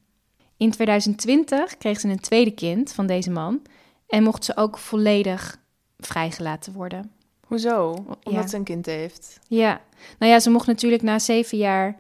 In 0.58 0.72
2020 0.72 1.78
kreeg 1.78 2.00
ze 2.00 2.08
een 2.08 2.20
tweede 2.20 2.52
kind 2.52 2.94
van 2.94 3.08
deze 3.08 3.32
man 3.32 3.62
en 4.08 4.24
mocht 4.24 4.46
ze 4.46 4.58
ook 4.58 4.78
volledig 4.78 5.58
vrijgelaten 5.98 6.74
worden. 6.74 7.12
Hoezo? 7.48 7.90
Omdat 7.92 8.18
Ja. 8.44 8.48
ze 8.48 8.56
een 8.56 8.64
kind 8.64 8.86
heeft. 8.86 9.40
Ja, 9.48 9.82
nou 10.20 10.32
ja, 10.32 10.40
ze 10.40 10.50
mocht 10.50 10.68
natuurlijk 10.68 11.02
na 11.02 11.20
zeven 11.20 11.58
jaar, 11.58 12.00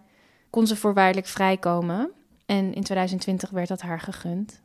kon 0.49 0.67
ze 0.67 0.75
voorwaardelijk 0.75 1.27
vrijkomen. 1.27 2.11
En 2.51 2.73
in 2.73 2.83
2020 2.83 3.49
werd 3.49 3.67
dat 3.67 3.81
haar 3.81 3.99
gegund. 3.99 4.61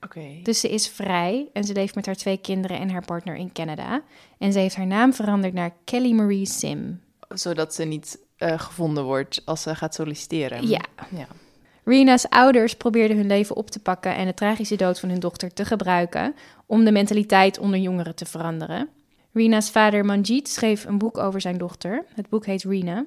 Oké. 0.00 0.40
Dus 0.42 0.60
ze 0.60 0.68
is 0.68 0.88
vrij 0.88 1.48
en 1.52 1.64
ze 1.64 1.72
leeft 1.72 1.94
met 1.94 2.06
haar 2.06 2.14
twee 2.14 2.36
kinderen 2.36 2.78
en 2.78 2.90
haar 2.90 3.04
partner 3.04 3.36
in 3.36 3.52
Canada. 3.52 4.02
En 4.38 4.52
ze 4.52 4.58
heeft 4.58 4.76
haar 4.76 4.86
naam 4.86 5.14
veranderd 5.14 5.54
naar 5.54 5.74
Kelly 5.84 6.12
Marie 6.12 6.46
Sim. 6.46 7.00
Zodat 7.28 7.74
ze 7.74 7.84
niet 7.84 8.18
eh, 8.36 8.58
gevonden 8.60 9.04
wordt 9.04 9.42
als 9.44 9.62
ze 9.62 9.74
gaat 9.74 9.94
solliciteren. 9.94 10.68
Ja. 10.68 10.84
ja. 11.10 11.26
Rena's 11.84 12.26
ouders 12.28 12.74
probeerden 12.74 13.16
hun 13.16 13.26
leven 13.26 13.56
op 13.56 13.70
te 13.70 13.80
pakken 13.80 14.14
en 14.14 14.26
de 14.26 14.34
tragische 14.34 14.76
dood 14.76 15.00
van 15.00 15.08
hun 15.08 15.20
dochter 15.20 15.52
te 15.52 15.64
gebruiken 15.64 16.34
om 16.66 16.84
de 16.84 16.92
mentaliteit 16.92 17.58
onder 17.58 17.78
jongeren 17.78 18.14
te 18.14 18.26
veranderen. 18.26 18.88
Rena's 19.32 19.70
vader 19.70 20.04
Manjeet 20.04 20.48
schreef 20.48 20.84
een 20.84 20.98
boek 20.98 21.18
over 21.18 21.40
zijn 21.40 21.58
dochter. 21.58 22.04
Het 22.14 22.28
boek 22.28 22.46
heet 22.46 22.64
Rena. 22.64 23.06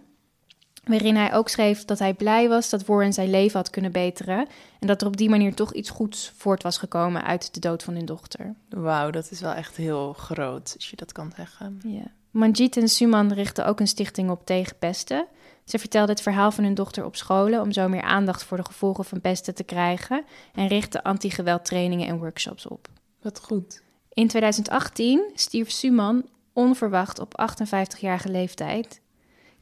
Waarin 0.84 1.15
hij 1.15 1.34
ook 1.34 1.50
schreef 1.50 1.86
dat 1.86 2.00
hij 2.00 2.13
blij 2.13 2.50
was 2.50 2.70
dat 2.70 2.86
Warren 2.86 3.13
zijn 3.13 3.30
leven 3.30 3.58
had 3.58 3.70
kunnen 3.70 3.91
beteren. 3.91 4.48
En 4.80 4.88
dat 4.88 5.02
er 5.02 5.08
op 5.08 5.17
die 5.17 5.30
manier 5.30 5.54
toch 5.54 5.74
iets 5.74 5.89
goeds 5.89 6.32
voort 6.36 6.63
was 6.63 6.78
gekomen 6.78 7.24
uit 7.24 7.54
de 7.54 7.60
dood 7.60 7.84
van 7.84 7.94
hun 7.94 8.06
dochter. 8.06 8.56
Wauw, 8.70 9.10
dat 9.10 9.32
is 9.32 9.41
wel 9.41 9.54
echt 9.54 9.78
heel 9.78 10.13
groot, 10.13 10.74
als 10.76 10.89
je 10.89 10.96
dat 10.96 11.12
kan 11.12 11.32
zeggen. 11.36 11.80
Ja. 11.84 12.12
Manjit 12.32 12.78
en 12.78 12.88
Suman 12.88 13.34
richten 13.34 13.65
ook 13.65 13.80
een 13.80 13.88
stichting 13.88 14.30
op 14.30 14.46
tegen 14.46 14.78
pesten. 14.80 15.26
Ze 15.65 15.80
vertelden 15.80 16.10
het 16.10 16.22
verhaal 16.22 16.52
van 16.52 16.63
hun 16.63 16.74
dochter 16.74 17.06
op 17.06 17.15
scholen 17.15 17.62
om 17.62 17.72
zo 17.72 17.88
meer 17.88 18.02
aandacht 18.02 18.44
voor 18.44 18.58
de 18.58 18.65
gevolgen 18.65 19.06
van 19.06 19.22
pesten 19.22 19.56
te 19.56 19.63
krijgen. 19.63 20.24
En 20.54 20.67
richten 20.67 21.02
anti-geweldtrainingen 21.02 22.08
en 22.08 22.17
workshops 22.17 22.67
op. 22.67 22.88
Wat 23.22 23.39
goed. 23.39 23.82
In 24.13 24.28
2018 24.28 25.32
stierf 25.34 25.72
Suman 25.72 26.26
onverwacht 26.54 27.20
op 27.20 27.41
58-jarige 27.41 28.30
leeftijd. 28.30 29.02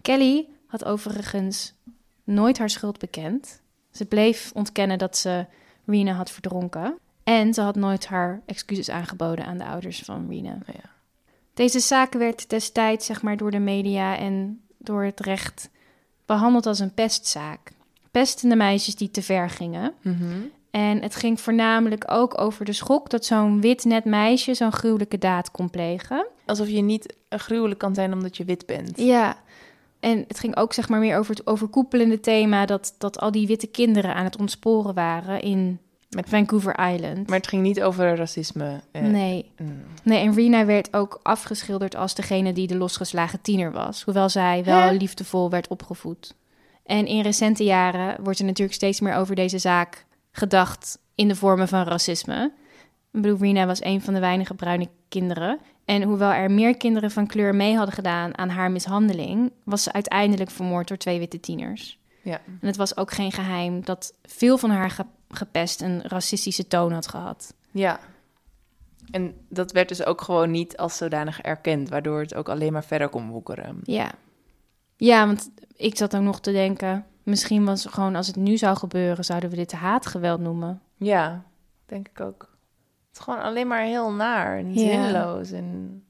Kelly 0.02 0.48
had 0.70 0.86
overigens 0.86 1.74
nooit 2.24 2.58
haar 2.58 2.70
schuld 2.70 3.00
bekend. 3.00 3.62
Ze 3.92 4.06
bleef 4.06 4.52
ontkennen 4.54 4.98
dat 4.98 5.18
ze 5.18 5.46
Rena 5.86 6.12
had 6.12 6.32
verdronken. 6.32 6.98
En 7.24 7.54
ze 7.54 7.62
had 7.62 7.76
nooit 7.76 8.06
haar 8.06 8.42
excuses 8.46 8.90
aangeboden 8.90 9.46
aan 9.46 9.58
de 9.58 9.66
ouders 9.66 10.00
van 10.00 10.28
Rena. 10.30 10.50
Nou 10.50 10.64
ja. 10.66 10.90
Deze 11.54 11.80
zaak 11.80 12.14
werd 12.14 12.50
destijds 12.50 13.06
zeg 13.06 13.22
maar, 13.22 13.38
door 13.38 13.52
de 13.52 13.60
media 13.60 14.18
en 14.18 14.62
door 14.78 15.04
het 15.04 15.20
recht 15.20 15.70
behandeld 16.26 16.66
als 16.66 16.80
een 16.80 16.94
pestzaak. 16.94 17.72
Pestende 18.12 18.56
meisjes 18.56 18.96
die 18.96 19.12
te 19.12 19.22
ver 19.22 19.50
gingen. 19.50 19.94
Mhm. 20.02 20.42
En 20.72 21.02
het 21.02 21.16
ging 21.16 21.42
voornamelijk 21.42 22.12
ook 22.12 22.42
over 22.42 22.66
de 22.66 22.74
schok 22.74 23.10
dat 23.10 23.26
zo'n 23.26 23.62
wit 23.62 23.84
net 23.84 24.06
meisje 24.06 24.54
zo'n 24.54 24.72
gruwelijke 24.72 25.18
daad 25.18 25.52
kon 25.52 25.70
plegen. 25.70 26.28
Alsof 26.46 26.68
je 26.68 26.82
niet 26.82 27.16
gruwelijk 27.30 27.80
kan 27.80 27.96
zijn 27.96 28.14
omdat 28.14 28.38
je 28.38 28.46
wit 28.46 28.66
bent. 28.66 28.98
Ja. 28.98 29.38
En 30.00 30.26
het 30.28 30.40
ging 30.40 30.56
ook 30.58 30.74
zeg 30.74 30.90
maar 30.90 31.00
meer 31.00 31.18
over 31.18 31.36
het 31.36 31.48
overkoepelende 31.48 32.20
thema 32.20 32.66
dat, 32.66 32.96
dat 32.98 33.20
al 33.20 33.32
die 33.32 33.48
witte 33.48 33.68
kinderen 33.68 34.16
aan 34.16 34.24
het 34.24 34.38
ontsporen 34.38 34.94
waren 34.94 35.42
in 35.42 35.80
Met- 36.10 36.30
Vancouver 36.30 36.92
Island. 36.94 37.28
Maar 37.28 37.38
het 37.38 37.48
ging 37.48 37.62
niet 37.62 37.82
over 37.82 38.16
racisme. 38.16 38.80
eh, 38.92 39.02
nee. 39.02 39.52
mm. 39.58 39.82
nee, 40.04 40.24
en 40.26 40.34
Rena 40.34 40.66
werd 40.66 40.94
ook 40.96 41.20
afgeschilderd 41.24 41.96
als 41.96 42.16
degene 42.16 42.54
die 42.54 42.68
de 42.68 42.78
losgeslagen 42.78 43.42
tiener 43.42 43.72
was. 43.72 44.04
Hoewel 44.04 44.30
zij 44.30 44.64
wel 44.64 44.80
Hè? 44.82 44.92
liefdevol 44.92 45.50
werd 45.50 45.68
opgevoed. 45.68 46.36
En 46.86 47.06
in 47.06 47.22
recente 47.22 47.64
jaren 47.64 48.24
wordt 48.24 48.40
er 48.40 48.46
natuurlijk 48.46 48.76
steeds 48.76 49.00
meer 49.00 49.16
over 49.16 49.36
deze 49.36 49.58
zaak 49.58 50.06
gedacht 50.32 51.00
in 51.16 51.28
de 51.28 51.36
vormen 51.36 51.68
van 51.68 51.84
racisme. 51.84 52.52
Ik 53.12 53.22
bedoel, 53.22 53.38
Rena 53.38 53.66
was 53.66 53.84
een 53.84 54.02
van 54.02 54.14
de 54.14 54.20
weinige 54.20 54.54
bruine 54.54 54.88
kinderen. 55.08 55.60
En 55.86 56.02
hoewel 56.04 56.32
er 56.32 56.52
meer 56.52 56.78
kinderen 56.78 57.12
van 57.12 57.28
kleur 57.28 57.56
mee 57.56 57.76
hadden 57.76 57.96
gedaan 57.96 58.38
aan 58.38 58.50
haar 58.50 58.72
mishandeling, 58.72 59.52
was 59.64 59.84
ze 59.84 59.92
uiteindelijk 59.94 60.50
vermoord 60.50 60.88
door 60.88 60.98
twee 60.98 61.20
witte 61.20 61.40
tieners. 61.40 62.00
Ja. 62.22 62.42
En 62.46 62.68
het 62.68 62.76
was 62.78 62.98
ook 62.98 63.12
geen 63.12 63.32
geheim 63.32 63.86
dat 63.86 64.14
veel 64.24 64.58
van 64.58 64.70
haar 64.70 64.90
ge- 64.90 65.06
gepest 65.30 65.82
een 65.82 66.02
racistische 66.02 66.68
toon 66.68 66.92
had 66.92 67.08
gehad. 67.08 67.54
ja. 67.72 68.00
En 69.12 69.34
dat 69.48 69.72
werd 69.72 69.88
dus 69.90 70.06
ook 70.06 70.22
gewoon 70.22 70.52
niet 70.52 70.78
als 70.78 70.98
zodanig 70.98 71.42
erkend, 71.42 71.90
waardoor 71.90 72.20
het 72.20 72.36
ook 72.36 72.50
alleen 72.50 72.74
maar 72.74 72.84
verder 72.84 73.10
kon 73.10 73.30
woekeren. 73.30 73.80
Ja. 73.84 74.12
Ja, 74.98 75.26
want 75.26 75.50
ik 75.76 75.98
zat 75.98 76.16
ook 76.16 76.22
nog 76.22 76.40
te 76.40 76.52
denken, 76.52 77.06
misschien 77.24 77.66
was 77.66 77.84
het 77.84 77.94
gewoon 77.94 78.16
als 78.16 78.28
het 78.28 78.36
nu 78.36 78.58
zou 78.58 78.78
gebeuren, 78.78 79.26
zouden 79.26 79.50
we 79.50 79.56
dit 79.56 79.72
haatgeweld 79.72 80.40
noemen. 80.40 80.82
Ja, 80.98 81.44
denk 81.86 82.08
ik 82.08 82.20
ook. 82.22 82.49
Het 83.10 83.18
is 83.18 83.24
gewoon 83.24 83.42
alleen 83.42 83.68
maar 83.68 83.82
heel 83.82 84.12
naar 84.12 84.58
en 84.58 84.74
zinloos. 84.74 85.52
En... 85.52 86.04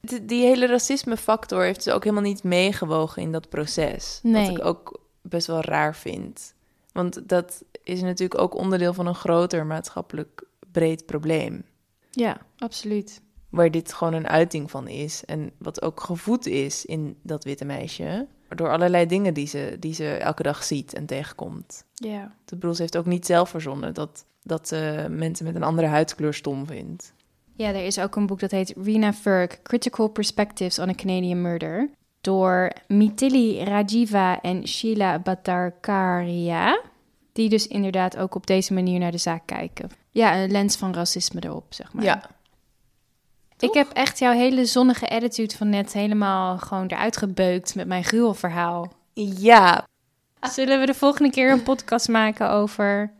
Die, 0.00 0.24
die 0.24 0.44
hele 0.44 0.66
racisme-factor 0.66 1.62
heeft 1.62 1.82
ze 1.82 1.92
ook 1.92 2.04
helemaal 2.04 2.24
niet 2.24 2.42
meegewogen 2.42 3.22
in 3.22 3.32
dat 3.32 3.48
proces. 3.48 4.20
Nee. 4.22 4.46
Wat 4.46 4.58
ik 4.58 4.64
ook 4.64 5.00
best 5.22 5.46
wel 5.46 5.60
raar 5.60 5.96
vind. 5.96 6.54
Want 6.92 7.28
dat 7.28 7.64
is 7.82 8.00
natuurlijk 8.00 8.40
ook 8.40 8.54
onderdeel 8.54 8.94
van 8.94 9.06
een 9.06 9.14
groter 9.14 9.66
maatschappelijk 9.66 10.42
breed 10.72 11.06
probleem. 11.06 11.64
Ja, 12.10 12.36
absoluut. 12.58 13.20
Waar 13.48 13.70
dit 13.70 13.92
gewoon 13.92 14.14
een 14.14 14.28
uiting 14.28 14.70
van 14.70 14.88
is. 14.88 15.24
En 15.24 15.52
wat 15.58 15.82
ook 15.82 16.00
gevoed 16.00 16.46
is 16.46 16.84
in 16.84 17.16
dat 17.22 17.44
witte 17.44 17.64
meisje. 17.64 18.26
Door 18.56 18.70
allerlei 18.70 19.06
dingen 19.06 19.34
die 19.34 19.46
ze, 19.46 19.76
die 19.80 19.94
ze 19.94 20.16
elke 20.16 20.42
dag 20.42 20.64
ziet 20.64 20.94
en 20.94 21.06
tegenkomt. 21.06 21.84
Ja. 21.94 22.32
De 22.44 22.56
bedoel, 22.56 22.74
ze 22.74 22.82
heeft 22.82 22.96
ook 22.96 23.06
niet 23.06 23.26
zelf 23.26 23.48
verzonnen 23.48 23.94
dat, 23.94 24.24
dat 24.42 24.68
ze 24.68 25.06
mensen 25.10 25.44
met 25.44 25.54
een 25.54 25.62
andere 25.62 25.86
huidskleur 25.86 26.34
stom 26.34 26.66
vindt. 26.66 27.12
Ja, 27.56 27.68
er 27.68 27.84
is 27.84 27.98
ook 27.98 28.16
een 28.16 28.26
boek 28.26 28.40
dat 28.40 28.50
heet 28.50 28.74
Rena 28.82 29.12
Ferg, 29.12 29.62
Critical 29.62 30.08
Perspectives 30.08 30.78
on 30.78 30.88
a 30.88 30.94
Canadian 30.94 31.42
Murder. 31.42 31.88
Door 32.20 32.72
Mithili 32.88 33.64
Rajiva 33.64 34.40
en 34.40 34.68
Sheila 34.68 35.18
Bhattacharya. 35.18 36.80
Die 37.32 37.48
dus 37.48 37.66
inderdaad 37.66 38.16
ook 38.16 38.34
op 38.34 38.46
deze 38.46 38.74
manier 38.74 38.98
naar 38.98 39.10
de 39.10 39.18
zaak 39.18 39.42
kijken. 39.44 39.90
Ja, 40.10 40.42
een 40.42 40.50
lens 40.50 40.76
van 40.76 40.94
racisme 40.94 41.44
erop, 41.44 41.74
zeg 41.74 41.92
maar. 41.92 42.04
Ja, 42.04 42.30
Ik 43.58 43.74
heb 43.74 43.90
echt 43.92 44.18
jouw 44.18 44.32
hele 44.32 44.64
zonnige 44.64 45.08
attitude 45.08 45.56
van 45.56 45.68
net 45.68 45.92
helemaal 45.92 46.58
gewoon 46.58 46.86
eruit 46.86 47.16
gebeukt 47.16 47.74
met 47.74 47.86
mijn 47.86 48.04
gruwelverhaal. 48.04 48.92
ja. 49.14 49.84
Zullen 50.40 50.80
we 50.80 50.86
de 50.86 50.94
volgende 50.94 51.30
keer 51.30 51.50
een 51.50 51.62
podcast 51.62 52.08
maken 52.08 52.50
over, 52.50 53.12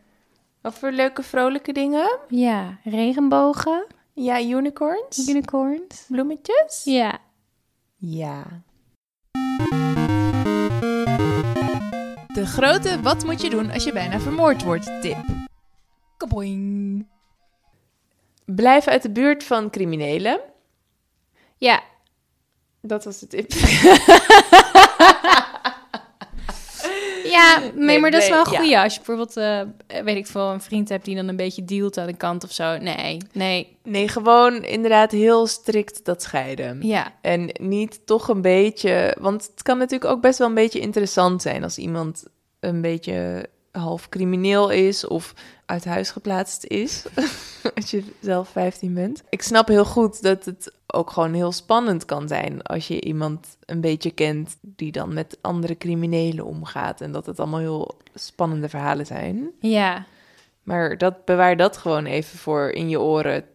Over 0.61 0.91
leuke 0.93 1.23
vrolijke 1.23 1.71
dingen. 1.71 2.17
ja, 2.29 2.77
regenbogen, 2.83 3.85
Ja, 4.13 4.41
unicorns. 4.41 5.27
unicorns? 5.29 6.05
Bloemetjes. 6.07 6.81
Ja. 6.83 7.17
Ja. 7.95 8.43
De 12.33 12.45
grote 12.45 13.01
wat 13.01 13.25
moet 13.25 13.41
je 13.41 13.49
doen 13.49 13.71
als 13.71 13.83
je 13.83 13.91
bijna 13.93 14.19
vermoord 14.19 14.63
wordt 14.63 15.01
tip. 15.01 15.17
Kaboing. 16.17 17.07
Blijf 18.45 18.87
uit 18.87 19.01
de 19.01 19.11
buurt 19.11 19.43
van 19.43 19.69
criminelen. 19.69 20.39
Ja, 21.57 21.81
Dat 22.81 23.05
was 23.05 23.19
de 23.19 23.27
tip. 23.27 23.51
Ja, 27.35 27.59
nee, 27.59 27.71
Nee, 27.73 27.99
maar 27.99 28.11
dat 28.11 28.21
is 28.21 28.29
wel 28.29 28.53
een 28.53 28.67
ja. 28.67 28.83
Als 28.83 28.93
je 28.93 28.99
bijvoorbeeld, 29.05 29.37
eh, 29.37 29.61
weet 30.03 30.15
ik 30.15 30.27
veel, 30.27 30.51
een 30.51 30.61
vriend 30.61 30.89
hebt 30.89 31.05
die 31.05 31.15
dan 31.15 31.27
een 31.27 31.35
beetje 31.35 31.65
dealt 31.65 31.97
aan 31.97 32.07
de 32.07 32.17
kant 32.17 32.43
of 32.43 32.51
zo. 32.51 32.77
Nee, 32.77 33.17
nee, 33.33 33.77
Nee, 33.83 34.07
gewoon 34.07 34.63
inderdaad 34.63 35.11
heel 35.11 35.47
strikt 35.47 36.05
dat 36.05 36.21
scheiden. 36.21 36.79
ja, 36.81 37.13
En 37.21 37.49
niet 37.61 38.05
toch 38.05 38.27
een 38.27 38.41
beetje... 38.41 39.15
Want 39.19 39.47
het 39.51 39.61
kan 39.61 39.77
natuurlijk 39.77 40.11
ook 40.11 40.21
best 40.21 40.37
wel 40.39 40.47
een 40.47 40.53
beetje 40.53 40.79
interessant 40.79 41.41
zijn... 41.41 41.63
als 41.63 41.77
iemand 41.77 42.23
een 42.59 42.81
beetje 42.81 43.49
half 43.79 44.09
crimineel 44.09 44.69
is 44.69 45.07
of 45.07 45.33
uit 45.65 45.85
huis 45.85 46.11
geplaatst 46.11 46.65
is. 46.65 47.05
als 47.75 47.91
je 47.91 48.03
zelf 48.21 48.49
15 48.49 48.93
bent. 48.93 49.23
Ik 49.29 49.41
snap 49.41 49.67
heel 49.67 49.85
goed 49.85 50.21
dat 50.21 50.45
het 50.45 50.73
ook 50.87 51.11
gewoon 51.11 51.33
heel 51.33 51.51
spannend 51.51 52.05
kan 52.05 52.27
zijn 52.27 52.61
als 52.61 52.87
je 52.87 53.01
iemand 53.01 53.57
een 53.65 53.81
beetje 53.81 54.11
kent 54.11 54.57
die 54.61 54.91
dan 54.91 55.13
met 55.13 55.37
andere 55.41 55.77
criminelen 55.77 56.45
omgaat. 56.45 57.01
En 57.01 57.11
dat 57.11 57.25
het 57.25 57.39
allemaal 57.39 57.59
heel 57.59 57.97
spannende 58.13 58.69
verhalen 58.69 59.05
zijn. 59.05 59.51
Ja, 59.59 60.05
Maar 60.63 60.97
dat, 60.97 61.25
bewaar 61.25 61.57
dat 61.57 61.77
gewoon 61.77 62.05
even 62.05 62.37
voor 62.37 62.69
in 62.69 62.89
je 62.89 62.99
oren 62.99 63.45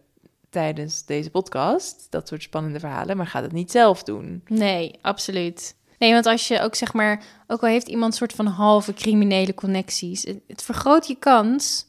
tijdens 0.49 1.05
deze 1.05 1.29
podcast. 1.29 2.07
Dat 2.09 2.27
soort 2.27 2.43
spannende 2.43 2.79
verhalen. 2.79 3.17
Maar 3.17 3.27
ga 3.27 3.41
het 3.41 3.51
niet 3.51 3.71
zelf 3.71 4.03
doen. 4.03 4.43
nee, 4.47 4.95
absoluut. 5.01 5.75
Nee, 6.01 6.13
want 6.13 6.25
als 6.25 6.47
je 6.47 6.61
ook 6.61 6.75
zeg 6.75 6.93
maar, 6.93 7.23
ook 7.47 7.61
al 7.61 7.67
heeft 7.67 7.87
iemand 7.87 8.15
soort 8.15 8.33
van 8.33 8.45
halve 8.45 8.93
criminele 8.93 9.53
connecties, 9.53 10.23
het, 10.23 10.39
het 10.47 10.61
vergroot 10.61 11.07
je 11.07 11.15
kans 11.15 11.87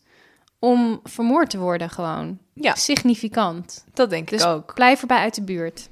om 0.58 1.00
vermoord 1.04 1.50
te 1.50 1.58
worden 1.58 1.90
gewoon. 1.90 2.38
Ja. 2.54 2.74
Significant. 2.74 3.84
Dat 3.94 4.10
denk 4.10 4.28
Dus 4.28 4.42
ik 4.42 4.48
ook. 4.48 4.74
blijf 4.74 5.00
erbij 5.00 5.18
uit 5.18 5.34
de 5.34 5.42
buurt. 5.42 5.88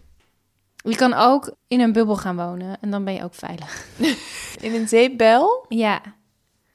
Je 0.77 0.97
kan 0.97 1.15
ook 1.15 1.55
in 1.69 1.81
een 1.81 1.93
bubbel 1.93 2.17
gaan 2.17 2.37
wonen 2.37 2.79
en 2.81 2.91
dan 2.91 3.05
ben 3.05 3.15
je 3.15 3.25
ook 3.25 3.35
veilig. 3.35 3.87
In 4.67 4.75
een 4.75 4.89
zeepbel. 4.89 5.65
Ja. 5.69 6.01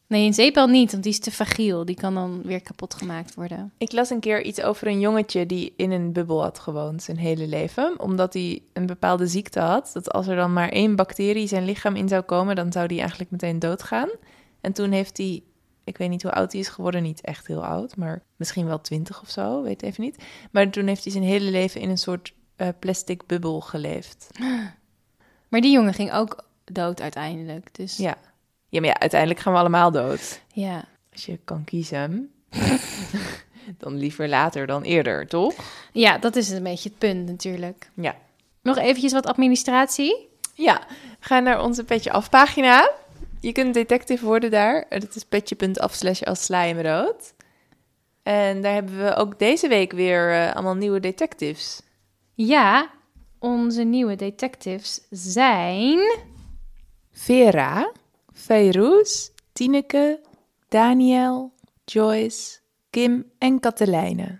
Nee, 0.07 0.25
een 0.25 0.33
zeepbel 0.33 0.67
niet, 0.67 0.91
want 0.91 1.03
die 1.03 1.11
is 1.11 1.19
te 1.19 1.31
fragiel. 1.31 1.85
Die 1.85 1.95
kan 1.95 2.13
dan 2.13 2.41
weer 2.43 2.61
kapot 2.61 2.93
gemaakt 2.93 3.35
worden. 3.35 3.73
Ik 3.77 3.91
las 3.91 4.09
een 4.09 4.19
keer 4.19 4.43
iets 4.43 4.61
over 4.61 4.87
een 4.87 4.99
jongetje 4.99 5.45
die 5.45 5.73
in 5.77 5.91
een 5.91 6.13
bubbel 6.13 6.41
had 6.41 6.59
gewoond 6.59 7.03
zijn 7.03 7.17
hele 7.17 7.47
leven. 7.47 7.99
Omdat 7.99 8.33
hij 8.33 8.63
een 8.73 8.85
bepaalde 8.85 9.27
ziekte 9.27 9.59
had. 9.59 9.89
Dat 9.93 10.11
als 10.11 10.27
er 10.27 10.35
dan 10.35 10.53
maar 10.53 10.69
één 10.69 10.95
bacterie 10.95 11.47
zijn 11.47 11.65
lichaam 11.65 11.95
in 11.95 12.07
zou 12.07 12.21
komen, 12.21 12.55
dan 12.55 12.71
zou 12.71 12.87
die 12.87 12.99
eigenlijk 12.99 13.31
meteen 13.31 13.59
doodgaan. 13.59 14.09
En 14.61 14.73
toen 14.73 14.91
heeft 14.91 15.17
hij, 15.17 15.43
ik 15.83 15.97
weet 15.97 16.09
niet 16.09 16.23
hoe 16.23 16.31
oud 16.31 16.51
hij 16.51 16.61
is 16.61 16.67
geworden, 16.67 17.03
niet 17.03 17.21
echt 17.21 17.47
heel 17.47 17.65
oud, 17.65 17.95
maar 17.95 18.23
misschien 18.35 18.65
wel 18.65 18.81
twintig 18.81 19.21
of 19.21 19.29
zo, 19.29 19.61
weet 19.61 19.83
even 19.83 20.03
niet. 20.03 20.23
Maar 20.51 20.69
toen 20.69 20.87
heeft 20.87 21.03
hij 21.03 21.11
zijn 21.11 21.23
hele 21.23 21.51
leven 21.51 21.81
in 21.81 21.89
een 21.89 21.97
soort 21.97 22.33
eh, 22.55 22.67
plastic 22.79 23.25
bubbel 23.25 23.61
geleefd. 23.61 24.29
Maar 25.49 25.61
die 25.63 25.73
jongen 25.73 25.93
ging 25.93 26.11
ook 26.11 26.45
dood 26.63 27.01
uiteindelijk. 27.01 27.75
Dus 27.75 27.97
ja. 27.97 28.17
Ja. 28.75 28.81
maar 28.81 28.89
ja, 28.89 28.99
uiteindelijk 28.99 29.39
gaan 29.39 29.53
we 29.53 29.59
allemaal 29.59 29.91
dood. 29.91 30.41
ja. 30.53 30.83
Als 31.11 31.25
je 31.25 31.39
kan 31.43 31.63
kiezen, 31.63 32.31
dan 33.77 33.97
liever 33.97 34.29
later 34.29 34.67
dan 34.67 34.83
eerder, 34.83 35.27
toch? 35.27 35.53
Ja, 35.91 36.17
dat 36.17 36.35
is 36.35 36.49
een 36.49 36.63
beetje 36.63 36.89
het 36.89 36.97
punt 36.97 37.25
natuurlijk. 37.25 37.89
Ja. 37.93 38.15
Nog 38.61 38.77
eventjes 38.77 39.11
wat 39.11 39.25
administratie. 39.25 40.27
Ja, 40.53 40.81
ga 41.19 41.39
naar 41.39 41.63
onze 41.63 41.83
Petje 41.83 42.11
Af 42.11 42.29
pagina. 42.29 42.91
Je 43.39 43.51
kunt 43.51 43.73
detective 43.73 44.25
worden 44.25 44.51
daar. 44.51 44.85
Dat 44.89 45.15
is 45.15 45.23
petje.af 45.23 45.93
slash 45.93 46.21
als 46.21 46.43
sla 46.43 46.63
je 46.63 46.75
me 46.75 46.81
rood. 46.81 47.33
En 48.23 48.61
daar 48.61 48.73
hebben 48.73 49.03
we 49.03 49.15
ook 49.15 49.39
deze 49.39 49.67
week 49.67 49.91
weer 49.91 50.31
eh, 50.33 50.53
allemaal 50.53 50.75
nieuwe 50.75 50.99
detectives. 50.99 51.81
Ja, 52.33 52.89
onze 53.39 53.83
nieuwe 53.83 54.15
detectives 54.15 55.01
zijn... 55.09 55.99
Vera, 57.11 57.91
Ferouz, 58.45 59.29
Tineke, 59.53 60.19
Daniel, 60.69 61.53
Joyce, 61.85 62.59
Kim 62.89 63.31
en 63.37 63.59
Katelijne. 63.59 64.39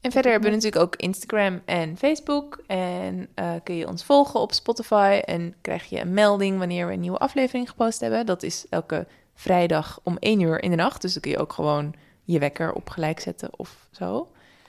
En 0.00 0.12
verder 0.12 0.30
hebben 0.30 0.50
we 0.50 0.56
natuurlijk 0.56 0.82
ook 0.82 0.96
Instagram 0.96 1.62
en 1.64 1.96
Facebook. 1.96 2.62
En 2.66 3.28
eh, 3.34 3.52
kun 3.64 3.74
je 3.74 3.88
ons 3.88 4.04
volgen 4.04 4.40
op 4.40 4.52
Spotify. 4.52 5.20
En 5.24 5.54
krijg 5.60 5.84
je 5.84 6.00
een 6.00 6.14
melding 6.14 6.58
wanneer 6.58 6.86
we 6.86 6.92
een 6.92 7.00
nieuwe 7.00 7.18
aflevering 7.18 7.68
gepost 7.68 8.00
hebben. 8.00 8.26
Dat 8.26 8.42
is 8.42 8.66
elke 8.68 9.06
vrijdag 9.34 10.00
om 10.02 10.16
1 10.18 10.40
uur 10.40 10.62
in 10.62 10.70
de 10.70 10.76
nacht. 10.76 11.02
Dus 11.02 11.12
dan 11.12 11.22
kun 11.22 11.30
je 11.30 11.38
ook 11.38 11.52
gewoon 11.52 11.94
je 12.24 12.38
wekker 12.38 12.72
op 12.72 12.88
gelijk 12.88 13.20
zetten 13.20 13.50
of 13.56 13.88
zo. 13.90 14.28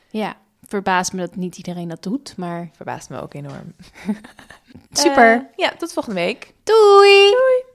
Ja, 0.09 0.37
verbaast 0.61 1.13
me 1.13 1.19
dat 1.19 1.35
niet 1.35 1.57
iedereen 1.57 1.87
dat 1.87 2.03
doet, 2.03 2.37
maar 2.37 2.69
Verbaast 2.73 3.09
me 3.09 3.21
ook 3.21 3.33
enorm. 3.33 3.75
super. 4.91 5.33
Eh, 5.33 5.41
ja, 5.55 5.73
tot 5.77 5.93
volgende 5.93 6.19
week. 6.19 6.53
Doei! 6.63 7.29
Doei! 7.29 7.70